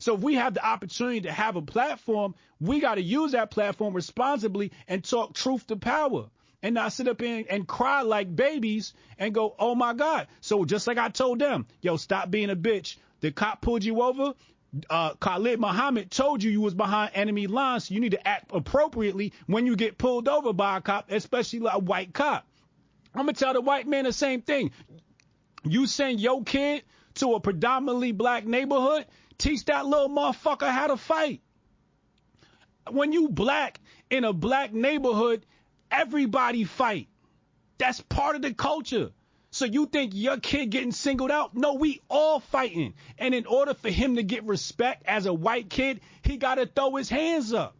[0.00, 3.50] So if we have the opportunity to have a platform, we got to use that
[3.50, 6.26] platform responsibly and talk truth to power.
[6.62, 10.26] And not sit up in and cry like babies and go, oh my God.
[10.42, 12.96] So just like I told them, yo, stop being a bitch.
[13.20, 14.34] The cop pulled you over.
[14.90, 17.88] Uh, Khalid Muhammad told you you was behind enemy lines.
[17.88, 21.66] So you need to act appropriately when you get pulled over by a cop, especially
[21.70, 22.46] a white cop.
[23.14, 24.70] I'm gonna tell the white man the same thing.
[25.64, 26.84] You send your kid
[27.16, 29.06] to a predominantly black neighborhood,
[29.40, 31.40] teach that little motherfucker how to fight.
[32.90, 33.80] When you black
[34.10, 35.44] in a black neighborhood,
[35.90, 37.08] everybody fight.
[37.78, 39.10] That's part of the culture.
[39.52, 41.56] So you think your kid getting singled out?
[41.56, 42.94] No, we all fighting.
[43.18, 46.66] And in order for him to get respect as a white kid, he got to
[46.66, 47.74] throw his hands up.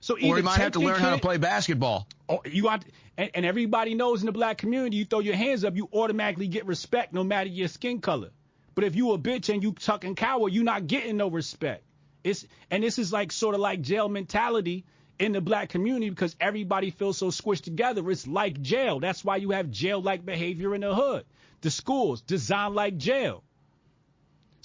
[0.00, 2.06] So Or he might have to learn how to play basketball.
[2.28, 2.84] Oh, you got,
[3.18, 6.48] and, and everybody knows in the black community, you throw your hands up, you automatically
[6.48, 8.30] get respect no matter your skin color.
[8.76, 11.82] But if you a bitch and you tuck and cower, you not getting no respect.
[12.22, 14.84] It's and this is like sort of like jail mentality
[15.18, 18.08] in the black community because everybody feels so squished together.
[18.10, 19.00] It's like jail.
[19.00, 21.24] That's why you have jail-like behavior in the hood.
[21.62, 23.42] The schools designed like jail.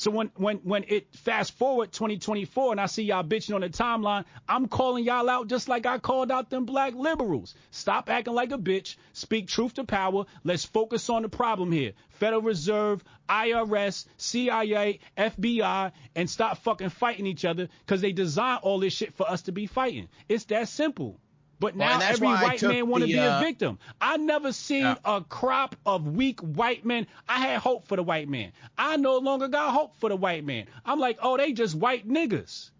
[0.01, 3.69] So when when when it fast forward 2024 and I see y'all bitching on the
[3.69, 7.53] timeline, I'm calling y'all out just like I called out them black liberals.
[7.69, 8.95] Stop acting like a bitch.
[9.13, 10.25] Speak truth to power.
[10.43, 11.91] Let's focus on the problem here.
[12.09, 18.79] Federal Reserve, IRS, CIA, FBI, and stop fucking fighting each other because they designed all
[18.79, 20.07] this shit for us to be fighting.
[20.27, 21.19] It's that simple.
[21.61, 23.77] But now and that's every white man want to the, be a uh, victim.
[24.01, 24.95] I never seen Yeah.
[25.05, 27.05] a crop of weak white men.
[27.29, 28.51] I had hope for the white man.
[28.79, 30.65] I no longer got hope for the white man.
[30.83, 32.71] I'm like, oh, they just white niggas.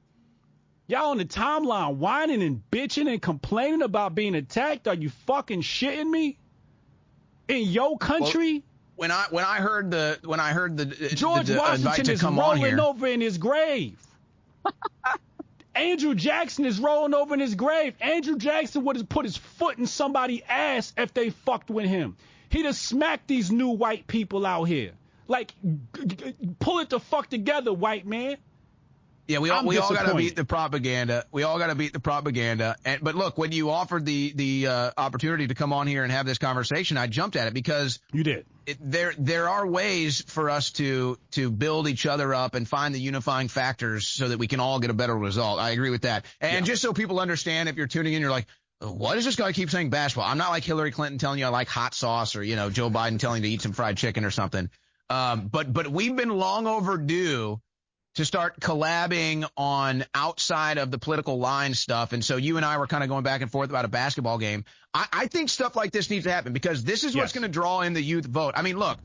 [0.88, 4.88] Y'all on the timeline whining and bitching and complaining about being attacked.
[4.88, 6.40] Are you fucking shitting me?
[7.50, 8.64] In your country?
[8.96, 12.06] When I when I heard the when I heard the George the, the invite Washington
[12.06, 14.00] to is come on rolling over in his grave.
[15.74, 17.94] Andrew Jackson is rolling over in his grave.
[18.02, 22.18] Andrew Jackson would have put his foot in somebody's ass if they fucked with him.
[22.50, 24.92] He'd have smacked these new white people out here.
[25.28, 25.54] Like,
[25.96, 28.36] g- g- pull it the fuck together, white man.
[29.28, 31.26] Yeah, we all I'm we all got to beat the propaganda.
[31.32, 32.76] We all got to beat the propaganda.
[32.84, 36.12] And but look, when you offered the the uh, opportunity to come on here and
[36.12, 38.46] have this conversation, I jumped at it because you did.
[38.66, 42.94] It, there there are ways for us to to build each other up and find
[42.94, 45.60] the unifying factors so that we can all get a better result.
[45.60, 46.26] I agree with that.
[46.40, 48.48] And just so people understand, if you're tuning in, you're like.
[48.84, 50.28] What does this guy keep saying basketball?
[50.28, 52.90] I'm not like Hillary Clinton telling you I like hot sauce or, you know, Joe
[52.90, 54.72] Biden telling you to eat some fried chicken or something.
[55.08, 57.62] Um, but, but we've been long overdue
[58.16, 62.14] to start collabing on outside of the political line stuff.
[62.14, 64.38] And so you and I were kind of going back and forth about a basketball
[64.38, 64.66] game.
[64.94, 67.34] I, I think stuff like this needs to happen because this is what's Yes.
[67.34, 68.54] going to draw in the youth vote.
[68.58, 69.00] I mean, look,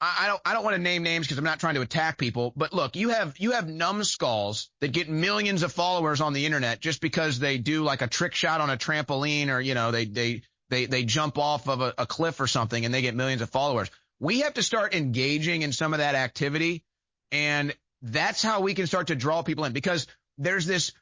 [0.00, 2.18] I, I don't I don't want to name names because I'm not trying to attack
[2.18, 6.46] people, but look, you have you have numbskulls that get millions of followers on the
[6.46, 9.90] internet just because they do like a trick shot on a trampoline or you know
[9.90, 13.14] they they they they jump off of a, a cliff or something and they get
[13.14, 13.90] millions of followers.
[14.20, 16.84] We have to start engaging in some of that activity,
[17.32, 20.06] and that's how we can start to draw people in because
[20.38, 20.92] there's this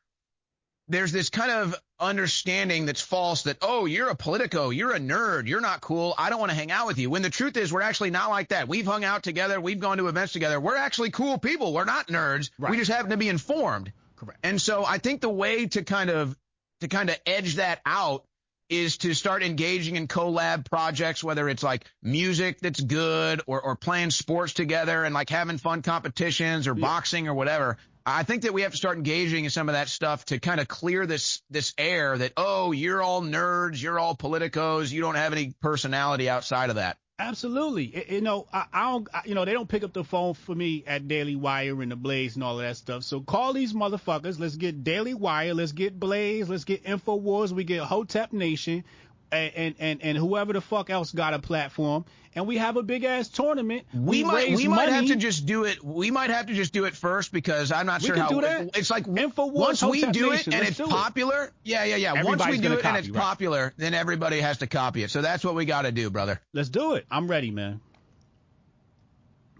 [0.88, 5.46] there's this kind of understanding that's false that oh you're a politico you're a nerd
[5.46, 7.72] you're not cool i don't want to hang out with you when the truth is
[7.72, 8.68] we're actually not like that.
[8.68, 12.08] We've hung out together we've gone to events together we're actually cool people we're not
[12.08, 12.70] nerds right.
[12.70, 13.92] we just happen to be informed.
[14.16, 14.40] Correct.
[14.42, 16.36] And so i think the way to kind of
[16.80, 18.24] to kind of edge that out
[18.68, 23.76] is to start engaging in collab projects, whether it's like music that's good or, or
[23.76, 26.80] playing sports together and like having fun competitions or yeah.
[26.80, 27.76] boxing or whatever.
[28.05, 30.60] I think that we have to start engaging in some of that stuff to kind
[30.60, 35.16] of clear this this air that oh you're all nerds, you're all politicos, you don't
[35.16, 36.98] have any personality outside of that.
[37.18, 38.05] Absolutely.
[38.12, 39.09] You know, I, I don't.
[39.14, 41.90] I, you know, they don't pick up the phone for me at Daily Wire and
[41.90, 43.05] the Blaze and all of that stuff.
[43.05, 44.38] So call these motherfuckers.
[44.38, 45.55] Let's get Daily Wire.
[45.55, 46.51] Let's get Blaze.
[46.51, 47.52] Let's get Infowars.
[47.52, 48.84] We get Hotep Nation
[49.32, 52.04] and, and and whoever the fuck else got a platform,
[52.34, 53.86] and we have a big ass tournament.
[53.92, 54.68] We, we might we money.
[54.68, 55.82] might have to just do it.
[55.82, 58.30] We might have to just do it first because I'm not we sure can how.
[58.30, 58.76] Do that.
[58.76, 61.52] It's like Infowars, once we do it and it's popular, it.
[61.64, 62.10] yeah, yeah, yeah.
[62.10, 63.22] Everybody's once we do it copy, and it's right?
[63.22, 65.10] popular, then everybody has to copy it.
[65.10, 66.40] So that's what we got to do, brother.
[66.52, 67.06] Let's do it.
[67.10, 67.80] I'm ready, man.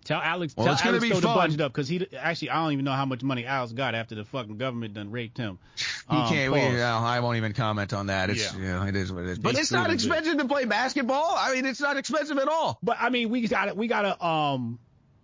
[0.07, 1.21] Tell Alex, well, tell it's Alex gonna be fun.
[1.21, 3.95] the budget up because he actually I don't even know how much money Alex got
[3.95, 5.59] after the fucking government done raped him.
[6.09, 6.53] He Um, can't.
[6.53, 8.31] We, no, I won't even comment on that.
[8.31, 8.59] It's Yeah.
[8.61, 9.39] you know, it is what it is.
[9.41, 10.07] But it's not screwed him good.
[10.23, 11.35] expensive to play basketball.
[11.37, 12.79] I mean, it's not expensive at all.
[12.83, 14.79] But I mean, we got to we got to um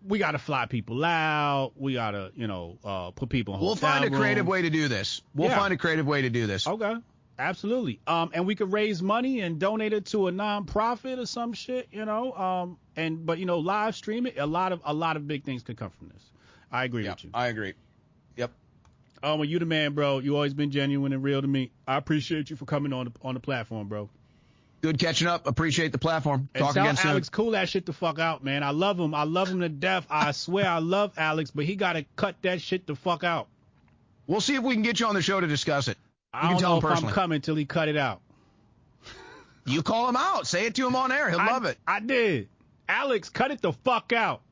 [0.04, 1.72] we got to fly people out.
[1.76, 4.70] We got to you know uh put people in We'll find a creative way to
[4.70, 5.22] do this.
[5.36, 5.58] We'll Yeah.
[5.60, 6.66] find a creative way to do this.
[6.66, 6.96] Okay.
[7.38, 7.98] Absolutely.
[8.06, 11.88] Um, and we could raise money and donate it to a nonprofit or some shit,
[11.92, 12.32] you know.
[12.32, 14.38] Um, and but you know, live streaming.
[14.38, 16.22] A lot of a lot of big things could come from this.
[16.70, 17.30] I agree with you.
[17.34, 17.74] I agree.
[18.36, 18.50] Yep.
[19.22, 20.18] Um, well, you the man, bro.
[20.18, 21.70] You always been genuine and real to me.
[21.86, 24.08] I appreciate you for coming on the, on the platform, bro.
[24.80, 25.46] Good catching up.
[25.46, 26.48] Appreciate the platform.
[26.54, 27.22] And Talk tell again soon.
[27.30, 28.64] Cool that shit the fuck out, man.
[28.64, 29.14] I love him.
[29.14, 30.06] I love him to death.
[30.10, 33.46] I swear I love Alex, but he got to cut that shit the fuck out.
[34.26, 35.96] We'll see if we can get you on the show to discuss it.
[36.34, 38.22] You i don't tell know him if i'm coming till he cut it out.
[39.66, 40.46] You call him out.
[40.48, 41.30] Say it to him on air.
[41.30, 41.78] He'll I- love it.
[41.86, 42.48] I did.
[42.92, 44.42] Alex, cut it the fuck out.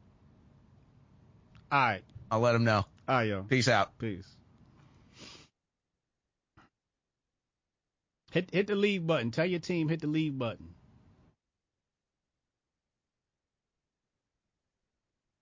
[1.71, 2.03] All right.
[2.31, 2.87] I'll let him know.
[3.07, 3.43] All right, yo.
[3.43, 3.99] Peace out.
[3.99, 4.27] Peace.
[8.33, 9.31] Hit hit the leave button.
[9.31, 10.69] Tell your team hit the leave button.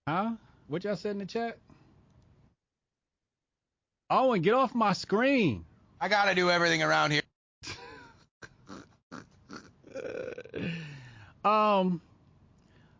[0.08, 0.32] Huh?
[0.66, 1.56] What y'all said in the chat?
[4.10, 5.64] Owen, get off my screen.
[6.00, 7.22] I gotta do everything around here.
[11.44, 12.02] Um,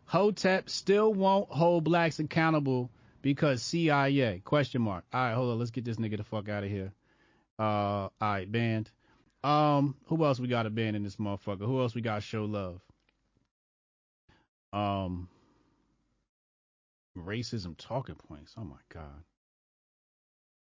[0.09, 2.89] Hotep still won't hold blacks accountable
[3.21, 4.41] because CIA?
[4.43, 5.03] Question mark.
[5.13, 5.59] All right, hold on.
[5.59, 6.91] Let's get this nigga the fuck out of here.
[7.59, 8.89] Uh, all right, banned.
[9.43, 11.67] Um, who else we got to ban in this motherfucker?
[11.67, 12.81] Who else we got show love?
[14.73, 15.29] Um,
[17.15, 18.55] racism talking points.
[18.57, 19.23] Oh my god.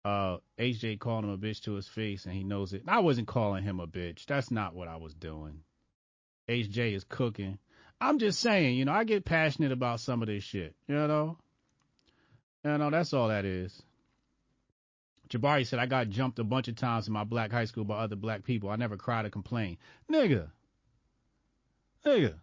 [0.04, 2.84] Uh, HJ called him a bitch to his face, and he knows it.
[2.86, 4.24] I wasn't calling him a bitch.
[4.26, 5.64] That's not what I was doing.
[6.48, 7.58] HJ is cooking.
[8.02, 10.74] I'm just saying, you know, I get passionate about some of this shit.
[10.88, 11.38] You know,
[12.64, 13.80] you know, that's all that is.
[15.30, 17.98] Jabari said I got jumped a bunch of times in my black high school by
[17.98, 18.70] other black people.
[18.70, 19.76] I never cried or complained.
[20.10, 20.48] Nigga,
[22.04, 22.34] nigga.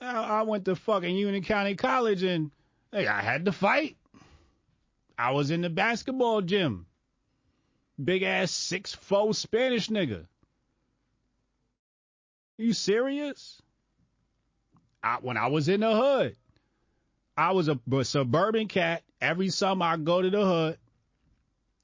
[0.00, 2.50] I, went to fucking Union County College and
[2.92, 3.96] hey, I had to fight.
[5.18, 6.86] I was in the basketball gym.
[8.02, 10.20] Big ass six four Spanish nigga.
[10.20, 13.60] Are you serious?
[15.02, 16.36] I, when I was in the hood,
[17.36, 19.02] I was a, a suburban cat.
[19.20, 20.78] Every summer I go to the hood.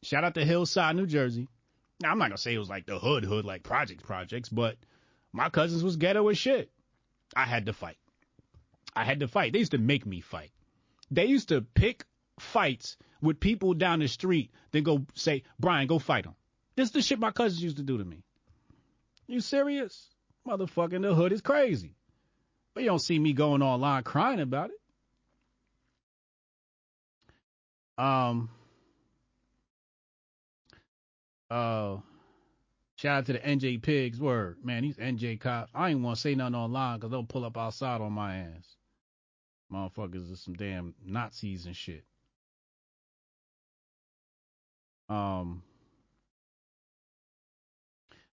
[0.02, 1.48] Shout out to Hillside, New Jersey.
[2.00, 4.76] Now I'm not gonna say it was like the hood hood like projects projects, but
[5.32, 6.70] my cousins was ghetto as shit.
[7.34, 7.96] I had to fight.
[8.94, 9.52] I had to fight.
[9.52, 10.50] They used to make me fight.
[11.10, 12.04] They used to pick
[12.38, 16.34] fights with people down the street, then go say, Brian, go fight them.
[16.76, 18.22] This is the shit my cousins used to do to me.
[19.26, 20.08] You serious?
[20.46, 21.94] Motherfucking the hood is crazy.
[22.74, 24.80] But you don't see me going online crying about it.
[28.02, 28.50] Um.
[31.48, 31.98] Uh.
[32.96, 34.20] Shout out to the NJ Pigs.
[34.20, 35.70] Word, man, these NJ cops.
[35.74, 38.76] I ain't want to say nothing online because they'll pull up outside on my ass.
[39.72, 42.04] Motherfuckers are some damn Nazis and shit.
[45.08, 45.62] Um.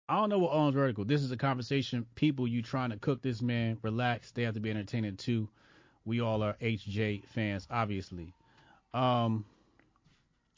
[0.09, 1.05] I don't know what owns vertical.
[1.05, 2.07] This is a conversation.
[2.15, 3.77] People, you trying to cook this man.
[3.83, 4.31] Relax.
[4.31, 5.49] They have to be entertaining too.
[6.07, 8.33] We all are HJ fans, obviously.
[8.95, 9.45] Um,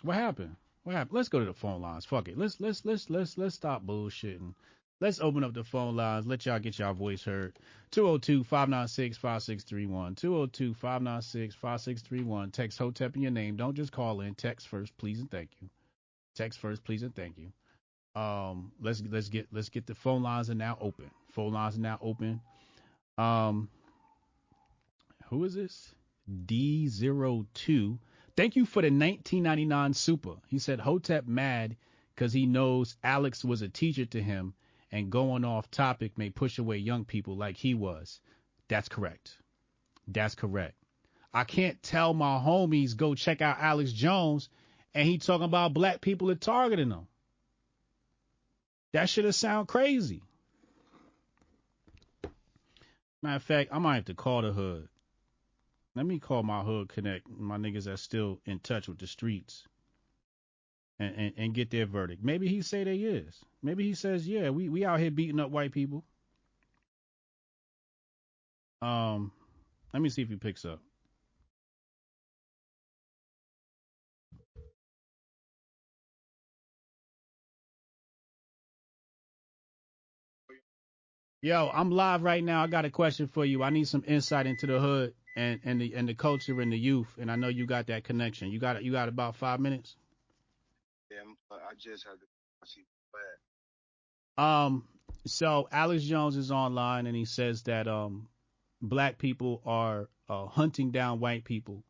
[0.03, 0.55] what happened?
[0.85, 1.17] What happened?
[1.17, 2.05] Let's go to the phone lines.
[2.05, 2.39] Fuck it.
[2.39, 4.55] Let's let's let's let's let's stop bullshitting.
[5.01, 6.27] Let's open up the phone lines.
[6.27, 7.59] Let y'all get y'all voice heard.
[7.93, 10.15] 202-596-5631.
[10.15, 12.53] 202-596-5631.
[12.53, 13.57] Text Hotep in your name.
[13.57, 14.35] Don't just call in.
[14.35, 15.71] Text first, please and thank you.
[16.35, 17.51] Text first, please and thank you.
[18.15, 21.11] Um, let's let's get let's get the phone lines are now open.
[21.33, 22.41] Phone lines are now open.
[23.17, 23.69] Um,
[25.29, 25.95] who is this?
[26.47, 27.99] D02.
[28.37, 30.35] Thank you for the 1999 super.
[30.49, 31.77] He said Hotep mad
[32.15, 34.55] because he knows Alex was a teacher to him
[34.93, 38.21] and going off topic may push away young people like he was.
[38.69, 39.37] That's correct.
[40.09, 40.75] That's correct.
[41.33, 44.49] I can't tell my homies go check out Alex Jones
[44.95, 47.07] and he talking about black people are targeting them.
[48.93, 50.23] That should have sound crazy.
[53.23, 54.89] Matter of fact, I might have to call the hood.
[55.95, 59.65] Let me call my hood connect, my niggas that's still in touch with the streets,
[60.99, 62.25] and, and, and get their verdict.
[62.25, 63.39] Maybe he say they is.
[63.63, 66.05] Maybe he says, yeah, we, we out here beating up white people.
[68.81, 69.33] Um,
[69.93, 70.81] let me see if he picks up.
[81.43, 82.63] Yo, I'm live right now.
[82.63, 83.63] I got a question for you.
[83.63, 86.79] I need some insight into the hood and, and the and the culture and the
[86.79, 87.17] youth.
[87.19, 88.51] And I know you got that connection.
[88.51, 89.97] You got you got about five minutes.
[91.11, 91.17] Yeah,
[91.51, 92.83] I just had to see
[94.37, 94.85] Um,
[95.25, 98.29] so Alex Jones is online and he says that um,
[98.83, 101.85] black people are uh, hunting down white people.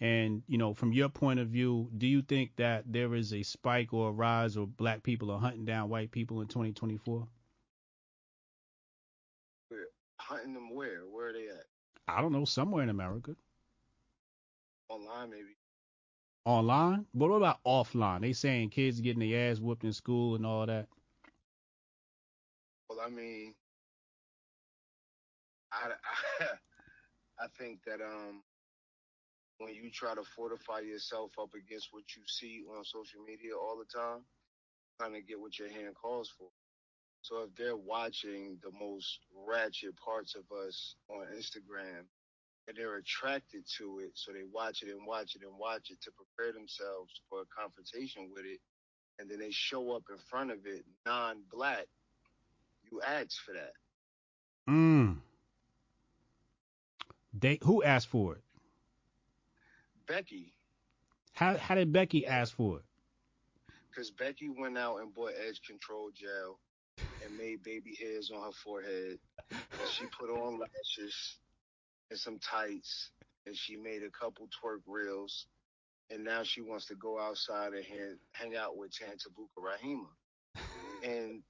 [0.00, 3.44] And you know, from your point of view, do you think that there is a
[3.44, 7.28] spike or a rise of black people are hunting down white people in 2024?
[10.30, 11.00] Hunting them where?
[11.10, 11.64] Where are they at?
[12.06, 13.34] I don't know, somewhere in America.
[14.88, 15.56] Online, maybe.
[16.44, 17.04] Online?
[17.14, 18.20] But what about offline?
[18.22, 20.86] They saying kids getting their ass whooped in school and all that.
[22.88, 23.54] Well, I mean,
[25.72, 25.90] I,
[26.40, 26.46] I,
[27.44, 28.42] I think that um,
[29.58, 33.78] when you try to fortify yourself up against what you see on social media all
[33.78, 34.24] the time,
[35.00, 36.48] kind of get what your hand calls for.
[37.22, 42.04] So if they're watching the most ratchet parts of us on Instagram
[42.66, 46.00] and they're attracted to it, so they watch it and watch it and watch it
[46.02, 48.60] to prepare themselves for a confrontation with it,
[49.18, 51.86] and then they show up in front of it non-black,
[52.90, 53.72] you ask for that.
[54.68, 55.18] Mm.
[57.38, 58.42] They who asked for it?
[60.06, 60.52] Becky.
[61.32, 62.84] How how did Becky ask for it?
[63.90, 66.58] Because Becky went out and bought edge control gel
[67.24, 69.18] and made baby hairs on her forehead.
[69.78, 71.38] And she put on lashes
[72.10, 73.10] and some tights,
[73.46, 75.46] and she made a couple twerk reels.
[76.10, 80.08] And now she wants to go outside and hang, hang out with Tantabuka Rahima.
[81.02, 81.42] And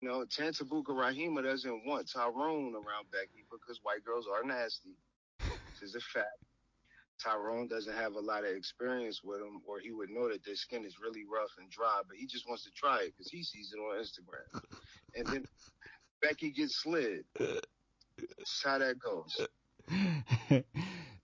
[0.00, 4.96] you know, Tantabuka Rahima doesn't want Tyrone around Becky because white girls are nasty.
[5.80, 6.47] This is a fact.
[7.22, 10.54] Tyrone doesn't have a lot of experience with them, or he would know that their
[10.54, 13.42] skin is really rough and dry, but he just wants to try it because he
[13.42, 14.62] sees it on Instagram.
[15.16, 15.44] And then
[16.22, 17.24] Becky gets slid.
[17.38, 19.46] That's how that goes.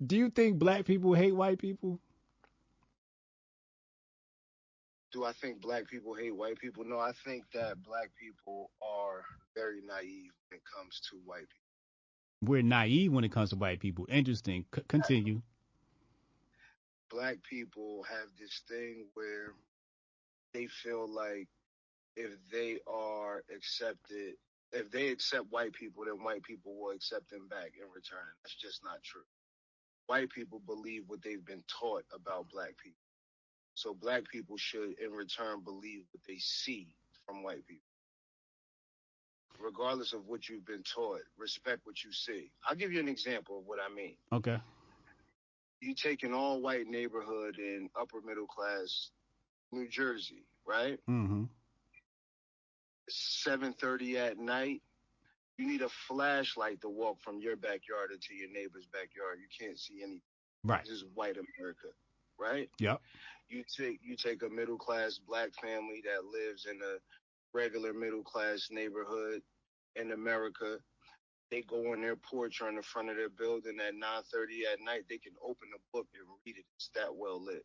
[0.06, 2.00] Do you think black people hate white people?
[5.12, 6.84] Do I think black people hate white people?
[6.84, 9.22] No, I think that black people are
[9.54, 12.50] very naive when it comes to white people.
[12.50, 14.06] We're naive when it comes to white people.
[14.10, 14.64] Interesting.
[14.74, 15.40] C- continue
[17.10, 19.54] black people have this thing where
[20.52, 21.48] they feel like
[22.16, 24.34] if they are accepted,
[24.72, 28.26] if they accept white people, then white people will accept them back in return.
[28.42, 29.26] That's just not true.
[30.06, 33.00] White people believe what they've been taught about black people.
[33.74, 36.94] So black people should in return believe what they see
[37.26, 37.82] from white people.
[39.58, 42.50] Regardless of what you've been taught, respect what you see.
[42.68, 44.16] I'll give you an example of what I mean.
[44.32, 44.58] Okay
[45.80, 49.10] you take an all white neighborhood in upper middle class
[49.72, 50.98] New Jersey, right?
[51.08, 51.44] Mm-hmm.
[53.10, 54.82] 7:30 at night.
[55.58, 59.38] You need a flashlight to walk from your backyard into your neighbor's backyard.
[59.38, 60.20] You can't see anything.
[60.64, 60.82] Right.
[60.82, 61.88] This is white America,
[62.38, 62.68] right?
[62.80, 63.00] Yep.
[63.48, 66.96] You take you take a middle class black family that lives in a
[67.52, 69.42] regular middle class neighborhood
[69.96, 70.78] in America
[71.50, 74.80] they go on their porch or in the front of their building at 9:30 at
[74.80, 76.64] night, they can open a book and read it.
[76.76, 77.64] It's that well lit.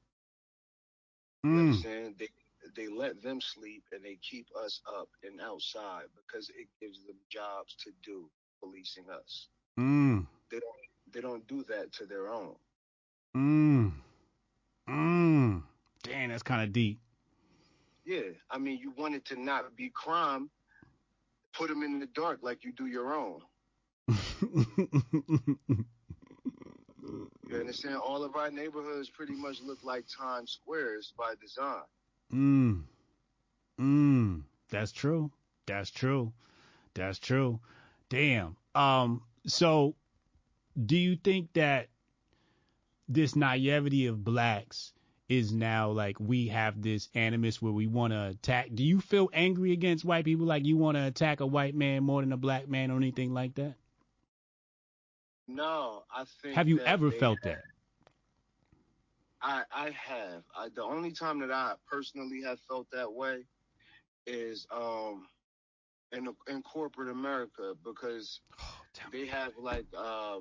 [1.46, 1.54] Mm.
[1.54, 2.16] You understand?
[2.20, 2.30] They
[2.76, 7.16] they let them sleep and they keep us up and outside because it gives them
[7.30, 8.30] jobs to do
[8.62, 9.48] policing us.
[9.80, 10.28] Mm.
[10.52, 12.56] They don't they don't do that to their own.
[13.36, 13.94] Mm.
[14.90, 15.64] Mm.
[16.04, 17.00] Damn, that's kind of deep.
[18.06, 20.50] Yeah, I mean, you want it to not be crime.
[21.54, 23.42] Put them in the dark like you do your own.
[27.50, 27.98] You understand?
[27.98, 31.84] All of our neighborhoods pretty much look like Times Squares by design.
[32.34, 32.84] Mm.
[33.80, 34.44] Mm.
[34.70, 35.32] That's true.
[35.66, 36.34] That's true.
[36.94, 37.60] That's true.
[38.10, 38.56] Damn.
[38.76, 39.22] Um.
[39.46, 39.96] So,
[40.86, 41.88] do you think that
[43.08, 44.94] this naivety of blacks
[45.30, 48.70] is now like we have this animus where we want to attack?
[48.74, 52.04] Do you feel angry against white people, like you want to attack a white man
[52.04, 53.76] more than a black man or anything like that?
[55.50, 56.56] No, I think.
[56.56, 57.64] Have you ever felt have- that?
[59.42, 60.44] I I have.
[60.56, 63.46] I, the only time that I personally have felt that way
[64.28, 65.28] is um
[66.12, 68.42] in in corporate America because
[69.12, 70.40] they have like uh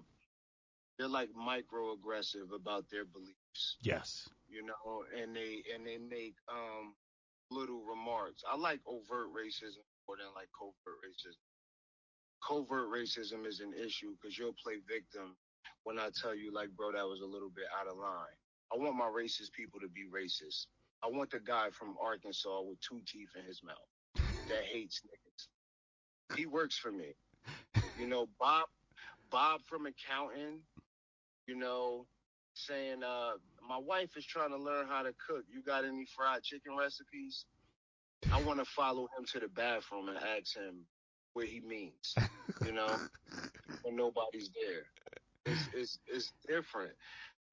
[0.99, 3.77] they're like microaggressive about their beliefs.
[3.83, 4.29] Yes.
[4.49, 6.95] You know, and they and they make um
[7.51, 8.43] little remarks.
[8.51, 11.48] I like overt racism more than like covert racism.
[12.47, 15.37] Covert racism is an issue because you'll play victim
[15.85, 18.37] when I tell you like, bro, that was a little bit out of line.
[18.73, 20.67] I want my racist people to be racist.
[21.03, 23.77] I want the guy from Arkansas with two teeth in his mouth
[24.49, 26.37] that hates niggas.
[26.37, 27.15] He works for me.
[27.99, 28.67] You know, Bob
[29.31, 30.61] Bob from accounting,
[31.47, 32.07] you know,
[32.55, 33.33] saying, uh,
[33.67, 35.45] my wife is trying to learn how to cook.
[35.53, 37.45] You got any fried chicken recipes?
[38.33, 40.85] I want to follow him to the bathroom and ask him
[41.39, 42.17] what he means,
[42.67, 42.97] you know,
[43.83, 44.83] when nobody's there.
[45.47, 46.91] It's, it's, it's different.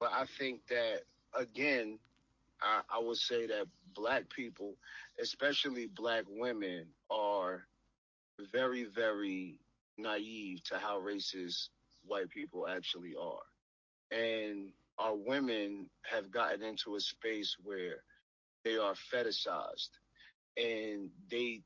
[0.00, 1.02] But I think that,
[1.38, 2.00] again,
[2.60, 4.74] I, I would say that black people,
[5.22, 7.62] especially black women, are
[8.52, 9.60] very, very
[9.96, 11.68] naive to how racist
[12.04, 14.18] white people actually are.
[14.18, 18.02] And our women have gotten into a space where
[18.64, 19.90] they are fetishized
[20.56, 21.62] and they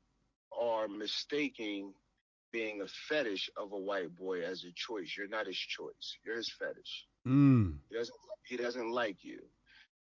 [0.55, 1.93] are mistaking
[2.51, 5.15] being a fetish of a white boy as a choice.
[5.17, 6.17] You're not his choice.
[6.23, 7.07] You're his fetish.
[7.27, 7.79] Mm.
[7.89, 8.15] He doesn't
[8.47, 9.41] he doesn't like you.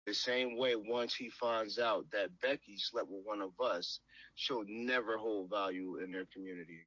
[0.06, 3.99] The same way once he finds out that Becky slept with one of us,
[4.36, 6.86] she'll never hold value in their community.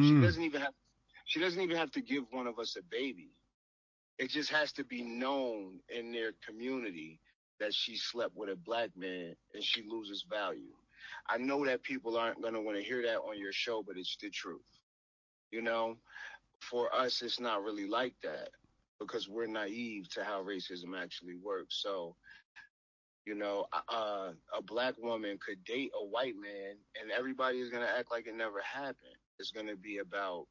[0.00, 0.22] She Mm.
[0.22, 0.74] doesn't even have
[1.26, 3.30] she doesn't even have to give one of us a baby.
[4.18, 7.20] It just has to be known in their community
[7.58, 10.74] that she slept with a black man and she loses value.
[11.28, 13.96] I know that people aren't going to want to hear that on your show, but
[13.96, 14.62] it's the truth.
[15.54, 15.96] You know,
[16.58, 18.48] for us, it's not really like that
[18.98, 21.80] because we're naive to how racism actually works.
[21.80, 22.16] So,
[23.24, 27.84] you know, uh, a black woman could date a white man and everybody is going
[27.84, 29.14] to act like it never happened.
[29.38, 30.46] It's going to be about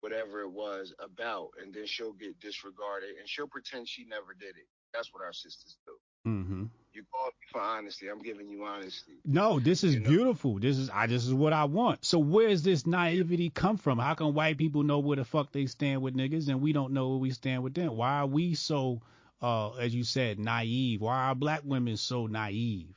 [0.00, 4.56] whatever it was about, and then she'll get disregarded and she'll pretend she never did
[4.56, 4.66] it.
[4.92, 6.28] That's what our sisters do.
[6.28, 6.64] Mm-hmm.
[6.94, 8.08] You called me for honesty.
[8.08, 9.14] I'm giving you honesty.
[9.24, 10.60] No, this is beautiful.
[10.60, 11.06] This is I.
[11.06, 12.04] This is what I want.
[12.04, 13.98] So where's this naivety come from?
[13.98, 16.92] How come white people know where the fuck they stand with niggas and we don't
[16.92, 17.96] know where we stand with them?
[17.96, 19.02] Why are we so,
[19.42, 21.00] uh, as you said, naive?
[21.00, 22.94] Why are black women so naive?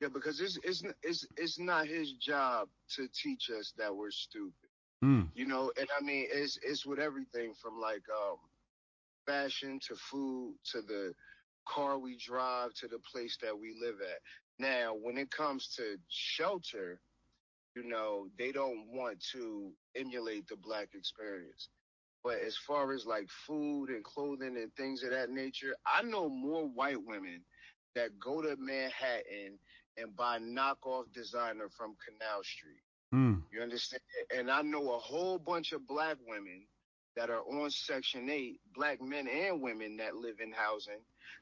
[0.00, 4.52] Yeah, because it's it's it's it's not his job to teach us that we're stupid.
[5.04, 5.28] Mm.
[5.36, 8.38] You know, and I mean it's it's with everything from like um
[9.24, 11.14] fashion to food to the
[11.66, 14.20] car we drive to the place that we live at.
[14.58, 17.00] Now, when it comes to shelter,
[17.74, 21.68] you know, they don't want to emulate the black experience.
[22.22, 26.28] But as far as like food and clothing and things of that nature, I know
[26.28, 27.42] more white women
[27.94, 29.58] that go to Manhattan
[29.96, 32.82] and buy knockoff designer from Canal Street.
[33.12, 33.42] Mm.
[33.52, 34.02] You understand?
[34.34, 36.62] And I know a whole bunch of black women
[37.16, 41.00] that are on Section 8, black men and women that live in housing,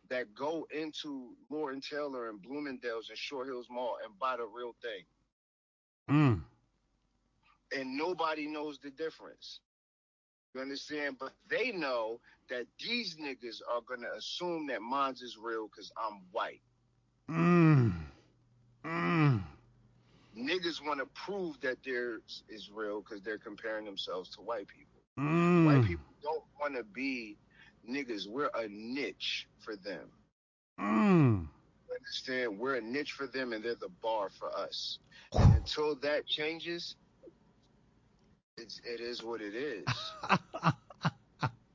[0.08, 4.74] that go into Lord Taylor and Bloomingdale's and Short Hills Mall and buy the real
[4.82, 5.04] thing.
[6.10, 6.40] Mm.
[7.76, 9.60] And nobody knows the difference.
[10.54, 11.16] You understand?
[11.18, 15.92] But they know that these niggas are going to assume that mine's is real because
[15.96, 16.60] I'm white.
[17.30, 17.92] Mm.
[18.84, 19.42] Mm.
[20.36, 25.00] Niggas want to prove that theirs is real because they're comparing themselves to white people.
[25.18, 25.66] Mm.
[25.66, 27.36] White people don't want to be
[27.88, 28.28] niggas.
[28.28, 30.08] We're a niche for them.
[30.78, 31.46] Mm.
[31.94, 32.58] Understand?
[32.58, 34.98] We're a niche for them and they're the bar for us.
[35.32, 36.96] And until that changes,
[38.56, 39.84] it's, it is what it is.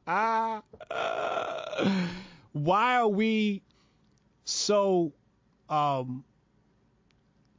[0.07, 0.61] Ah.
[2.55, 3.61] why are we
[4.45, 5.11] so
[5.69, 6.23] um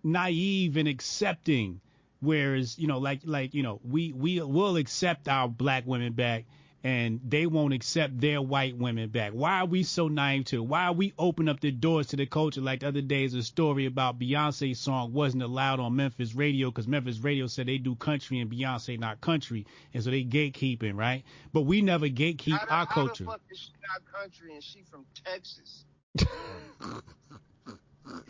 [0.02, 1.80] naive and accepting
[2.20, 6.44] whereas you know like like you know we we will accept our black women back
[6.86, 10.66] and they won't accept their white women back why are we so naive to it?
[10.66, 13.34] why are we open up the doors to the culture like the other day is
[13.34, 17.78] a story about beyonce's song wasn't allowed on memphis radio because memphis radio said they
[17.78, 22.52] do country and beyonce not country and so they gatekeeping right but we never gatekeep
[22.52, 25.84] how our how culture the fuck is she not country and she from Texas?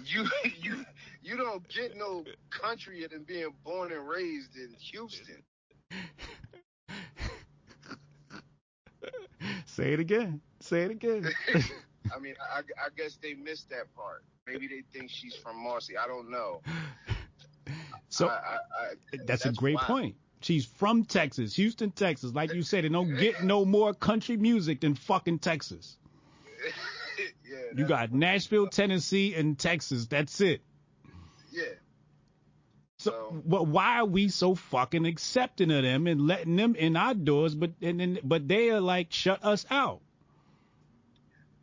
[0.05, 0.27] you
[0.61, 0.85] you
[1.23, 5.43] you don't get no country than being born and raised in Houston.
[9.77, 10.41] Say it again.
[10.61, 11.29] Say it again.
[12.15, 14.25] I mean, I, I guess they missed that part.
[14.47, 15.99] Maybe they think she's from Marcy.
[15.99, 16.63] I don't know.
[18.09, 19.87] So I, I, I, that's, a great wild.
[19.87, 20.17] point.
[20.41, 22.33] She's from Texas, Houston, Texas.
[22.33, 25.99] Like you said, it don't get no more country music than fucking Texas.
[27.45, 30.07] yeah, You got Nashville, Tennessee, and Texas.
[30.07, 30.63] That's it.
[31.53, 31.65] yeah.
[33.07, 37.15] So, but why are we so fucking accepting of them and letting them in our
[37.15, 37.55] doors?
[37.55, 40.01] But and, and but they are like shut us out.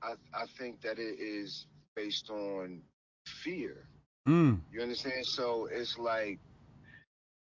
[0.01, 1.65] I I think that it is
[1.95, 2.81] based on
[3.25, 3.85] fear.
[4.27, 4.59] Mm.
[4.71, 5.25] You understand?
[5.25, 6.39] So it's like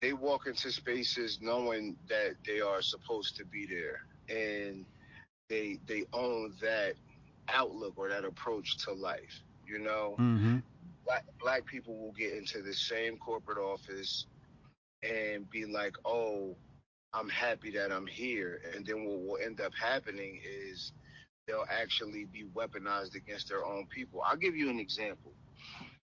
[0.01, 4.85] they walk into spaces knowing that they are supposed to be there, and
[5.49, 6.93] they they own that
[7.49, 9.41] outlook or that approach to life.
[9.68, 10.57] You know, Mm-hmm.
[11.05, 14.25] Black black people will get into the same corporate office
[15.03, 16.55] and be like, "Oh,
[17.13, 20.93] I'm happy that I'm here," and then what will end up happening is
[21.47, 24.21] they'll actually be weaponized against their own people.
[24.25, 25.34] I'll give you an example.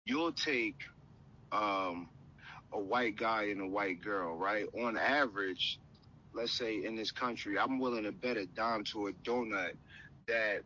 [0.04, 0.76] You'll take
[1.52, 2.08] um,
[2.72, 4.66] a white guy and a white girl, right?
[4.80, 5.78] On average,
[6.34, 9.72] let's say in this country, I'm willing to bet a dime to a donut
[10.26, 10.62] that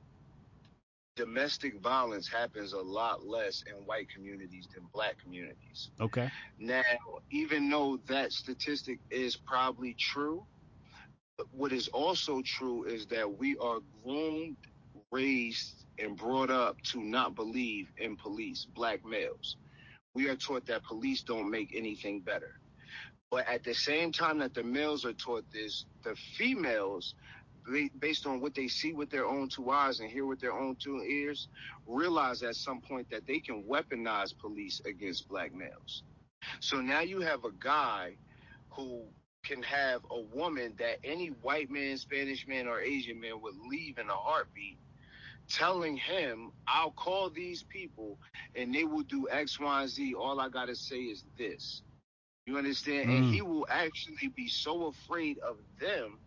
[1.17, 5.91] domestic violence happens a lot less in white communities than black communities.
[6.01, 6.31] Okay.
[6.59, 6.83] Now,
[7.31, 10.45] even though that statistic is probably true,
[11.51, 14.57] what is also true is that we are groomed,
[15.11, 19.57] raised, and brought up to not believe in police, black males.
[20.15, 22.59] We are taught that police don't make anything better.
[23.31, 27.15] But at the same time that the males are taught this, the females,
[27.99, 30.77] based on what they see with their own two eyes and hear with their own
[30.77, 31.49] two ears,
[31.87, 36.03] realize at some point that they can weaponize police against black males.
[36.61, 38.17] So now you have a guy
[38.71, 39.05] who
[39.45, 43.99] can have a woman that any white man, Spanish man, or Asian man would leave
[43.99, 44.79] in a heartbeat,
[45.49, 48.19] telling him, I'll call these people
[48.55, 50.15] and they will do X, Y, and Z.
[50.15, 51.83] All I got to say is this.
[52.47, 53.09] You understand?
[53.11, 53.31] And Mm.
[53.31, 56.19] he will actually be so afraid of them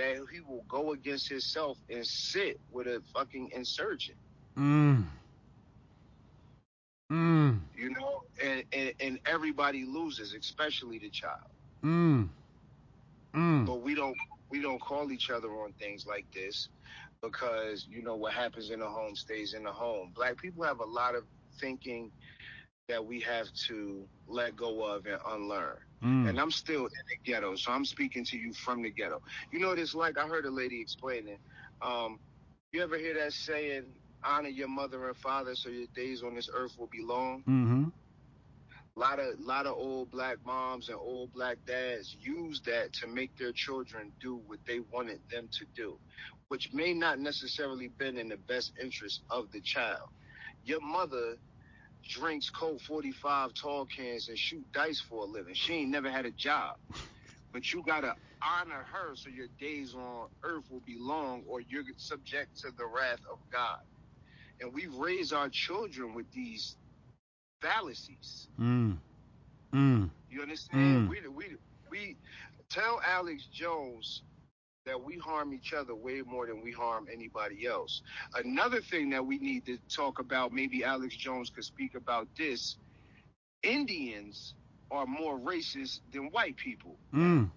[0.00, 4.16] that he will go against himself and sit with a fucking insurgent.
[4.58, 5.04] Mm.
[7.12, 7.60] Mm.
[7.76, 11.50] You know, and, and, and everybody loses, especially the child.
[11.84, 12.28] Mm.
[13.34, 13.64] Mm.
[13.64, 14.16] but we don't
[14.50, 16.68] we don't call each other on things like this
[17.22, 20.80] because you know what happens in the home stays in the home black people have
[20.80, 21.22] a lot of
[21.60, 22.10] thinking
[22.88, 26.28] that we have to let go of and unlearn Mm.
[26.28, 29.20] and i'm still in the ghetto so i'm speaking to you from the ghetto
[29.52, 31.38] you know what it's like i heard a lady explaining
[31.82, 32.18] um
[32.72, 33.84] you ever hear that saying
[34.24, 37.88] honor your mother and father so your days on this earth will be long Mm-hmm.
[38.96, 43.36] lot of lot of old black moms and old black dads use that to make
[43.36, 45.98] their children do what they wanted them to do,
[46.48, 50.08] which may not necessarily been in the best interest of the child.
[50.64, 51.36] Your mother
[52.08, 55.54] drinks Colt 45 tall cans and shoot dice for a living.
[55.54, 56.76] She ain't never had a job.
[57.52, 61.82] But you gotta honor her so your days on earth will be long or you're
[61.96, 63.80] subject to the wrath of God.
[64.60, 66.76] And we raise our children with these
[67.60, 68.48] fallacies.
[68.58, 68.98] Mm.
[69.74, 70.10] Mm.
[70.30, 71.08] You understand?
[71.08, 71.10] Mm.
[71.10, 71.56] We we
[71.90, 72.16] we
[72.70, 74.22] tell Alex Jones
[74.86, 78.02] that we harm each other way more than we harm anybody else.
[78.34, 82.76] Another thing that we need to talk about, maybe Alex Jones could speak about this.
[83.62, 84.54] Indians
[84.90, 86.96] are more racist than white people.
[87.14, 87.50] Mm.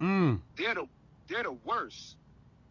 [0.00, 0.40] Mm.
[0.56, 0.86] They're the
[1.28, 2.16] they're the worst.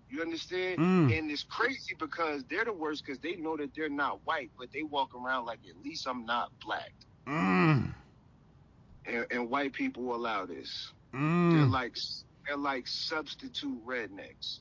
[0.10, 0.80] You understand?
[0.80, 1.18] Mm.
[1.18, 4.68] And it's crazy because they're the worst because they know that they're not white, but
[4.74, 6.92] they walk around like at least I'm not black.
[7.28, 7.94] Mm.
[9.06, 10.92] And, and white people allow this.
[11.14, 11.72] They're Mm.
[11.72, 11.96] like
[12.50, 14.60] they're like substitute rednecks,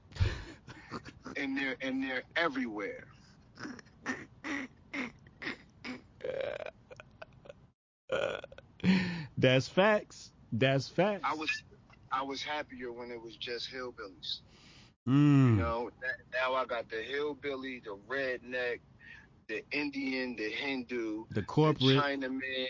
[1.36, 3.06] and they're and they're everywhere.
[9.38, 10.30] That's facts.
[10.52, 11.22] That's facts.
[11.24, 11.50] I was
[12.12, 14.40] I was happier when it was just hillbillies.
[15.08, 15.50] Mm.
[15.50, 15.90] You know,
[16.34, 18.80] now I got the hillbilly, the redneck,
[19.48, 21.80] the Indian, the Hindu, The corporate.
[21.80, 22.66] the Chinaman,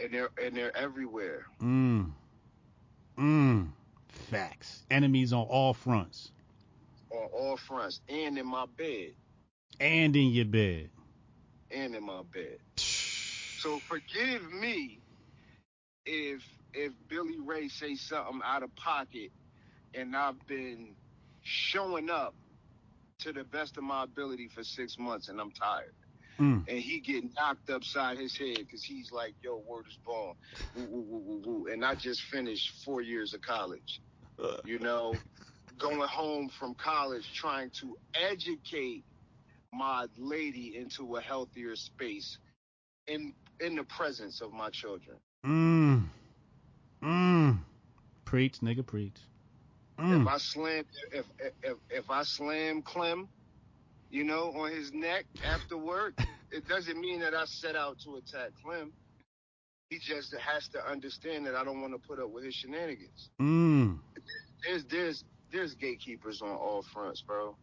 [0.00, 1.46] and they're and they're everywhere.
[1.62, 2.10] Mm.
[3.18, 3.68] Mm.
[4.30, 4.82] Facts.
[4.90, 6.30] Enemies on all fronts.
[7.12, 9.12] on all fronts, and in my bed,
[9.80, 10.90] And in your bed.
[11.70, 12.58] and in my bed.
[12.76, 15.00] So forgive me
[16.06, 16.42] if
[16.74, 19.30] if Billy Ray say something out of pocket,
[19.94, 20.94] and I've been
[21.42, 22.34] showing up
[23.20, 25.94] to the best of my ability for six months, and I'm tired.
[26.38, 26.68] Mm.
[26.68, 30.34] and he get knocked upside his head because he's like, "Yo, word is born,"
[30.74, 31.72] woo, woo, woo, woo, woo.
[31.72, 34.02] and I just finished four years of college.
[34.64, 35.14] You know,
[35.78, 39.04] going home from college trying to educate
[39.72, 42.38] my lady into a healthier space
[43.06, 45.16] in in the presence of my children.
[45.44, 46.04] Mm.
[47.02, 47.58] Mm.
[48.24, 49.16] Preach, nigga, preach.
[49.98, 50.22] Mm.
[50.22, 51.26] If I slam if,
[51.62, 53.28] if if I slam Clem,
[54.10, 56.14] you know, on his neck after work,
[56.50, 58.92] it doesn't mean that I set out to attack Clem.
[59.90, 63.30] He just has to understand that I don't want to put up with his shenanigans.
[63.40, 63.98] Mm.
[64.66, 67.56] There's there's there's gatekeepers on all fronts, bro.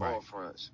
[0.00, 0.70] All fronts.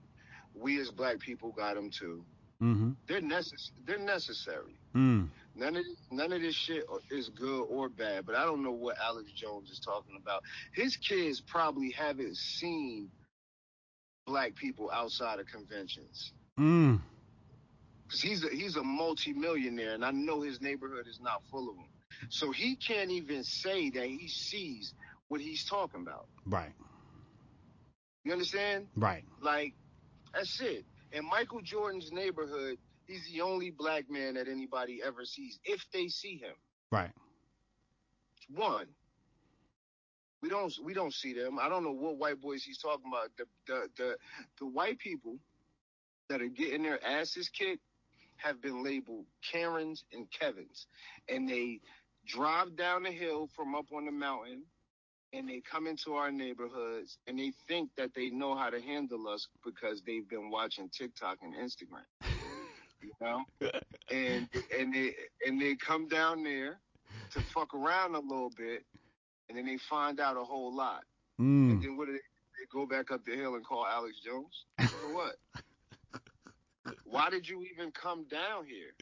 [0.54, 2.24] We as black people got them too.
[2.62, 2.90] Mm-hmm.
[3.08, 4.76] They're necess- They're necessary.
[4.94, 5.28] Mm.
[5.56, 8.96] None of none of this shit is good or bad, but I don't know what
[9.02, 10.42] Alex Jones is talking about.
[10.72, 13.10] His kids probably haven't seen
[14.26, 16.32] black people outside of conventions.
[16.58, 17.00] Mm.
[18.08, 21.76] Cause he's a, he's a multi-millionaire, and I know his neighborhood is not full of
[21.76, 21.86] them.
[22.28, 24.92] So he can't even say that he sees
[25.32, 26.26] what he's talking about.
[26.44, 26.74] Right.
[28.22, 28.86] You understand?
[28.94, 29.24] Right.
[29.40, 29.72] Like,
[30.34, 30.84] that's it.
[31.10, 32.76] In Michael Jordan's neighborhood,
[33.06, 36.52] he's the only black man that anybody ever sees, if they see him.
[36.90, 37.12] Right.
[38.54, 38.88] One.
[40.42, 41.58] We don't we don't see them.
[41.58, 43.30] I don't know what white boys he's talking about.
[43.38, 44.16] The the the,
[44.58, 45.38] the white people
[46.28, 47.80] that are getting their asses kicked
[48.36, 50.86] have been labeled Karens and Kevins.
[51.26, 51.80] And they
[52.26, 54.64] drive down the hill from up on the mountain
[55.32, 59.28] and they come into our neighborhoods and they think that they know how to handle
[59.28, 62.04] us because they've been watching TikTok and Instagram.
[63.00, 63.40] You know?
[64.10, 64.46] And
[64.78, 65.14] and they
[65.46, 66.78] and they come down there
[67.32, 68.84] to fuck around a little bit
[69.48, 71.04] and then they find out a whole lot.
[71.40, 71.70] Mm.
[71.70, 74.64] And then what do they, they go back up the hill and call Alex Jones?
[74.78, 75.36] For what?
[77.04, 78.92] Why did you even come down here?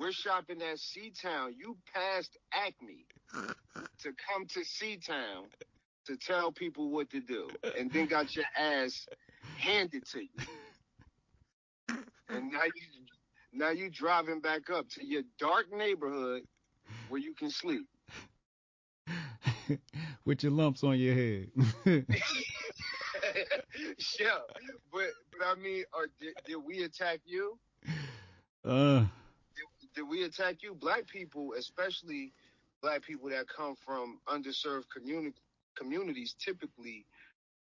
[0.00, 1.54] We're shopping at C-Town.
[1.56, 5.46] You passed Acme to come to C-Town
[6.06, 7.48] to tell people what to do,
[7.78, 9.06] and then got your ass
[9.56, 10.28] handed to you.
[12.28, 13.04] And now you
[13.52, 16.42] now you driving back up to your dark neighborhood
[17.08, 17.86] where you can sleep.
[20.24, 21.46] With your lumps on your head.
[21.86, 22.04] yeah,
[24.92, 27.58] but but I mean, or did, did we attack you?
[28.64, 29.04] uh.
[29.94, 30.74] Did, we attack you?
[30.74, 32.32] Black people, especially
[32.82, 35.36] black people that come from underserved community
[35.76, 37.04] communities, typically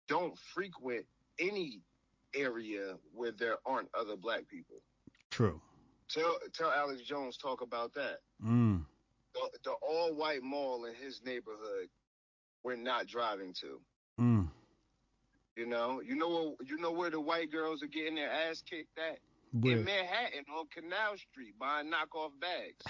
[0.08, 1.06] don't frequent
[1.38, 1.80] any
[2.34, 4.76] area where there aren't other black people.
[5.30, 5.60] True.
[6.08, 8.18] Tell tell Alex Jones talk about that.
[8.44, 8.84] Mm.
[9.34, 11.88] The, the all white mall in his neighborhood,
[12.62, 13.80] we're not driving to.
[14.20, 14.48] Mm.
[15.56, 18.98] You know, you know you know where the white girls are getting their ass kicked
[18.98, 19.18] at
[19.52, 19.78] Where?
[19.78, 22.84] in Manhattan on Canal Street buying knockoff bags.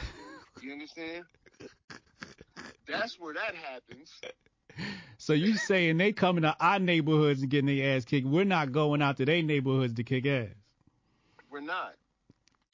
[0.63, 1.25] you understand?
[2.87, 4.13] That's where that happens.
[5.19, 8.27] So you saying they coming to our neighborhoods and getting their ass kicked?
[8.27, 10.49] We're not going out to their neighborhoods to kick ass.
[11.51, 11.95] We're not.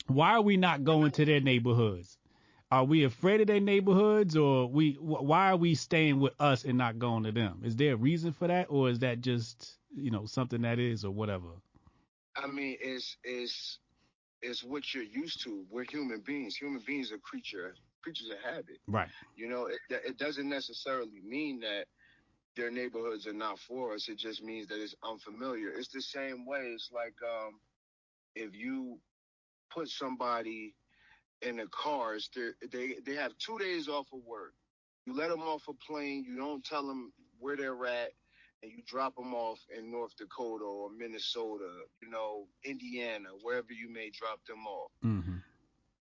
[0.06, 2.16] Why are we not going to their neighborhoods?
[2.70, 4.92] Are we afraid of their neighborhoods, or we?
[4.92, 7.62] wh- Why are we staying with us and not going to them?
[7.64, 11.04] Is there a reason for that, or is that just you know something that is,
[11.04, 11.48] or whatever?
[12.38, 13.78] I mean, it's it's
[14.42, 15.64] it's what you're used to.
[15.70, 16.56] We're human beings.
[16.56, 18.78] Human beings are creature creatures of habit.
[18.86, 19.08] Right.
[19.36, 21.86] You know, it, it doesn't necessarily mean that
[22.56, 24.08] their neighborhoods are not for us.
[24.08, 25.70] It just means that it's unfamiliar.
[25.70, 26.70] It's the same way.
[26.74, 27.60] It's like um,
[28.34, 28.98] if you
[29.74, 30.74] put somebody
[31.42, 32.30] in the cars,
[32.72, 34.54] they they have two days off of work.
[35.06, 36.24] You let them off a plane.
[36.26, 38.10] You don't tell them where they're at,
[38.62, 41.68] and you drop them off in North Dakota or Minnesota,
[42.02, 44.90] you know, Indiana, wherever you may drop them off.
[45.04, 45.36] Mm-hmm.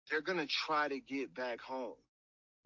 [0.09, 1.95] They're gonna try to get back home.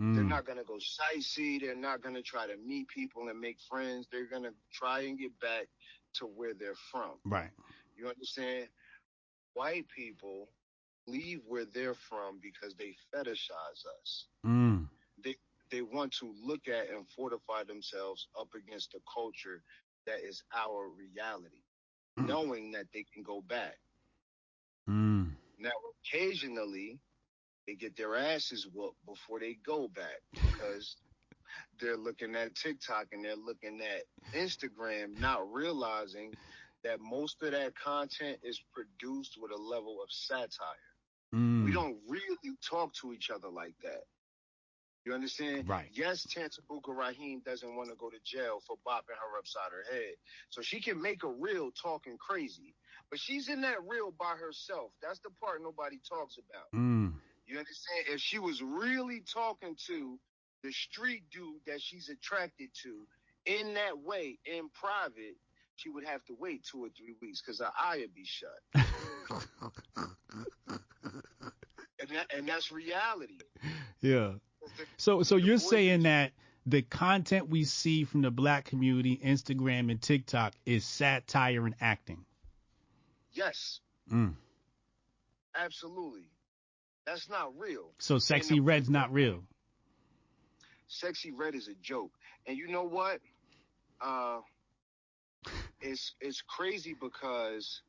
[0.02, 0.16] Mm.
[0.16, 1.62] They're not going to go sightsee.
[1.62, 4.08] They're not going to try to meet people and make friends.
[4.12, 5.68] They're going to try and get back
[6.16, 7.12] to where they're from.
[7.24, 7.52] Right.
[7.98, 8.68] You understand?
[9.54, 10.50] White people
[11.08, 14.26] leave where they're from because they fetishize us.
[14.46, 14.88] Mm.
[15.72, 19.62] They want to look at and fortify themselves up against a culture
[20.06, 21.64] that is our reality,
[22.18, 23.78] knowing that they can go back.
[24.90, 25.32] Mm.
[25.60, 25.72] Now,
[26.04, 27.00] occasionally,
[27.68, 30.98] they get their asses whooped before they go back because
[31.80, 34.04] they're looking at TikTok and they're looking at
[34.38, 36.34] Instagram, not realizing
[36.84, 40.94] that most of that content is produced with a level of satire.
[41.34, 41.66] Mm.
[41.66, 44.04] We don't really talk to each other like that.
[45.06, 45.70] You understand?
[45.70, 45.88] Right.
[45.94, 50.16] Yes, Tantabuka Raheem doesn't want to go to jail for bopping her upside her head.
[50.50, 52.74] So she can make a reel talking crazy.
[53.12, 54.92] But she's in that reel by herself.
[55.04, 56.72] That's the part nobody talks about.
[56.74, 57.14] Mm.
[57.46, 58.06] You understand?
[58.10, 60.20] If she was really talking to
[60.64, 63.06] the street dude that she's attracted to
[63.46, 65.36] in that way, in private,
[65.76, 68.50] she would have to wait two or three weeks because her eye would be shut.
[72.00, 73.38] and, that, and that's reality.
[74.02, 74.34] Yeah.
[74.98, 76.32] So so you're saying that
[76.66, 82.26] the content we see from the black community, Instagram and TikTok, is satire and acting.
[83.34, 83.80] Yes,
[84.12, 84.36] Mm.
[85.56, 86.30] absolutely.
[87.06, 87.92] That's not real.
[88.00, 89.44] So Sexyy Red's not real.
[90.90, 92.12] Sexyy Red is a joke.
[92.48, 93.20] And you know what?
[94.02, 94.40] Uh
[95.82, 97.82] it's it's crazy because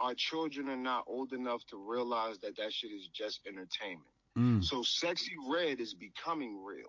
[0.00, 4.06] our children are not old enough to realize that that shit is just entertainment.
[4.36, 4.64] Mm.
[4.64, 6.88] So Sexyy Red is becoming real.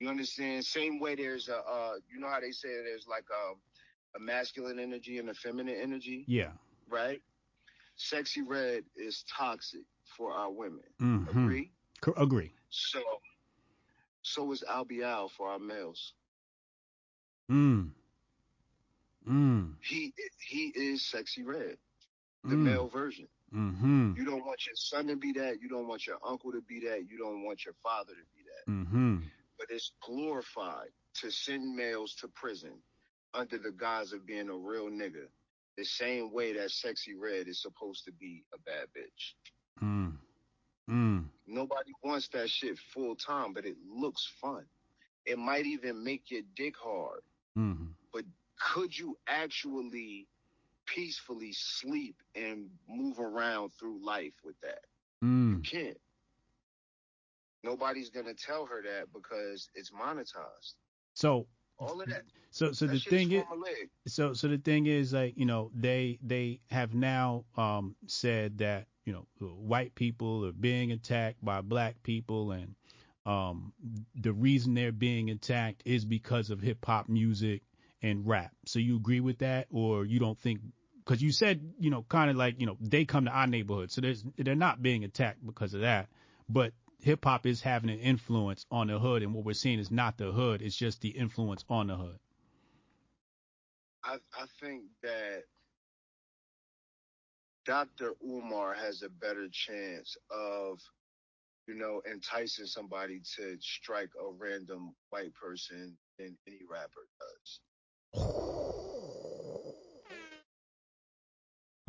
[0.00, 0.64] You understand?
[0.64, 4.78] Same way there's a uh you know how they say there's like a a masculine
[4.78, 6.52] energy and a feminine energy, Yeah.
[6.88, 7.20] right?
[7.98, 9.82] Sexyy Red is toxic
[10.16, 10.84] for our women.
[11.00, 11.28] Mhm.
[11.28, 11.70] Agree?
[12.16, 12.52] Agree.
[12.70, 13.00] So
[14.22, 16.14] so is Albial for our males.
[17.50, 17.90] Mm.
[19.28, 19.74] Mm.
[19.82, 20.12] He
[20.48, 21.78] he is Sexyy Red,
[22.44, 22.62] the Mm.
[22.64, 23.28] male version.
[23.54, 24.12] Mm-hmm.
[24.16, 25.60] You don't want your son to be that.
[25.60, 27.08] You don't want your uncle to be that.
[27.08, 28.72] You don't want your father to be that.
[28.72, 29.16] Mm-hmm.
[29.58, 30.88] But it's glorified
[31.20, 32.72] to send males to prison
[33.32, 35.26] under the guise of being a real nigga.
[35.76, 39.82] The same way that Sexyy Red is supposed to be a bad bitch.
[39.82, 40.12] Mm.
[40.88, 41.24] Mm.
[41.46, 44.64] Nobody wants that shit full time, but it looks fun.
[45.26, 47.20] It might even make your dick hard.
[47.56, 47.90] Mm.
[48.12, 48.24] but
[48.58, 50.26] could you actually
[50.86, 54.84] peacefully sleep and move around through life with that?
[55.46, 55.64] You Mm.
[55.64, 55.98] can't.
[57.62, 60.74] Nobody's gonna tell her that because it's monetized.
[61.14, 61.46] So
[61.78, 62.22] All of that.
[62.50, 63.90] so so that the thing is formulaic.
[64.06, 68.86] so so the thing is like you know they they have now um said that
[69.04, 72.74] you know white people are being attacked by black people and
[73.26, 73.72] um
[74.14, 77.62] the reason they're being attacked is because of hip hop music
[78.04, 80.60] and rap so you agree with that or you don't think
[81.04, 83.90] because you said you know kind of like you know they come to our neighborhood
[83.90, 86.08] so there's they're not being attacked because of that
[86.48, 86.72] but
[87.02, 90.18] hip hop is having an influence on the hood and what we're seeing is not
[90.18, 92.18] the hood it's just the influence on the hood
[94.04, 95.44] I I think that
[97.64, 98.12] Dr.
[98.22, 100.78] Umar has a better chance of,
[101.66, 107.60] you know, enticing somebody to strike a random white person than any rapper does.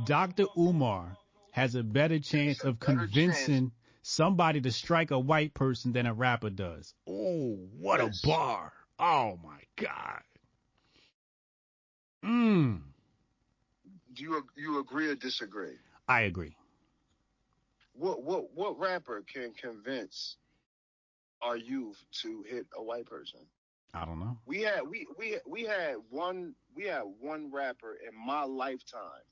[0.05, 0.45] Dr.
[0.57, 1.17] Umar
[1.51, 3.71] has a better chance of convincing
[4.01, 6.93] somebody to strike a white person than a rapper does.
[7.07, 8.71] Oh, what a bar.
[8.99, 10.21] Oh my God.
[12.23, 12.81] Mm.
[14.13, 15.77] Do you you agree or disagree?
[16.07, 16.55] I agree.
[17.93, 20.37] What what what rapper can convince
[21.41, 23.41] our youth to hit a white person?
[23.95, 24.37] I don't know.
[24.45, 29.23] We had we we we had one we had one rapper in my lifetime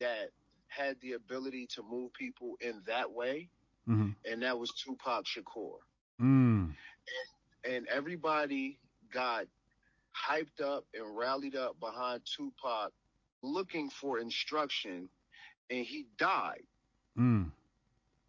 [0.00, 0.30] that
[0.68, 3.48] had the ability to move people in that way,
[3.88, 4.10] Mm-hmm.
[4.30, 5.78] and that was Tupac Shakur.
[6.20, 6.74] Mm.
[7.64, 8.78] And everybody
[9.12, 9.46] got
[10.14, 12.92] hyped up and rallied up behind Tupac,
[13.42, 15.08] looking for instruction,
[15.70, 16.62] and he died.
[17.18, 17.50] Mm.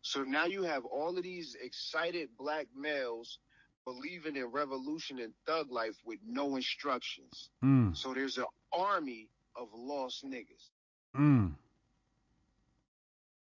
[0.01, 3.39] So now you have all of these excited black males
[3.85, 7.49] believing in revolution and thug life with no instructions.
[7.63, 7.95] Mm.
[7.95, 10.69] So there's an army of lost niggas.
[11.17, 11.53] Mm.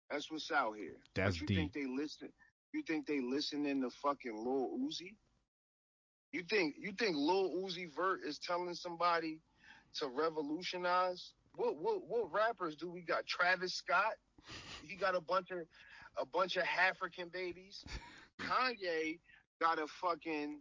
[0.09, 0.97] That's what's out here.
[1.15, 2.29] That's but you think they listen?
[2.73, 5.15] You think they listening to the fucking Lil Uzi?
[6.31, 9.39] You think you think Lil Uzi Vert is telling somebody
[9.99, 11.33] to revolutionize?
[11.55, 13.25] What what what rappers do we got?
[13.25, 14.15] Travis Scott.
[14.87, 15.59] He got a bunch of
[16.21, 17.83] a bunch of African babies.
[18.41, 19.19] Kanye
[19.59, 20.59] got a fucking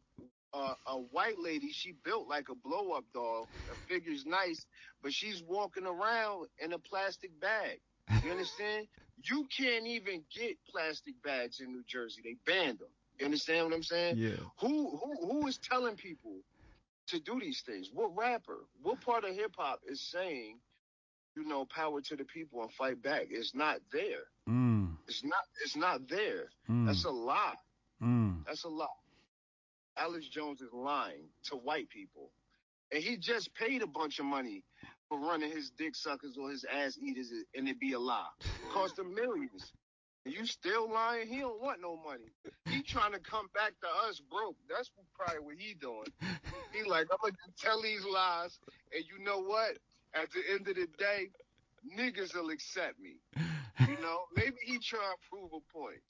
[0.52, 1.70] uh, a white lady.
[1.72, 3.48] She built like a blow up doll.
[3.68, 4.66] Her figure's nice,
[5.02, 7.80] but she's walking around in a plastic bag.
[8.22, 8.86] You understand?
[9.22, 12.20] you can't even get plastic bags in New Jersey.
[12.22, 12.88] They banned them.
[13.18, 14.18] You understand what I'm saying?
[14.18, 14.36] Yeah.
[14.60, 16.38] Who who who is telling people
[17.08, 17.90] to do these things?
[17.92, 18.66] What rapper?
[18.82, 20.58] What part of hip hop is saying,
[21.36, 23.26] you know, power to the people and fight back?
[23.30, 24.24] It's not there.
[24.48, 24.96] Mm.
[25.06, 26.50] It's not it's not there.
[26.68, 26.86] Mm.
[26.86, 27.54] That's a lie.
[28.04, 28.44] Mm.
[28.46, 28.86] That's a lie.
[29.96, 32.30] Alex Jones is lying to white people.
[32.92, 34.62] And he just paid a bunch of money
[35.08, 38.26] for running his dick suckers or his ass eaters and it be a lie.
[38.72, 39.72] Cost him millions.
[40.26, 41.28] You still lying?
[41.28, 42.32] He don't want no money.
[42.66, 44.56] He trying to come back to us broke.
[44.68, 46.06] That's probably what he doing.
[46.72, 48.58] He like, I'm gonna tell these lies,
[48.94, 49.76] and you know what?
[50.14, 51.28] At the end of the day,
[51.98, 53.16] niggas will accept me.
[53.80, 56.00] You know, maybe he trying to prove a point.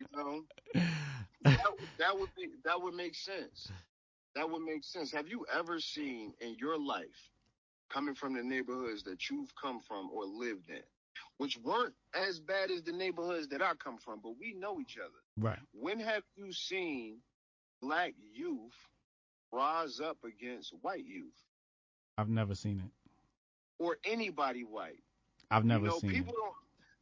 [0.00, 0.42] You know,
[1.44, 1.60] that,
[1.98, 3.70] that would be that would make sense.
[4.34, 5.12] That would make sense.
[5.12, 7.30] Have you ever seen in your life,
[7.90, 10.82] coming from the neighborhoods that you've come from or lived in,
[11.38, 14.96] which weren't as bad as the neighborhoods that I come from, but we know each
[14.98, 15.18] other.
[15.38, 15.58] Right.
[15.72, 17.18] When have you seen
[17.82, 18.74] black youth
[19.52, 21.32] rise up against white youth
[22.18, 23.82] I've never seen it.
[23.82, 25.02] or anybody white?
[25.50, 26.36] I've never you know, seen people it.
[26.36, 26.54] don't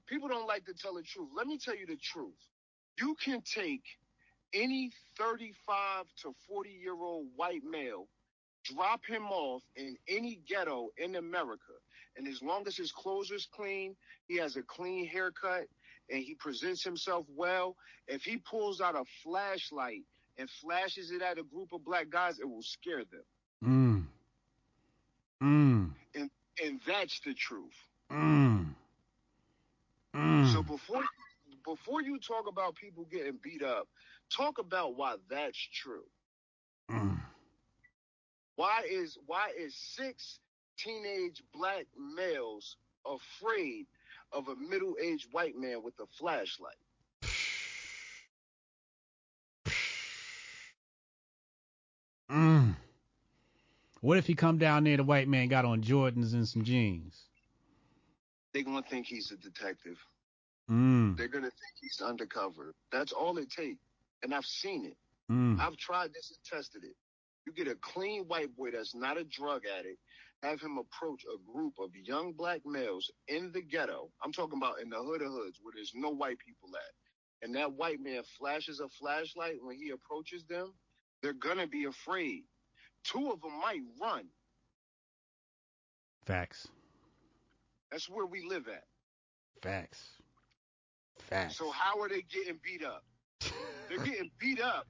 [0.06, 1.28] people don't like to tell the truth.
[1.36, 2.36] Let me tell you the truth.
[2.98, 3.82] You can take
[4.54, 8.06] any 35 to 40 year old white male,
[8.64, 11.72] drop him off in any ghetto in America,
[12.16, 13.94] and as long as his clothes is clean,
[14.28, 15.66] he has a clean haircut,
[16.10, 17.76] and he presents himself well,
[18.08, 20.02] if he pulls out a flashlight
[20.38, 23.24] and flashes it at a group of black guys, it will scare them.
[23.64, 24.06] Mm.
[25.42, 25.90] Mm.
[26.14, 26.30] And
[26.64, 27.74] and that's the truth.
[28.10, 28.66] Mm.
[30.14, 30.52] Mm.
[30.52, 31.02] So before
[31.66, 33.88] before you talk about people getting beat up,
[34.34, 36.04] talk about why that's true.
[36.90, 37.20] Mm.
[38.54, 40.38] Why is why is six
[40.78, 43.86] teenage black males afraid
[44.32, 46.74] of a middle-aged white man with a flashlight?
[52.30, 52.76] Mm.
[54.00, 57.24] What if he come down there, the white man got on Jordans and some jeans?
[58.52, 59.98] They're gonna think he's a detective.
[60.70, 61.16] Mm.
[61.16, 62.74] They're gonna think he's undercover.
[62.90, 63.80] That's all it takes.
[64.22, 64.96] And I've seen it.
[65.30, 65.60] Mm.
[65.60, 66.96] I've tried this and tested it.
[67.46, 69.98] You get a clean white boy that's not a drug addict,
[70.42, 74.10] have him approach a group of young black males in the ghetto.
[74.22, 77.46] I'm talking about in the hood of hoods where there's no white people at.
[77.46, 80.72] And that white man flashes a flashlight when he approaches them,
[81.22, 82.44] they're gonna be afraid.
[83.04, 84.24] Two of them might run.
[86.24, 86.66] Facts.
[87.90, 88.84] That's where we live at.
[89.62, 90.15] Facts.
[91.18, 91.58] Facts.
[91.58, 93.04] So how are they getting beat up?
[93.88, 94.86] They're getting beat up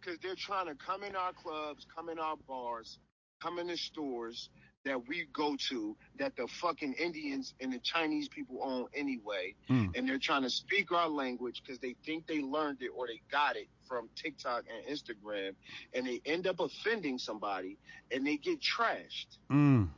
[0.00, 2.98] because they're trying to come in our clubs, come in our bars,
[3.42, 4.48] come in the stores
[4.84, 9.54] that we go to that the fucking Indians and the Chinese people own anyway.
[9.70, 9.96] Mm.
[9.96, 13.20] And they're trying to speak our language because they think they learned it or they
[13.30, 15.54] got it from TikTok and Instagram.
[15.94, 17.78] And they end up offending somebody
[18.10, 19.38] and they get trashed.
[19.50, 19.88] Mm.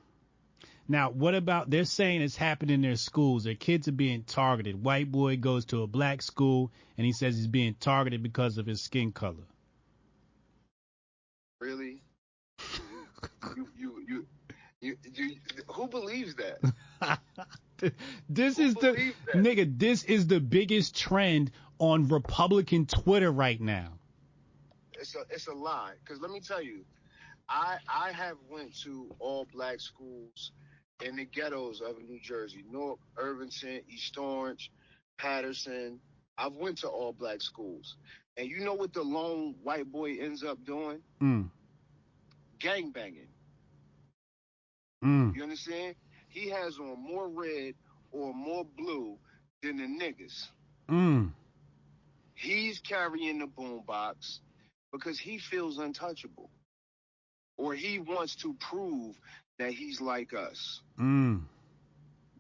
[0.89, 3.45] Now, what about they're saying it's happening in their schools?
[3.45, 4.83] Their kids are being targeted.
[4.83, 8.67] White boy goes to a black school and he says he's being targeted because of
[8.67, 9.47] his skin color.
[11.61, 12.03] Really?
[13.57, 14.27] you, you, you,
[14.81, 15.37] you, you,
[15.69, 17.19] who believes that?
[18.29, 18.93] This is the
[19.27, 19.35] that?
[19.35, 19.79] nigga.
[19.79, 23.93] This is the biggest trend on Republican Twitter right now.
[24.99, 25.93] it's a it's a lie.
[26.07, 26.87] Cause let me tell you,
[27.51, 30.53] I I have went to all black schools
[31.03, 34.71] in the ghettos of New Jersey, North Irvington, East Orange,
[35.19, 36.01] Paterson.
[36.39, 37.97] I've went to all black schools,
[38.37, 40.99] and you know what the lone white boy ends up doing?
[41.23, 41.51] Mm.
[42.59, 43.29] Gang banging.
[45.05, 45.35] Mm.
[45.35, 45.95] You understand?
[46.29, 47.75] He has on more red
[48.13, 49.17] or more blue
[49.63, 50.49] than the niggas.
[50.91, 51.31] Mm.
[52.35, 54.41] He's carrying the boombox
[54.93, 56.51] because he feels untouchable.
[57.57, 59.19] Or he wants to prove
[59.59, 60.81] that he's like us.
[60.99, 61.43] Mm.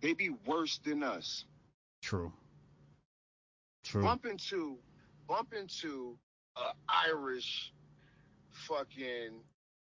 [0.00, 1.44] They be worse than us.
[2.02, 2.32] True.
[3.84, 4.02] True.
[4.02, 4.76] Bump into
[5.28, 6.16] bump into
[6.56, 6.72] a
[7.08, 7.72] Irish
[8.68, 9.40] fucking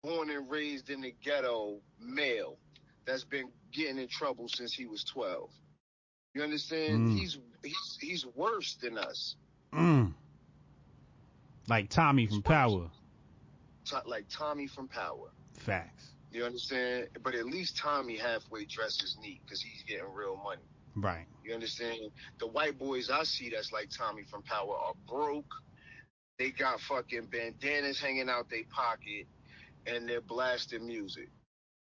[0.03, 2.57] born and raised in the ghetto male
[3.05, 5.51] that's been getting in trouble since he was twelve.
[6.35, 7.09] You understand?
[7.09, 7.19] Mm.
[7.19, 9.37] He's he's he's worse than us.
[9.73, 10.13] Mm.
[11.69, 12.91] Like Tommy from Power.
[13.87, 15.31] To- like Tommy from Power.
[15.55, 16.11] Facts.
[16.37, 17.09] You understand?
[17.23, 20.61] But at least Tommy halfway dresses neat because he's getting real money.
[20.95, 21.25] Right.
[21.43, 21.97] You understand?
[22.39, 25.51] The white boys I see that's like Tommy from Power are broke.
[26.39, 29.27] They got fucking bandanas hanging out their pocket
[29.87, 31.31] and they're blasting music.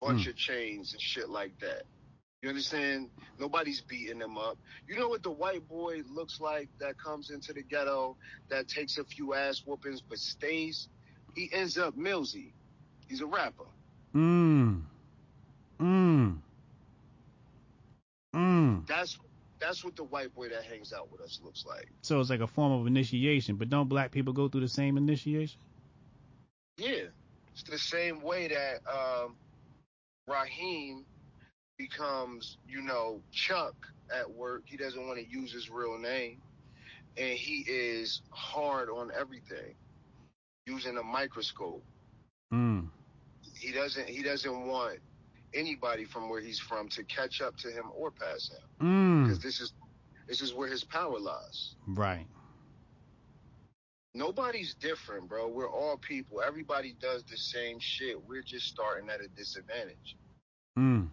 [0.00, 0.30] Bunch Mm.
[0.30, 1.84] of chains and shit like that.
[2.42, 3.10] You understand?
[3.38, 4.58] Nobody's beating them up.
[4.88, 8.16] You know what the white boy looks like that comes into the ghetto
[8.48, 10.88] that takes a few ass whoopings but stays?
[11.36, 12.50] He ends up Millsy.
[13.06, 13.66] He's a rapper.
[14.14, 14.82] Mm.
[15.80, 16.38] Mm.
[18.34, 18.86] Mm.
[18.86, 19.18] That's
[19.60, 21.88] that's what the white boy that hangs out with us looks like.
[22.02, 24.96] So it's like a form of initiation, but don't black people go through the same
[24.96, 25.60] initiation?
[26.78, 27.04] Yeah,
[27.52, 29.36] it's the same way that um,
[30.28, 31.04] Raheem
[31.78, 33.74] becomes, you know, Chuck
[34.14, 34.62] at work.
[34.66, 36.38] He doesn't want to use his real name.
[37.16, 39.74] and he is hard on everything,
[40.66, 41.82] using a microscope.
[42.52, 42.88] Mm.
[43.60, 44.98] He doesn't he doesn't want
[45.52, 49.24] anybody from where he's from to catch up to him or pass him Mm.
[49.24, 49.72] because this is
[50.26, 51.74] this is where his power lies.
[51.86, 52.26] Right.
[54.14, 55.46] Nobody's different, bro.
[55.48, 56.40] We're all people.
[56.40, 58.16] Everybody does the same shit.
[58.28, 60.16] We're just starting at a disadvantage.
[60.78, 61.08] Mm.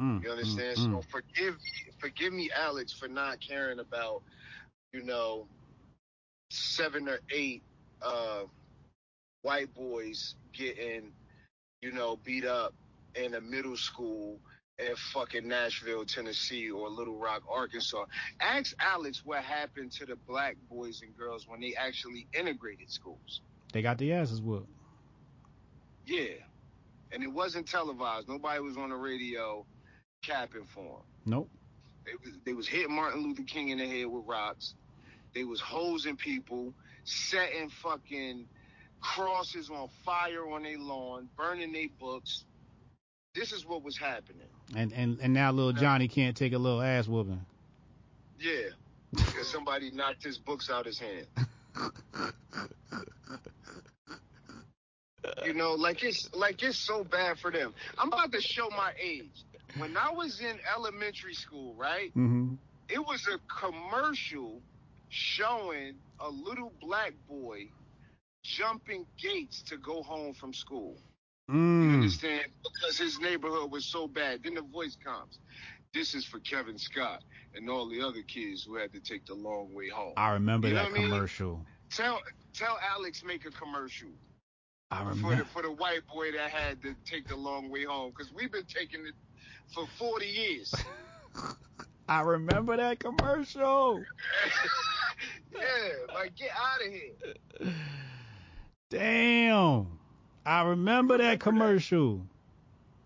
[0.00, 0.22] Mm.
[0.22, 0.76] You understand?
[0.78, 0.92] Mm.
[0.92, 1.56] So forgive
[1.98, 4.22] forgive me, Alex, for not caring about,
[4.92, 5.46] you know,
[6.50, 7.62] seven or eight
[8.02, 8.42] uh
[9.42, 11.12] white boys getting,
[11.84, 12.72] you know, beat up
[13.14, 14.38] in a middle school
[14.78, 18.06] in fucking Nashville, Tennessee or Little Rock, Arkansas.
[18.40, 23.42] Ask Alex what happened to the black boys and girls when they actually integrated schools.
[23.72, 24.70] They got the asses whooped.
[26.06, 26.40] Yeah.
[27.12, 28.28] And it wasn't televised.
[28.28, 29.66] Nobody was on the radio
[30.22, 31.02] capping for them.
[31.26, 31.50] Nope.
[32.06, 34.74] They was, they was hitting Martin Luther King in the head with rocks.
[35.34, 36.72] They was hosing people,
[37.04, 38.46] setting fucking
[39.04, 42.44] crosses on fire on their lawn, burning their books.
[43.34, 44.48] This is what was happening.
[44.74, 47.44] And and and now little Johnny can't take a little ass whooping.
[48.40, 48.70] Yeah.
[49.12, 51.26] Because somebody knocked his books out his hand.
[55.44, 57.74] you know, like it's like it's so bad for them.
[57.98, 59.44] I'm about to show my age.
[59.76, 62.10] When I was in elementary school, right?
[62.10, 62.54] Mm-hmm.
[62.88, 64.60] It was a commercial
[65.08, 67.68] showing a little black boy
[68.44, 70.96] jumping gates to go home from school.
[71.48, 71.94] You Mm.
[71.94, 72.44] understand?
[72.62, 74.42] Because his neighborhood was so bad.
[74.44, 75.38] Then the voice comes.
[75.92, 77.22] This is for Kevin Scott
[77.54, 80.14] and all the other kids who had to take the long way home.
[80.16, 81.10] I remember You that I mean?
[81.10, 81.66] commercial.
[81.90, 82.20] Tell
[82.52, 84.10] tell Alex make a commercial
[84.90, 85.44] I for the remember.
[85.46, 88.66] for the white boy that had to take the long way home because we've been
[88.66, 89.14] taking it
[89.72, 90.74] for 40 years.
[92.08, 94.02] I remember that commercial.
[95.56, 97.74] yeah, like get out of here.
[98.90, 99.86] Damn.
[100.46, 102.20] I remember that commercial.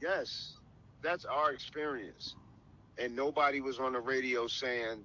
[0.03, 0.55] Yes,
[1.03, 2.35] that's our experience.
[2.99, 5.05] And nobody was on the radio saying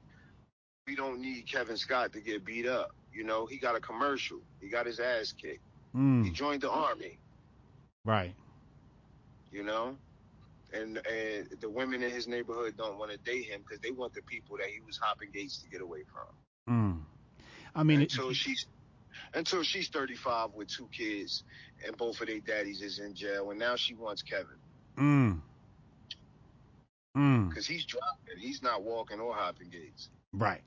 [0.88, 2.92] we don't need Kevin Scott to get beat up.
[3.14, 4.40] You know, he got a commercial.
[4.60, 5.62] He got his ass kicked.
[5.94, 6.34] He Mm.
[6.34, 7.20] joined the army.
[8.04, 8.34] Right.
[9.52, 9.96] You know,
[10.74, 14.14] and and the women in his neighborhood don't want to date him because they want
[14.14, 16.96] the people that he was hopping gates to get away from.
[16.96, 17.02] Mm.
[17.76, 18.66] I mean, it, until she's
[19.34, 21.44] until she's 35 with two kids
[21.86, 24.58] and both of their daddies is in jail, and now she wants Kevin
[24.98, 25.40] mm.
[27.18, 27.50] Mm.
[27.50, 28.38] because he's dropping.
[28.40, 30.10] He's not walking or hopping gates.
[30.32, 30.62] Right.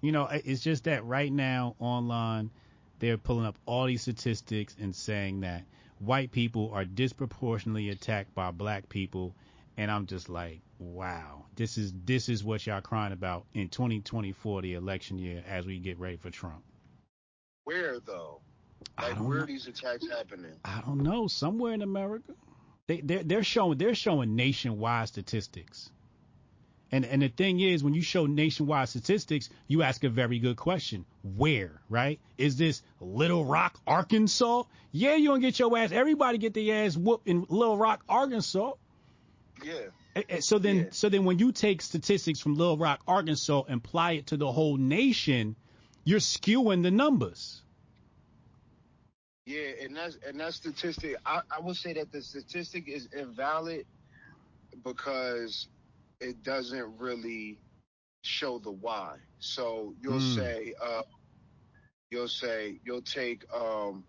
[0.00, 2.50] You know, it's just that right now online,
[2.98, 5.64] they're pulling up all these statistics and saying that
[5.98, 9.34] white people are disproportionately attacked by black people,
[9.76, 14.62] and I'm just like, wow, this is this is what y'all crying about in 2024,
[14.62, 16.62] the election year, as we get ready for Trump.
[17.64, 18.40] Where though?
[19.00, 19.44] Like where know.
[19.44, 20.52] are these attacks happening?
[20.64, 22.32] I don't know, somewhere in America.
[22.86, 25.90] They they're, they're showing they're showing nationwide statistics.
[26.92, 30.56] And and the thing is, when you show nationwide statistics, you ask a very good
[30.56, 31.06] question.
[31.22, 32.20] Where, right?
[32.38, 34.64] Is this Little Rock, Arkansas?
[34.92, 35.90] Yeah, you gonna get your ass.
[35.90, 38.72] Everybody get their ass whooped in Little Rock, Arkansas.
[39.64, 39.74] Yeah.
[40.14, 43.78] And- and So then, so then, when you take statistics from Little Rock, Arkansas, and
[43.78, 45.56] apply it to the whole nation,
[46.04, 47.62] you're skewing the numbers.
[49.46, 51.16] Yeah, and that's and that statistic.
[51.26, 53.86] I, I would say that the statistic is invalid
[54.84, 55.68] because
[56.20, 57.58] it doesn't really
[58.22, 59.16] show the why.
[59.38, 60.20] So you'll Mm.
[60.20, 61.02] say, uh,
[62.10, 64.04] you'll say you'll take um,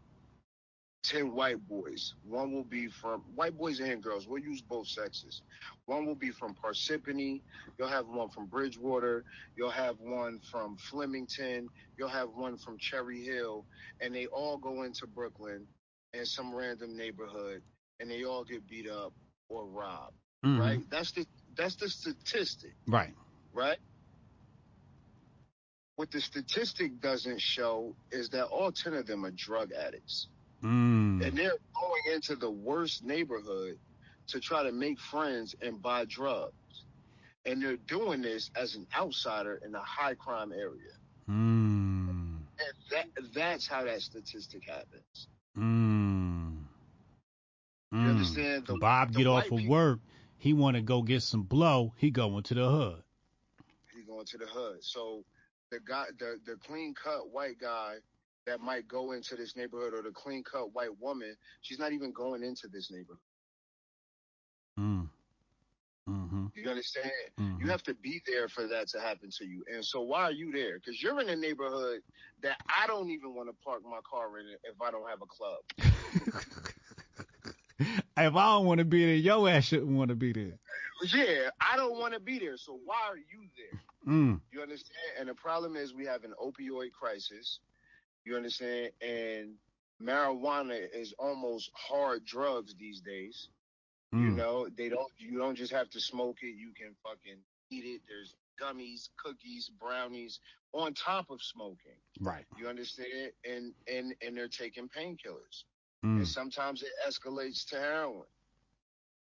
[1.08, 2.14] ten white boys.
[2.28, 4.28] One will be from white boys and girls.
[4.28, 5.42] We'll use both sexes.
[5.86, 7.42] One will be from Parsippany.
[7.78, 9.24] You'll have one from Bridgewater.
[9.56, 11.70] You'll have one from Flemington.
[11.98, 13.66] You'll have one from Cherry Hill,
[14.02, 15.68] and they all go into Brooklyn
[16.14, 17.62] in some random neighborhood,
[18.00, 19.14] and they all get beat up
[19.50, 20.18] or robbed.
[20.44, 20.60] Mhm.
[20.60, 20.90] Right?
[20.90, 21.26] That's the
[21.56, 23.14] that's the statistic Right.
[23.54, 23.80] right?
[25.96, 30.28] What the statistic doesn't show is that all 10 of them are drug addicts.
[30.66, 31.24] Mm.
[31.26, 33.78] And they're going into the worst neighborhood
[34.28, 36.54] to try to make friends and buy drugs.
[37.46, 40.94] And they're doing this as an outsider in a high crime area.
[41.30, 42.38] Mm.
[42.58, 45.28] And that, that's how that statistic happens.
[45.58, 46.64] Mm.
[47.92, 48.10] You Mm.
[48.10, 48.66] understand?
[48.66, 50.00] The, Bob the get off of people- work.
[50.38, 51.94] He want to go get some blow.
[51.98, 53.04] He going to the hood.
[53.96, 54.84] He going to the hood.
[54.84, 55.24] So
[55.72, 57.96] the guy, the the clean cut white guy
[58.46, 62.12] that might go into this neighborhood, or the clean cut white woman, she's not even
[62.12, 63.20] going into this neighborhood.
[64.80, 65.10] Mm.
[66.08, 66.46] Mm-hmm.
[66.54, 67.12] You understand?
[67.40, 67.60] Mhm.
[67.62, 69.64] You have to be there for that to happen to you.
[69.74, 70.78] And so why are you there?
[70.78, 72.02] Because you're in a neighborhood
[72.44, 75.26] that I don't even want to park my car in if I don't have a
[75.26, 75.60] club.
[78.18, 80.58] If I don't want to be there, your ass shouldn't want to be there.
[81.14, 82.56] Yeah, I don't want to be there.
[82.58, 83.82] So why are you there?
[84.14, 84.40] Mm.
[84.54, 84.96] You understand?
[85.20, 87.60] And the problem is we have an opioid crisis.
[88.26, 88.92] You understand?
[89.02, 89.56] And
[90.02, 93.50] marijuana is almost hard drugs these days.
[94.12, 94.36] You Mm.
[94.36, 98.02] know, they don't you don't just have to smoke it, you can fucking eat it.
[98.08, 100.40] There's gummies, cookies, brownies
[100.74, 102.00] on top of smoking.
[102.22, 102.46] Right.
[102.58, 103.34] You understand?
[103.44, 105.66] And and and they're taking painkillers.
[106.04, 106.18] Mm.
[106.18, 108.28] And sometimes it escalates to heroin.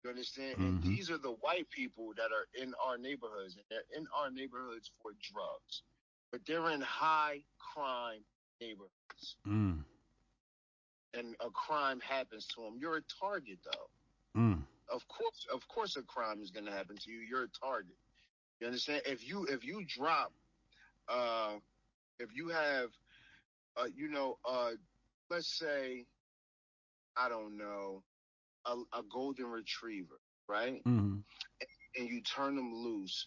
[0.04, 0.58] You understand?
[0.58, 0.82] And Mhm.
[0.82, 4.90] these are the white people that are in our neighborhoods, and they're in our neighborhoods
[5.02, 5.82] for drugs,
[6.30, 8.24] but they're in high crime
[8.60, 9.84] neighborhoods, Mm.
[11.14, 12.78] and a crime happens to them.
[12.78, 13.90] You're a target, though.
[14.40, 14.66] Mm.
[14.88, 17.20] Of course, of course, a crime is going to happen to you.
[17.20, 17.96] You're a target.
[18.60, 19.02] You understand?
[19.06, 20.32] If you if you drop,
[21.08, 21.56] uh,
[22.18, 22.90] if you have,
[23.76, 24.72] uh, you know, uh,
[25.30, 26.06] let's say,
[27.16, 28.02] I don't know,
[28.66, 30.82] a, a golden retriever, right?
[30.84, 31.22] Mm.
[31.96, 33.26] and you turn them loose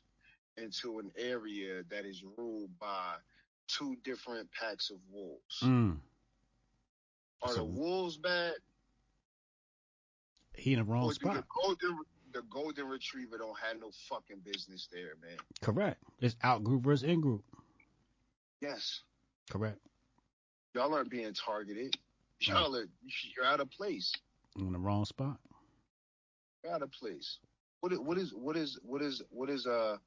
[0.57, 3.15] into an area that is ruled by
[3.77, 5.59] two different packs of wolves.
[5.61, 5.99] Mm.
[7.41, 8.53] Are So- the wolves bad?
[10.55, 11.35] He in the wrong spot.
[11.35, 11.99] the golden
[12.33, 15.37] the golden retriever don't have no fucking business there, man.
[15.61, 16.01] Correct.
[16.19, 17.43] It's out group versus in group.
[18.61, 19.01] Yes,
[19.49, 19.79] Correct.
[20.73, 21.97] y'all aren't being targeted.
[22.41, 22.87] Y'all are
[23.35, 24.13] you're out of place.
[24.57, 25.39] In the wrong spot.
[26.63, 27.39] You're out of place.
[27.81, 29.97] What what is what is what is what is uh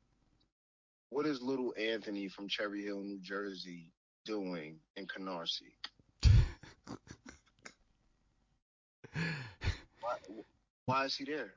[1.14, 3.92] what is little Anthony from Cherry Hill, New Jersey
[4.24, 5.76] doing in Canarsie?
[10.00, 10.16] why,
[10.86, 11.54] why is he there?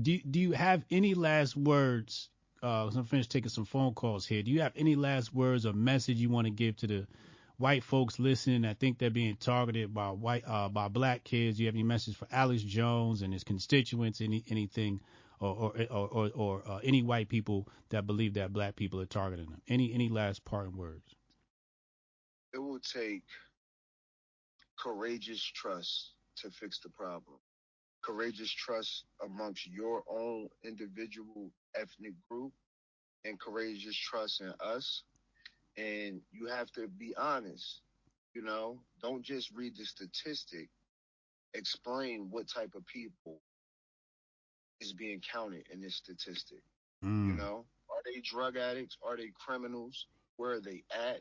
[0.00, 2.28] Do you, do you have any last words?
[2.62, 4.42] Uh, I'm finished taking some phone calls here.
[4.42, 7.06] Do you have any last words or message you want to give to the
[7.56, 11.56] white folks listening I think they're being targeted by white uh, by black kids?
[11.56, 14.20] Do you have any message for Alex Jones and his constituents?
[14.20, 15.00] Any anything
[15.40, 19.06] or or or, or, or uh, any white people that believe that black people are
[19.06, 19.62] targeting them?
[19.68, 21.14] Any any last parting words?
[22.52, 23.22] It will take
[24.78, 27.38] courageous trust to fix the problem.
[28.02, 32.52] Courageous trust amongst your own individual ethnic group
[33.24, 35.02] and courageous trust in us.
[35.76, 37.82] And you have to be honest,
[38.34, 40.68] you know, don't just read the statistic,
[41.54, 43.40] explain what type of people
[44.80, 46.62] is being counted in this statistic.
[47.04, 47.28] Mm.
[47.28, 48.96] You know, are they drug addicts?
[49.02, 50.06] Are they criminals?
[50.36, 51.20] Where are they at?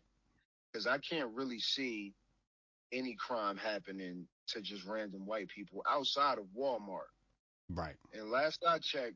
[0.71, 2.13] Because I can't really see
[2.91, 7.11] any crime happening to just random white people outside of Walmart.
[7.69, 7.95] Right.
[8.13, 9.15] And last I checked,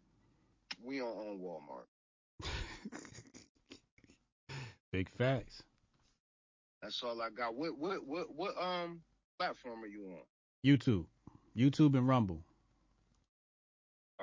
[0.83, 1.87] we don't own Walmart.
[4.91, 5.63] Big facts.
[6.81, 7.55] That's all I got.
[7.55, 9.01] What what what what um
[9.39, 10.23] platform are you on?
[10.65, 11.05] YouTube,
[11.57, 12.41] YouTube and Rumble.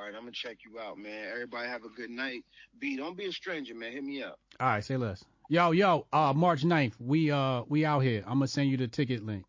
[0.01, 1.29] All right, I'm gonna check you out, man.
[1.31, 2.43] Everybody have a good night.
[2.79, 3.93] B, don't be a stranger, man.
[3.93, 4.39] Hit me up.
[4.59, 5.23] All right, say less.
[5.51, 8.23] Yo, yo, uh, March 9th, we uh we out here.
[8.27, 9.45] I'm gonna send you the ticket link.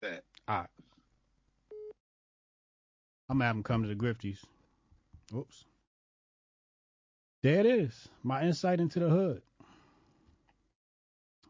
[0.00, 0.22] Bet.
[0.46, 0.68] All right.
[3.28, 4.38] I'm gonna have them come to the Grifties.
[5.36, 5.64] Oops.
[7.42, 8.08] There it is.
[8.22, 9.42] My insight into the hood.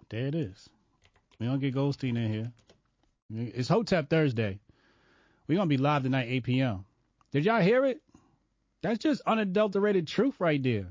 [0.09, 0.71] There it is.
[1.39, 2.53] We don't get Goldstein in here.
[3.31, 4.59] It's Hotep Thursday.
[5.47, 6.85] We're gonna be live tonight, 8 p.m.
[7.33, 8.01] Did y'all hear it?
[8.83, 10.87] That's just unadulterated truth right there.